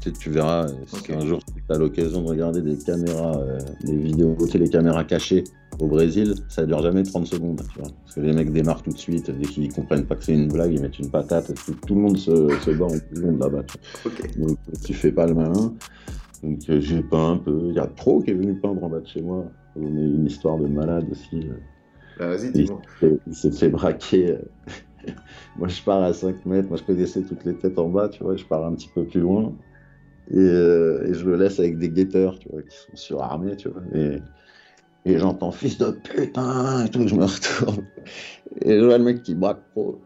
[0.00, 3.58] Tu, tu verras, euh, si un jour tu as l'occasion de regarder des caméras, euh,
[3.82, 5.42] des vidéos télécaméras cachées
[5.80, 7.62] au Brésil, ça dure jamais 30 secondes.
[7.72, 10.24] Tu vois Parce que les mecs démarrent tout de suite, dès qu'ils comprennent pas que
[10.24, 11.52] c'est une blague, ils mettent une patate.
[11.86, 13.64] Tout, le monde se, se bat en tout le monde là-bas.
[13.64, 15.74] Tu, Donc, tu fais pas le malin.
[16.44, 17.68] Donc j'ai peint un peu.
[17.68, 19.44] Il y a Pro qui est venu peindre en bas de chez moi.
[19.76, 21.48] On est une histoire de malade aussi.
[22.18, 22.82] Bah, vas-y, dis-moi.
[23.26, 24.36] Il s'est fait braquer
[25.56, 26.68] moi, je pars à 5 mètres.
[26.68, 28.36] Moi, je connaissais toutes les têtes en bas, tu vois.
[28.36, 29.52] Je pars un petit peu plus loin.
[30.30, 33.82] Et, euh, je le laisse avec des guetteurs, tu vois, qui sont surarmés, tu vois.
[33.94, 34.18] Et,
[35.04, 37.06] et j'entends fils de putain et tout.
[37.06, 37.84] Je me retourne.
[38.62, 40.00] Et je vois le mec qui braque pro.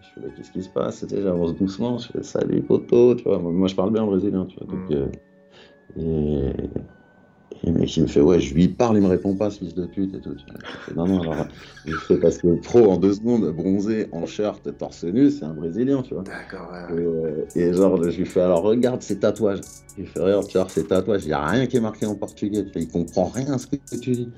[0.00, 1.04] Je fais, qu'est-ce qui se passe?
[1.10, 1.98] J'avance doucement.
[1.98, 3.38] Je fais, salut, poteau, tu vois.
[3.38, 4.66] Moi, je parle bien brésilien, tu vois.
[4.66, 4.94] Donc, mm.
[4.94, 5.08] euh,
[5.96, 6.52] et,
[7.64, 9.58] et le mec, il me fait, ouais, je lui parle, il me répond pas, ce
[9.58, 10.36] fils de pute et tout.
[10.94, 11.46] non, non, alors,
[11.86, 15.54] je fais parce que pro, en deux secondes, bronzé, en shirt, torse nu, c'est un
[15.54, 16.22] Brésilien, tu vois.
[16.22, 17.46] D'accord, ouais.
[17.56, 19.60] Et, euh, genre, je lui fais, alors regarde ses tatouages.
[19.96, 22.14] Il fait, regarde, tu vois, ses tatouages, il n'y a rien qui est marqué en
[22.14, 24.30] portugais, tu vois, il comprend rien à ce que tu dis.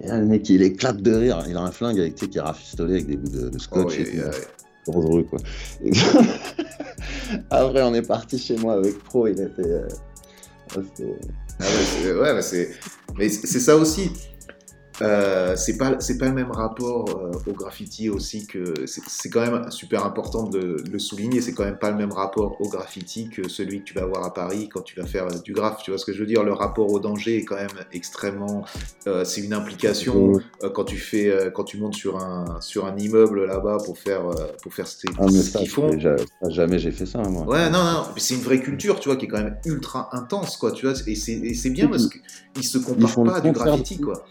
[0.00, 1.44] Et là, le mec, il éclate de rire.
[1.48, 3.98] Il a un flingue avec, tu sais, qui est rafistolé avec des bouts de, scotch
[3.98, 4.92] oh, et tout.
[4.92, 5.38] Dangereux, quoi.
[7.50, 9.62] Après, on est parti chez moi avec Pro, il était.
[9.62, 9.88] Euh...
[11.60, 12.34] Ah ouais, ouais,
[13.16, 14.10] mais c'est ça aussi.
[15.00, 19.40] Euh, c'est pas c'est pas le même rapport euh, au graffiti aussi que c'est quand
[19.40, 23.28] même super important de, le souligner c'est quand même pas le même rapport au graffiti
[23.28, 25.82] que celui que tu vas avoir à Paris quand tu vas faire du graphe.
[25.82, 26.44] Tu vois ce que je veux dire?
[26.44, 28.64] Le rapport au danger est quand même extrêmement
[29.06, 30.40] euh, c'est une implication
[30.74, 34.22] quand tu fais quand tu montes sur un sur un immeuble là-bas pour faire
[34.62, 35.26] pour faire ce, ah,
[35.58, 35.90] qu'ils font.
[36.48, 37.44] jamais j'ai fait ça moi.
[37.44, 40.56] Ouais non non c'est une vraie culture tu vois qui est quand même ultra intense
[40.56, 44.24] quoi tu vois et c'est bien parce qu'ils se comparent pas à du graffiti quoi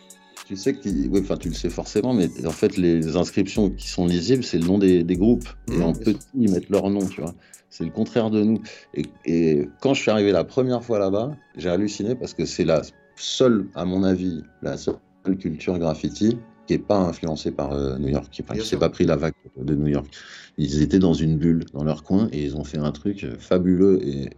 [0.51, 4.05] tu sais que, enfin, tu le sais forcément, mais en fait, les inscriptions qui sont
[4.05, 5.47] lisibles, c'est le nom des, groupes.
[5.71, 7.33] Et mmh, en petit, ils mettent leur nom, tu vois.
[7.69, 8.61] C'est le contraire de nous.
[8.93, 12.81] Et, quand je suis arrivé la première fois là-bas, j'ai halluciné parce que c'est la
[13.15, 14.97] seule, à mon avis, la seule
[15.39, 16.37] culture graffiti
[16.67, 19.33] qui n'est pas influencée par euh, New York, qui ne s'est pas pris la vague
[19.55, 20.13] de New York.
[20.57, 24.05] Ils étaient dans une bulle, dans leur coin, et ils ont fait un truc fabuleux.
[24.05, 24.31] Et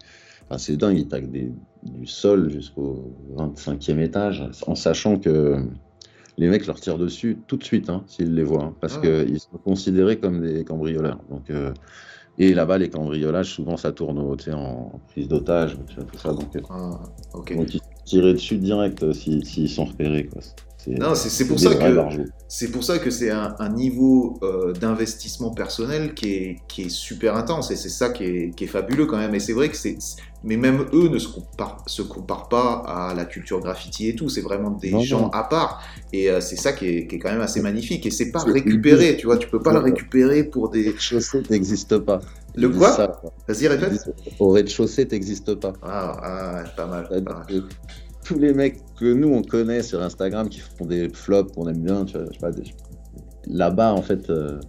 [0.57, 5.65] c'est dingue, ils taguent du sol jusqu'au 25e étage, en sachant que
[6.37, 9.01] les mecs leur tirent dessus tout de suite hein, s'ils les voient, hein, parce ah.
[9.01, 11.19] qu'ils sont considérés comme des cambrioleurs.
[11.29, 11.73] Donc, euh,
[12.39, 16.33] et là-bas, les cambriolages, souvent, ça tourne en prise d'otage, tout ça.
[16.33, 16.99] Donc, euh, ah,
[17.49, 20.25] ils tirent dessus direct euh, s'ils sont repérés.
[20.25, 20.41] Quoi.
[20.87, 22.07] Non, c'est pour, ça que
[22.47, 27.37] c'est pour ça que c'est un, niveau euh, d'investissement personnel qui est, qui est super
[27.37, 29.33] intense et c'est ça qui est, qui est, fabuleux quand même.
[29.33, 29.97] Et c'est vrai que c'est,
[30.43, 34.27] mais même eux ne se comparent, se comparent pas à la culture graffiti et tout.
[34.27, 35.81] C'est vraiment des gens à part
[36.11, 38.05] et euh, c'est ça qui est, qui est, quand même assez magnifique.
[38.05, 40.83] Et c'est pas récupéré, tu vois, tu peux pas le récupérer pour des.
[40.83, 42.19] Le rez-de-chaussée n'existe pas.
[42.55, 44.13] Le quoi Vas-y, répète.
[44.39, 45.73] Au rez-de-chaussée, n'existe pas.
[45.81, 47.07] Ah, ah, pas mal.
[47.07, 47.63] Pas mal
[48.23, 51.83] tous les mecs que nous on connaît sur Instagram qui font des flops qu'on aime
[51.83, 52.51] bien, tu vois,
[53.45, 54.59] là-bas en fait euh,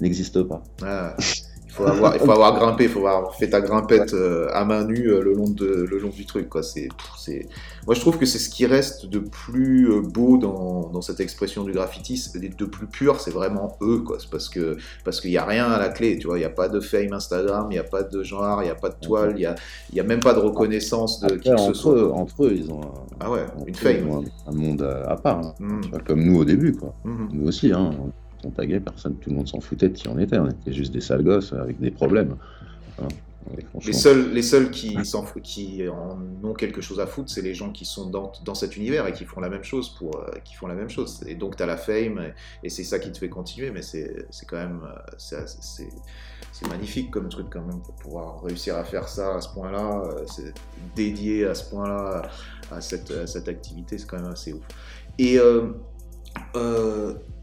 [0.00, 0.62] n'existe pas.
[0.82, 1.16] Ah
[1.76, 4.84] faut avoir, il faut avoir grimpé, il faut avoir fait ta grimpette euh, à main
[4.84, 6.48] nue euh, le, long de, le long du truc.
[6.48, 6.62] Quoi.
[6.62, 6.88] C'est,
[7.18, 7.48] c'est...
[7.86, 11.20] Moi, je trouve que c'est ce qui reste de plus euh, beau dans, dans cette
[11.20, 13.98] expression du graffiti, de plus pur, c'est vraiment eux.
[13.98, 14.16] Quoi.
[14.18, 16.18] C'est parce, qu'il n'y a rien à la clé.
[16.18, 18.62] Tu vois, il n'y a pas de fame Instagram, il n'y a pas de genre,
[18.62, 19.54] il n'y a pas de toile, il n'y a,
[19.92, 21.94] y a même pas de reconnaissance de qui que ce soit.
[21.94, 22.80] Eux, entre eux, ils ont
[23.20, 24.24] ah ouais, une fame.
[24.46, 25.38] un, monde à, part.
[25.38, 25.54] Hein.
[25.58, 25.80] Mm.
[26.06, 26.72] comme nous au début.
[26.72, 26.94] Quoi.
[27.04, 27.28] Mm-hmm.
[27.32, 27.72] Nous aussi.
[27.72, 27.90] Hein
[28.44, 30.38] on taguait, personne, tout le monde s'en foutait de qui on était.
[30.38, 32.36] On était juste des sales gosses avec des problèmes.
[33.00, 33.08] Hein,
[33.84, 34.96] les seuls, les seuls qui,
[35.42, 39.06] qui en ont quelque chose à foutre, c'est les gens qui sont dans, cet univers
[39.06, 41.22] et qui font la même chose pour, euh, qui font la même chose.
[41.26, 42.32] Et donc tu as la fame
[42.62, 47.28] et, c'est ça qui te fait continuer, mais c'est quand même euh, c'est magnifique comme
[47.28, 50.50] truc quand même pour pouvoir réussir à faire ça à ce point-là, euh,
[50.94, 52.22] dédié à ce point-là
[52.70, 54.64] à cette activité, c'est quand même assez ouf.
[55.18, 55.38] Et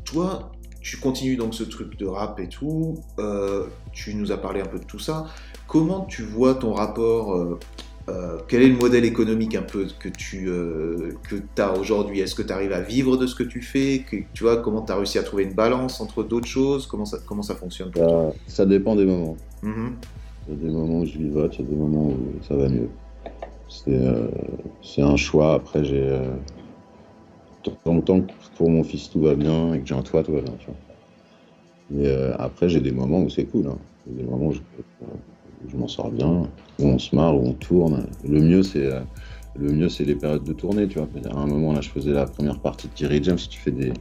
[0.03, 0.51] toi,
[0.83, 4.65] tu continues donc ce truc de rap et tout, euh, tu nous as parlé un
[4.65, 5.25] peu de tout ça.
[5.65, 7.57] Comment tu vois ton rapport euh,
[8.09, 10.49] euh, Quel est le modèle économique un peu que tu
[11.23, 12.19] que as aujourd'hui?
[12.19, 14.03] Est-ce que tu arrives à vivre de ce que tu fais?
[14.09, 16.85] Que, Tu vois, comment tu as réussi à trouver une balance entre d'autres choses?
[16.85, 18.33] Comment ça, comment ça fonctionne pour toi?
[18.47, 19.37] Ça dépend des moments.
[19.63, 19.91] Mm-hmm.
[20.49, 22.55] Il y a des moments où je vivote, il y a des moments où ça
[22.57, 22.89] va mieux.
[23.69, 25.53] C'est un choix.
[25.53, 26.19] Après, j'ai
[28.01, 30.41] tant que pour mon fils tout va bien et que j'ai un toit, tout va
[30.41, 30.53] bien.
[31.89, 33.67] Mais euh, après, j'ai des moments où c'est cool.
[33.67, 33.77] Hein.
[34.07, 36.49] Des moments où je, m'en sors bien,
[36.79, 38.07] où on se marre, où on tourne.
[38.27, 39.01] Le mieux, c'est euh,
[39.55, 40.87] le mieux, c'est les périodes de tournée.
[40.87, 41.07] Tu vois.
[41.31, 43.37] À un moment, là, je faisais la première partie de Kerry James.
[43.37, 43.93] Si tu fais des,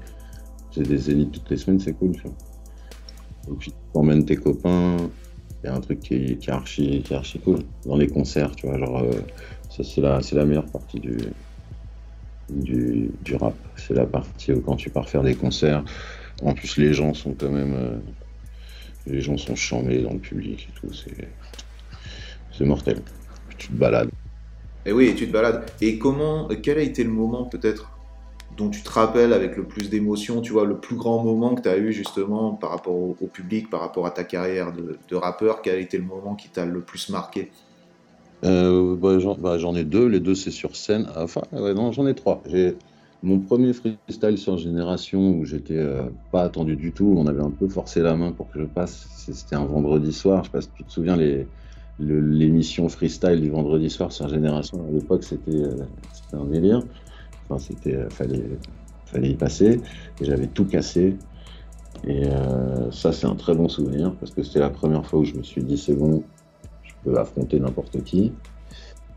[0.76, 2.12] des élites toutes les semaines, c'est cool.
[2.12, 2.32] Tu vois.
[3.48, 4.96] Et puis, tu emmènes tes copains.
[5.62, 7.60] Il y a un truc qui est, archi, qui est archi cool.
[7.86, 8.78] Dans les concerts, tu vois.
[8.78, 9.20] Genre, euh,
[9.70, 11.16] ça, c'est la, la meilleure partie du,
[12.52, 13.54] du, rap.
[13.76, 15.84] C'est la partie où quand tu pars faire des concerts,
[16.42, 17.74] en plus les gens sont quand même...
[17.74, 17.98] Euh,
[19.06, 20.94] les gens sont chambés dans le public et tout,
[22.52, 23.02] c'est mortel.
[23.58, 24.10] Tu te balades.
[24.86, 25.64] Et oui, tu te balades.
[25.80, 27.90] Et comment, quel a été le moment peut-être
[28.56, 31.62] dont tu te rappelles avec le plus d'émotion, tu vois, le plus grand moment que
[31.62, 35.62] tu as eu justement par rapport au, public, par rapport à ta carrière de rappeur,
[35.62, 37.50] quel a été le moment qui t'a le plus marqué?
[38.44, 41.06] Euh, bah, bah, j'en ai deux, les deux c'est sur scène.
[41.16, 42.42] Enfin, non, j'en ai trois.
[42.46, 42.76] J'ai
[43.22, 46.02] mon premier freestyle sur Génération où j'étais euh,
[46.32, 47.14] pas attendu du tout.
[47.16, 49.06] On avait un peu forcé la main pour que je passe.
[49.16, 50.42] C'était un vendredi soir.
[50.42, 51.46] Je sais pas si tu te souviens les
[51.98, 54.84] l'émission freestyle du vendredi soir sur Génération.
[54.88, 55.84] À l'époque, c'était euh,
[56.32, 56.82] un délire.
[57.48, 58.42] Enfin, c'était fallait
[59.06, 59.80] fallait y passer.
[60.20, 61.16] Et j'avais tout cassé.
[62.08, 62.24] Et
[62.90, 65.42] ça, c'est un très bon souvenir parce que c'était la première fois où je me
[65.44, 66.24] suis dit c'est bon,
[67.04, 68.32] peut affronter n'importe qui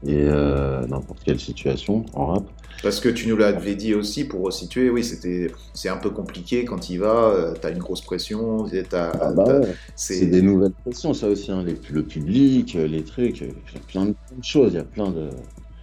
[0.05, 2.43] et euh, n'importe quelle situation en rap.
[2.83, 6.65] Parce que tu nous l'avais dit aussi pour resituer, oui, c'était c'est un peu compliqué
[6.65, 9.61] quand il va, euh, tu as une grosse pression, ah bah
[9.95, 14.05] c'est des nouvelles pressions ça aussi, hein, le public, les trucs, il y a plein
[14.05, 15.29] de choses, il y a plein de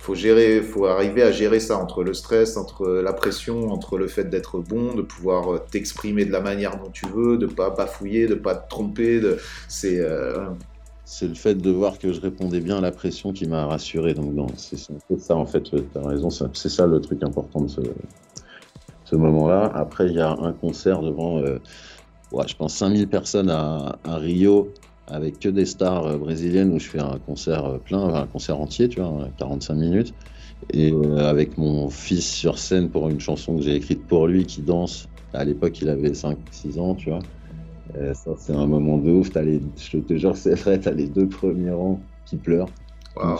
[0.02, 4.08] faut gérer, faut arriver à gérer ça entre le stress, entre la pression, entre le
[4.08, 7.70] fait d'être bon, de pouvoir euh, t'exprimer de la manière dont tu veux, de pas
[7.70, 9.38] bafouiller, de pas te tromper, de
[9.68, 10.00] c'est
[11.12, 14.14] c'est le fait de voir que je répondais bien à la pression qui m'a rassuré.
[14.14, 14.78] Donc, c'est
[15.18, 17.68] ça, en fait, tu as raison, c'est ça le truc important de
[19.04, 19.70] ce, moment-là.
[19.74, 21.58] Après, il y a un concert devant, euh,
[22.46, 24.72] je pense, 5000 personnes à, Rio,
[25.06, 28.58] avec que des stars euh, brésiliennes, où je fais un concert euh, plein, un concert
[28.58, 30.14] entier, tu vois, 45 minutes.
[30.72, 34.62] Et avec mon fils sur scène pour une chanson que j'ai écrite pour lui qui
[34.62, 35.08] danse.
[35.34, 37.18] À l'époque, il avait 5-6 ans, tu vois.
[37.96, 39.36] Euh, ça, c'est un moment de ouf.
[39.36, 42.70] As les, je te jure, c'est vrai, t'as les deux premiers rangs qui pleurent.
[43.16, 43.38] Wow.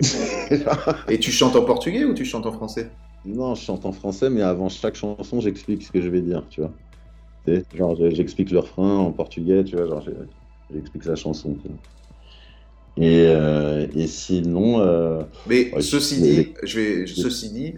[1.08, 2.90] Et tu chantes en portugais ou tu chantes en français?
[3.24, 6.44] Non, je chante en français, mais avant chaque chanson, j'explique ce que je vais dire,
[6.48, 6.72] tu vois.
[7.74, 10.04] Genre, j'explique le refrain en portugais, tu vois, genre,
[10.72, 11.56] j'explique la chanson.
[11.62, 11.76] Tu vois.
[12.96, 14.80] Et, euh, et, sinon.
[14.80, 17.74] Euh, mais ceci dit, je vais, ceci dit,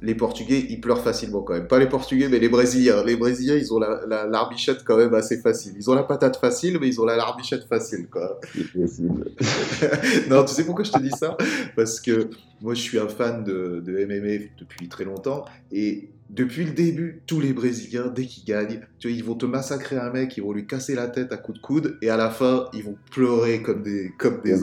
[0.00, 1.68] les Portugais, ils pleurent facilement quand même.
[1.68, 3.02] Pas les Portugais, mais les Brésiliens.
[3.04, 5.72] Les Brésiliens, ils ont la, larbichette quand même assez facile.
[5.76, 8.38] Ils ont la patate facile, mais ils ont la larbichette facile, quoi.
[10.28, 11.36] non, tu sais pourquoi je te dis ça?
[11.74, 12.28] Parce que
[12.60, 15.46] moi, je suis un fan de, de MMA depuis très longtemps.
[15.72, 19.46] Et depuis le début, tous les Brésiliens, dès qu'ils gagnent, tu vois, ils vont te
[19.46, 22.16] massacrer un mec, ils vont lui casser la tête à coups de coude, et à
[22.16, 24.58] la fin, ils vont pleurer comme des, comme des,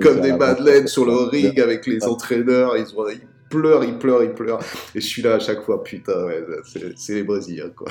[0.00, 2.76] comme, des madeleines sur le ring avec les entraîneurs.
[2.76, 3.04] Ils, ont,
[3.54, 4.58] pleure, il pleure, il pleure.
[4.94, 6.44] Et je suis là à chaque fois, putain, ouais,
[6.96, 7.88] c'est les Brésiliens, quoi.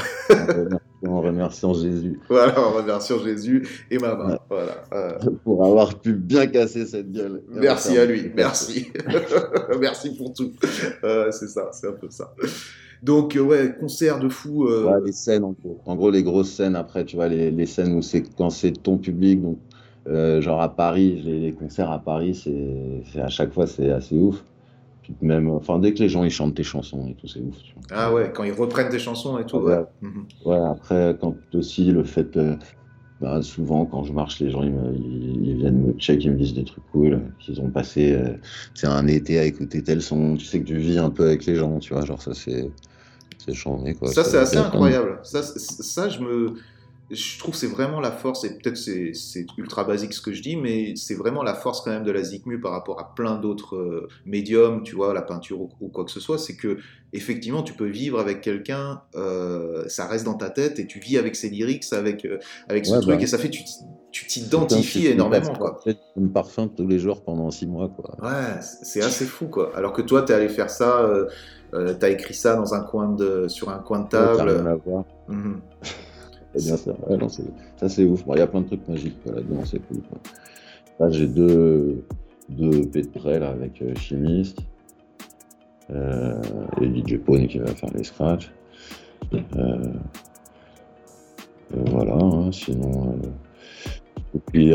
[1.07, 2.19] en remerciant Jésus.
[2.29, 4.37] Voilà, en remerciant Jésus et maman.
[4.49, 5.19] Voilà.
[5.43, 7.43] Pour avoir pu bien casser cette gueule.
[7.49, 8.91] Merci à lui, merci.
[9.79, 10.51] merci pour tout.
[11.31, 12.33] c'est ça, c'est un peu ça.
[13.01, 14.67] Donc, ouais, concert de fou.
[14.67, 14.85] Euh...
[14.85, 15.81] Ouais, les scènes, en gros.
[15.85, 18.71] En gros, les grosses scènes, après, tu vois, les, les scènes où c'est quand c'est
[18.71, 19.57] ton public, donc,
[20.07, 24.15] euh, genre à Paris, les, les concerts à Paris, c'est à chaque fois, c'est assez
[24.15, 24.43] ouf
[25.21, 27.55] même, enfin, dès que les gens ils chantent tes chansons et tout, c'est ouf.
[27.91, 29.57] Ah ouais, quand ils reprennent tes chansons et tout.
[29.57, 30.25] Ouais, mhm.
[30.45, 30.59] ouais.
[30.59, 32.55] après, quand aussi le fait, euh,
[33.21, 36.63] bah, souvent quand je marche, les gens ils, viennent me check, ils me disent des
[36.63, 38.17] trucs cool, qu'ils ont passé,
[38.73, 40.35] c'est euh, un été à écouter tel son.
[40.35, 42.69] Tu sais que tu vis un peu avec les gens, tu vois, genre ça c'est,
[43.45, 44.11] c'est quoi.
[44.11, 45.19] Ça c'est assez incroyable.
[45.23, 46.53] Ça, ça je me
[47.13, 50.41] je trouve que c'est vraiment la force, et peut-être c'est ultra basique ce que je
[50.41, 53.37] dis, mais c'est vraiment la force quand même de la Zikmu par rapport à plein
[53.37, 56.77] d'autres euh, médiums, tu vois, la peinture ou, quoi que ce soit, c'est que
[57.13, 61.17] effectivement tu peux vivre avec quelqu'un, euh, ça reste dans ta tête et tu vis
[61.17, 63.21] avec ses lyrics, avec, euh, avec ce truc, bah.
[63.21, 63.49] et ça fait
[64.11, 65.53] tu t'identifies énormément.
[65.53, 65.79] Quoi.
[65.87, 67.89] Un parfum tous les jours pendant six mois.
[67.89, 68.15] Quoi.
[68.21, 69.47] Ouais, c'est assez fou.
[69.47, 69.71] quoi.
[69.75, 71.09] Alors que toi, tu es allé faire ça,
[71.71, 74.79] tu as écrit ça dans un coin de, sur un coin de table.
[74.85, 75.35] Ouais,
[76.55, 76.97] rien à voir.
[77.09, 77.17] Mhm.
[77.17, 77.43] bien ça.
[77.77, 78.23] ça, c'est ouf.
[78.27, 80.01] Il y a plein de trucs magiques là-dedans, c'est cool.
[80.99, 82.05] Là, j'ai deux,
[82.49, 84.59] deux près là, avec euh, Chimiste
[85.89, 86.41] euh,
[86.81, 88.51] et DJ Pony qui va faire les scratchs.
[89.33, 89.93] Euh,
[91.71, 93.19] voilà, hein, sinon.
[94.35, 94.73] Et puis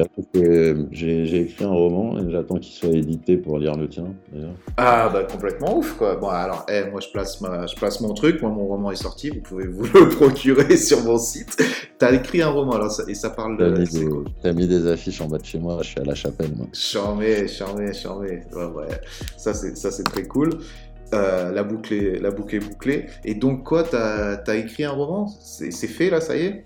[0.93, 4.55] j'ai écrit un roman et j'attends qu'il soit édité pour lire le tien d'ailleurs.
[4.77, 6.17] Ah bah complètement ouf quoi.
[6.17, 8.97] Bon alors, eh, moi je place, ma, je place mon truc, moi mon roman est
[8.97, 11.61] sorti, vous pouvez vous le procurer sur mon site.
[11.99, 13.85] T'as écrit un roman alors et ça parle de...
[14.43, 16.67] T'as mis, des affiches en bas de chez moi, je suis à la chapelle moi.
[16.73, 18.43] Charmé, charmé, charmé.
[18.55, 19.01] Ouais, ouais.
[19.37, 20.51] Ça c'est très cool.
[21.15, 23.07] Euh, la, boucle est, la boucle est bouclée.
[23.25, 25.27] Et donc quoi, t'as as écrit un roman?
[25.27, 26.65] C'est fait là, ça y est?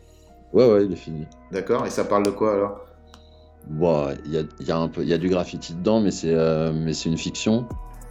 [0.53, 1.27] Ouais, ouais, il est fini.
[1.51, 2.81] D'accord, et ça parle de quoi alors?
[3.67, 6.35] Bon, il y a, y, a un peu, y a du graffiti dedans, mais c'est
[6.35, 7.67] euh, mais c'est une fiction.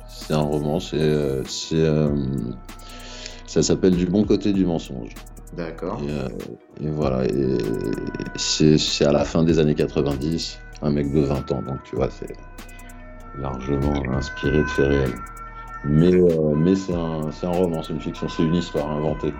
[0.07, 0.97] C'est un roman, c'est.
[0.99, 1.43] Euh,
[1.73, 2.15] euh,
[3.47, 5.13] ça s'appelle Du bon côté du mensonge.
[5.55, 6.01] D'accord.
[6.81, 7.57] Et, voilà, et
[8.37, 12.09] c'est à la fin des années 90, un mec de 20 ans, donc tu vois,
[12.09, 12.33] c'est
[13.37, 15.15] largement inspiré de faits réels.
[15.83, 16.11] Mais,
[16.55, 19.33] mais c'est un, un, roman, c'est une fiction, c'est une histoire inventée.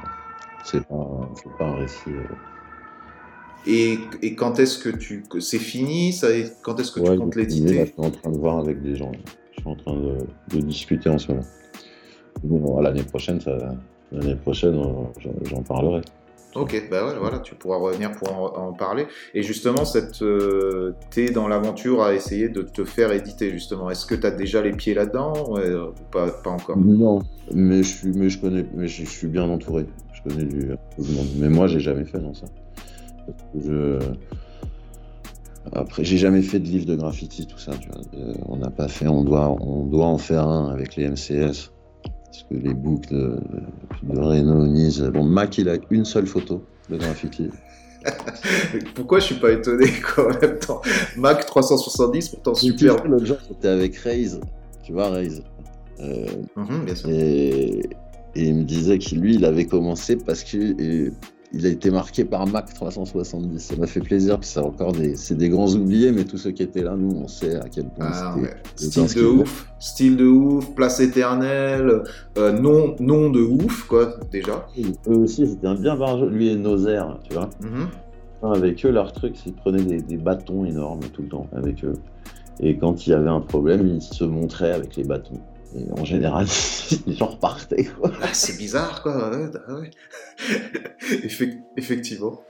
[0.65, 2.11] C'est pas, pas un récit.
[3.67, 6.29] Et, et, quand est-ce que tu c'est fini ça
[6.63, 9.11] Quand est-ce que tu comptes l'éditer Je suis en train de voir avec des gens.
[9.51, 10.17] Je suis en train de,
[10.55, 11.45] de discuter en ce moment.
[12.43, 13.39] Bon, l'année prochaine,
[14.11, 14.81] l'année prochaine,
[15.43, 16.01] j'en parlerai.
[16.53, 19.05] Ok, bah ouais, voilà, tu pourras revenir pour en, parler.
[19.33, 23.89] Et justement, cette, euh, t'es dans l'aventure à essayer de te faire éditer, justement.
[23.89, 25.57] Est-ce que tu as déjà les pieds là-dedans ou
[26.11, 26.77] pas, pas, encore?
[26.77, 27.21] Non,
[27.53, 29.85] mais je, suis, mais je connais, mais je, suis bien entouré.
[30.11, 30.59] Je connais du,
[30.99, 31.27] du monde.
[31.38, 32.47] Mais moi, j'ai jamais fait dans ça.
[33.56, 33.99] Je...
[35.74, 37.72] Après, j'ai jamais fait de livre de graffiti, tout ça.
[38.14, 41.72] Euh, on n'a pas fait, on doit, on doit en faire un avec les MCS.
[42.03, 43.40] Parce que les boucles de,
[44.03, 47.49] de Renault, Bon, Mac, il a une seule photo de graffiti.
[48.95, 50.82] Pourquoi je suis pas étonné quoi, en même temps?
[51.18, 53.06] Mac 370, pourtant super.
[53.06, 54.40] L'autre jour, c'était avec Raze.
[54.84, 55.44] Tu vois, Raze.
[55.99, 56.26] Euh,
[56.56, 57.10] mhm, bien sûr.
[57.10, 57.80] Et,
[58.36, 61.12] et, il me disait qu'il lui, il avait commencé parce que
[61.53, 63.60] il a été marqué par Mac 370.
[63.60, 66.52] Ça m'a fait plaisir, puis c'est encore des, c'est des grands oubliés, mais tous ceux
[66.52, 68.36] qui étaient là, nous, on sait à quel point ah,
[68.76, 69.07] c'était.
[69.07, 72.03] Style de ouf, style de ouf, place éternelle,
[72.38, 74.68] euh, nom, nom de ouf, quoi, déjà.
[75.07, 77.49] eux aussi, c'était un bien barjot, lui et Nozer, tu vois.
[77.61, 78.56] Mm-hmm.
[78.56, 81.84] Avec eux, leur truc, c'est qu'ils prenaient des, des, bâtons énormes tout le temps avec
[81.84, 81.94] eux.
[82.60, 85.40] Et quand il y avait un problème, ils se montraient avec les bâtons.
[85.76, 86.45] Et en général,
[87.07, 87.85] les gens repartaient.
[87.85, 88.11] Quoi.
[88.22, 89.31] Ah, c'est bizarre, quoi.
[89.31, 89.89] Ouais, ouais.
[91.23, 92.41] Effect- Effectivement.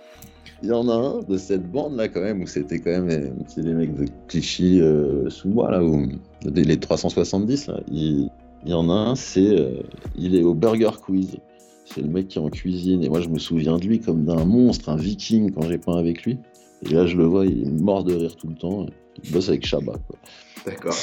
[0.63, 3.29] Il y en a un de cette bande-là, quand même, où c'était quand même euh,
[3.47, 6.07] c'est les mecs de Clichy euh, sous moi, là, où,
[6.45, 7.79] les 370, là.
[7.91, 8.29] Il,
[8.65, 9.59] il y en a un, c'est.
[9.59, 9.81] euh,
[10.15, 11.37] il est au Burger Quiz.
[11.85, 13.03] C'est le mec qui est en cuisine.
[13.03, 15.97] Et moi, je me souviens de lui comme d'un monstre, un viking, quand j'ai peint
[15.97, 16.37] avec lui.
[16.83, 18.85] Et là, je le vois, il est mort de rire tout le temps.
[19.23, 20.17] Il bosse avec Shabba, quoi.
[20.65, 20.95] D'accord.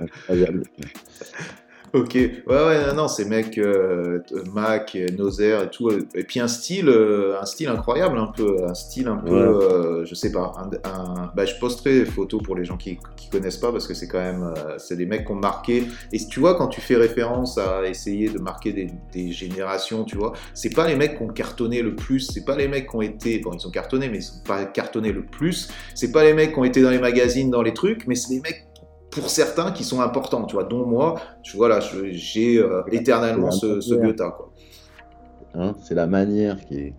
[0.00, 0.64] Incroyable.
[1.94, 4.20] Ok, ouais, ouais, non, non, ces mecs, euh,
[4.54, 8.64] Mac, Nozer et tout, euh, et puis un style, euh, un style incroyable, un peu,
[8.66, 9.38] un style un peu, Ouais.
[9.66, 12.98] euh, je sais pas, un, un- bah, je posterai des photos pour les gens qui,
[13.14, 15.84] qui connaissent pas parce que c'est quand même, c'est des mecs qui ont marqué.
[16.12, 20.16] Et tu vois, quand tu fais référence à essayer de marquer des, des générations, tu
[20.16, 22.96] vois, c'est pas les mecs qui ont cartonné le plus, c'est pas les mecs qui
[22.96, 25.68] ont été, bon, ils ont cartonné, mais ils sont pas cartonnés le plus.
[25.94, 28.32] C'est pas les mecs qui ont été dans les magazines, dans les trucs, mais c'est
[28.32, 28.64] les mecs
[29.12, 33.50] pour certains qui sont importants, tu vois, dont moi, je, voilà, je- j'ai euh, éternellement
[33.50, 34.50] ce, ce Goethe, quoi.
[35.54, 36.94] Hein, c'est la manière qui est.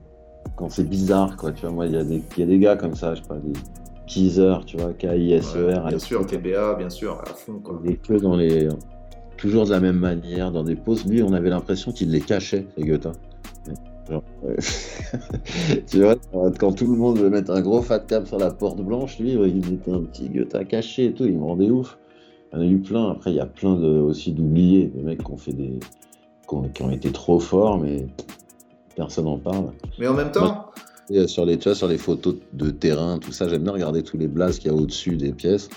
[0.56, 1.52] Quand c'est bizarre, quoi.
[1.52, 3.22] Tu vois, moi, il y, a des- il y a des gars comme ça, je
[3.22, 3.54] sais pas, des
[4.06, 5.66] teasers, tu vois, K-I-S-E-R.
[5.68, 6.26] Ouais, à bien sûr.
[6.26, 7.80] TBA, bien sûr, à fond, quoi.
[7.84, 8.68] Des que dans les.
[9.38, 11.06] Toujours de la même manière, dans des poses.
[11.06, 13.08] Lui, on avait l'impression qu'il les cachait, les Goethe.
[14.10, 14.56] Genre, ouais.
[15.88, 16.16] tu vois,
[16.60, 19.32] quand tout le monde veut mettre un gros fat cap sur la porte blanche, lui,
[19.32, 19.40] il
[19.72, 21.98] mettait un petit Goethe caché et tout, il me rendait ouf.
[22.54, 23.10] Il y en a eu plein.
[23.10, 25.80] Après, il y a plein de, aussi d'oubliés, des mecs qui ont fait des.
[26.48, 28.06] qui ont, qui ont été trop forts, mais
[28.96, 29.72] personne n'en parle.
[30.00, 30.68] Mais en même temps,
[31.10, 34.04] Et sur les, tu vois, sur les photos de terrain, tout ça, j'aime bien regarder
[34.04, 35.70] tous les blases qu'il y a au-dessus des pièces.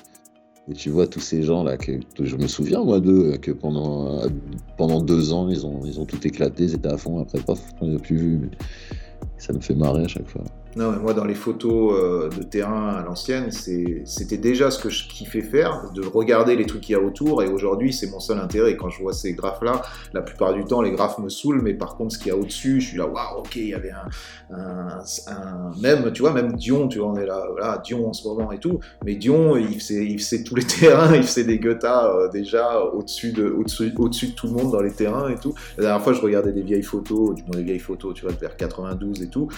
[0.68, 4.20] Et tu vois tous ces gens-là, que, que je me souviens, moi, d'eux, que pendant,
[4.76, 7.20] pendant deux ans, ils ont, ils ont tout éclaté, ils étaient à fond.
[7.20, 8.38] Après, paf, on les a plus vu.
[8.38, 8.50] Mais
[9.38, 10.42] ça me fait marrer à chaque fois.
[10.76, 14.90] Non, mais moi, dans les photos euh, de terrain à l'ancienne, c'était déjà ce que
[14.90, 17.42] je kiffais faire, de regarder les trucs qu'il y a autour.
[17.42, 18.76] Et aujourd'hui, c'est mon seul intérêt.
[18.76, 19.80] Quand je vois ces graphes-là,
[20.12, 21.62] la plupart du temps, les graphes me saoulent.
[21.62, 23.74] Mais par contre, ce qu'il y a au-dessus, je suis là, waouh, ok, il y
[23.74, 23.92] avait
[24.50, 25.02] un,
[25.80, 28.52] Même, tu vois, même Dion, tu vois, on est là, voilà, Dion en ce moment
[28.52, 28.78] et tout.
[29.02, 32.82] Mais Dion, il faisait, il faisait tous les terrains, il faisait des Goethas euh, déjà
[32.82, 35.54] au-dessus de, au-dessus, au-dessus de tout le monde dans les terrains et tout.
[35.78, 38.34] La dernière fois, je regardais des vieilles photos, du moins des vieilles photos, tu vois,
[38.38, 39.48] vers 92 et tout.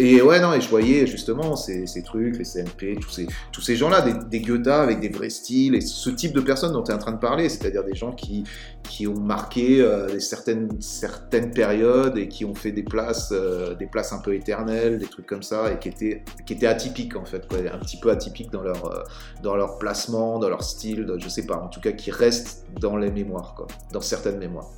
[0.00, 3.60] Et ouais, non, et je voyais justement ces, ces trucs, les CNP, tous ces, tous
[3.60, 6.84] ces gens-là, des, des Goethe avec des vrais styles, et ce type de personnes dont
[6.84, 8.44] tu es en train de parler, c'est-à-dire des gens qui,
[8.84, 13.86] qui ont marqué euh, certaines, certaines périodes et qui ont fait des places, euh, des
[13.86, 17.24] places un peu éternelles, des trucs comme ça, et qui étaient, qui étaient atypiques en
[17.24, 19.02] fait, quoi, un petit peu atypiques dans leur, euh,
[19.42, 22.64] dans leur placement, dans leur style, dans- je sais pas, en tout cas qui restent
[22.80, 24.70] dans les mémoires, quoi, dans certaines mémoires.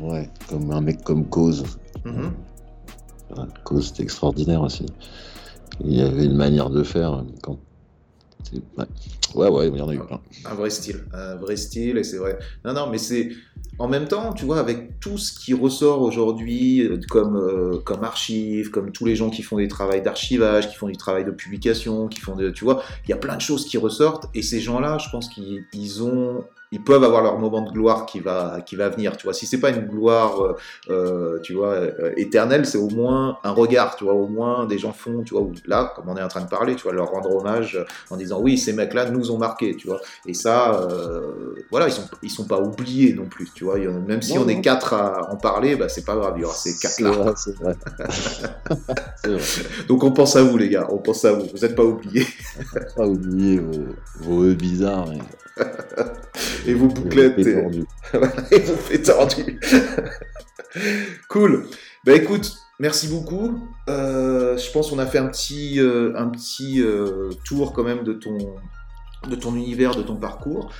[0.00, 1.64] Ouais, comme un mec comme Cause.
[2.04, 2.14] Mhm.
[2.24, 2.30] Ouais,
[3.64, 4.86] Cause, c'était extraordinaire aussi.
[5.80, 7.24] Il y avait une manière de faire.
[9.34, 9.48] Ouais.
[9.48, 10.20] ouais, il y en a eu plein.
[10.44, 12.38] Un vrai style, un vrai style, et c'est vrai.
[12.64, 13.30] Non, non, mais c'est.
[13.78, 18.04] En même temps, tu vois, avec tout ce qui ressort aujourd'hui, euh, comme, euh, comme
[18.04, 21.30] archives, comme tous les gens qui font des travaux d'archivage, qui font du travail de
[21.30, 22.50] publication, qui font de.
[22.50, 25.28] Tu vois, il y a plein de choses qui ressortent, et ces gens-là, je pense
[25.28, 26.44] qu'ils ils ont.
[26.72, 29.34] Ils peuvent avoir leur moment de gloire qui va, qui va venir, tu vois.
[29.34, 30.56] Si c'est pas une gloire, euh,
[30.88, 34.14] euh, tu vois, euh, éternelle, c'est au moins un regard, tu vois.
[34.14, 36.74] Au moins, des gens font, tu vois, là, comme on est en train de parler,
[36.74, 37.78] tu vois, leur rendre hommage
[38.10, 40.00] en disant oui, ces mecs-là nous ont marqué, tu vois.
[40.26, 43.78] Et ça, euh, voilà, ils sont, ils sont pas oubliés non plus, tu vois.
[43.78, 46.44] Même si Non, on est quatre à en parler, bah, c'est pas grave, il y
[46.44, 47.34] aura ces quatre-là.
[49.88, 52.26] Donc on pense à vous, les gars, on pense à vous, vous n'êtes pas oubliés.
[52.96, 53.84] Pas oublier vos,
[54.20, 55.08] vos œufs bizarres.
[56.66, 57.70] Et vos bouclettes, et vos
[58.50, 59.60] et, et vos tordus.
[61.28, 61.66] cool.
[62.04, 63.68] Bah écoute, merci beaucoup.
[63.88, 68.04] Euh, je pense qu'on a fait un petit, euh, un petit euh, tour quand même
[68.04, 68.38] de ton,
[69.28, 70.72] de ton univers, de ton parcours.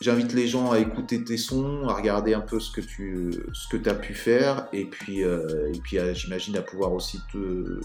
[0.00, 3.68] J'invite les gens à écouter tes sons, à regarder un peu ce que tu ce
[3.68, 7.80] que as pu faire, et puis, et puis j'imagine à pouvoir aussi te,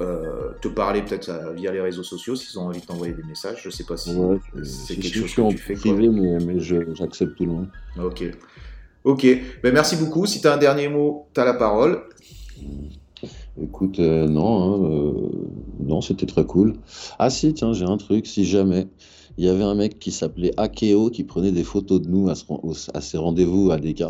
[0.00, 3.60] euh, te parler peut-être via les réseaux sociaux s'ils ont envie de t'envoyer des messages.
[3.62, 5.74] Je sais pas si Ouais, c'est quelque chose que tu fais.
[5.74, 7.68] privé, mais, mais j'accepte tout le monde.
[7.98, 8.24] Ok.
[9.04, 9.26] Ok.
[9.62, 10.26] Ben, merci beaucoup.
[10.26, 12.02] Si tu as un dernier mot, tu as la parole.
[13.62, 15.28] Écoute, euh, non, hein, euh,
[15.80, 16.74] non, c'était très cool.
[17.18, 18.88] Ah si, tiens, j'ai un truc, si jamais.
[19.38, 22.34] Il y avait un mec qui s'appelait Akeo qui prenait des photos de nous à,
[22.34, 22.44] ce
[23.00, 24.02] ses rendez-vous à DK.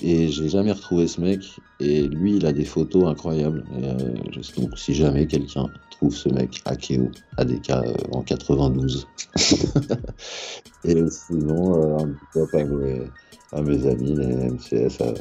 [0.00, 1.60] Et j'ai jamais retrouvé ce mec.
[1.80, 3.64] Et lui, il a des photos incroyables.
[3.80, 4.14] Et, euh,
[4.56, 9.08] donc, si jamais quelqu'un trouve ce mec Akeo à DK euh, en 92.
[10.84, 13.10] Et sinon, euh, un petit peu à mes,
[13.52, 15.14] à mes amis, les MCS, à-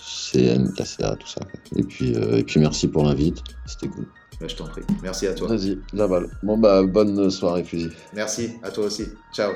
[0.00, 1.40] CN, KCA, tout ça.
[1.76, 4.06] Et puis, euh, et puis merci pour l'invite, c'était cool.
[4.40, 4.82] Bah, je t'en prie.
[5.02, 5.48] Merci à toi.
[5.48, 6.28] Vas-y, la balle.
[6.42, 7.90] Bon, bah, bonne soirée, fusil.
[8.14, 9.04] Merci, à toi aussi.
[9.32, 9.52] Ciao.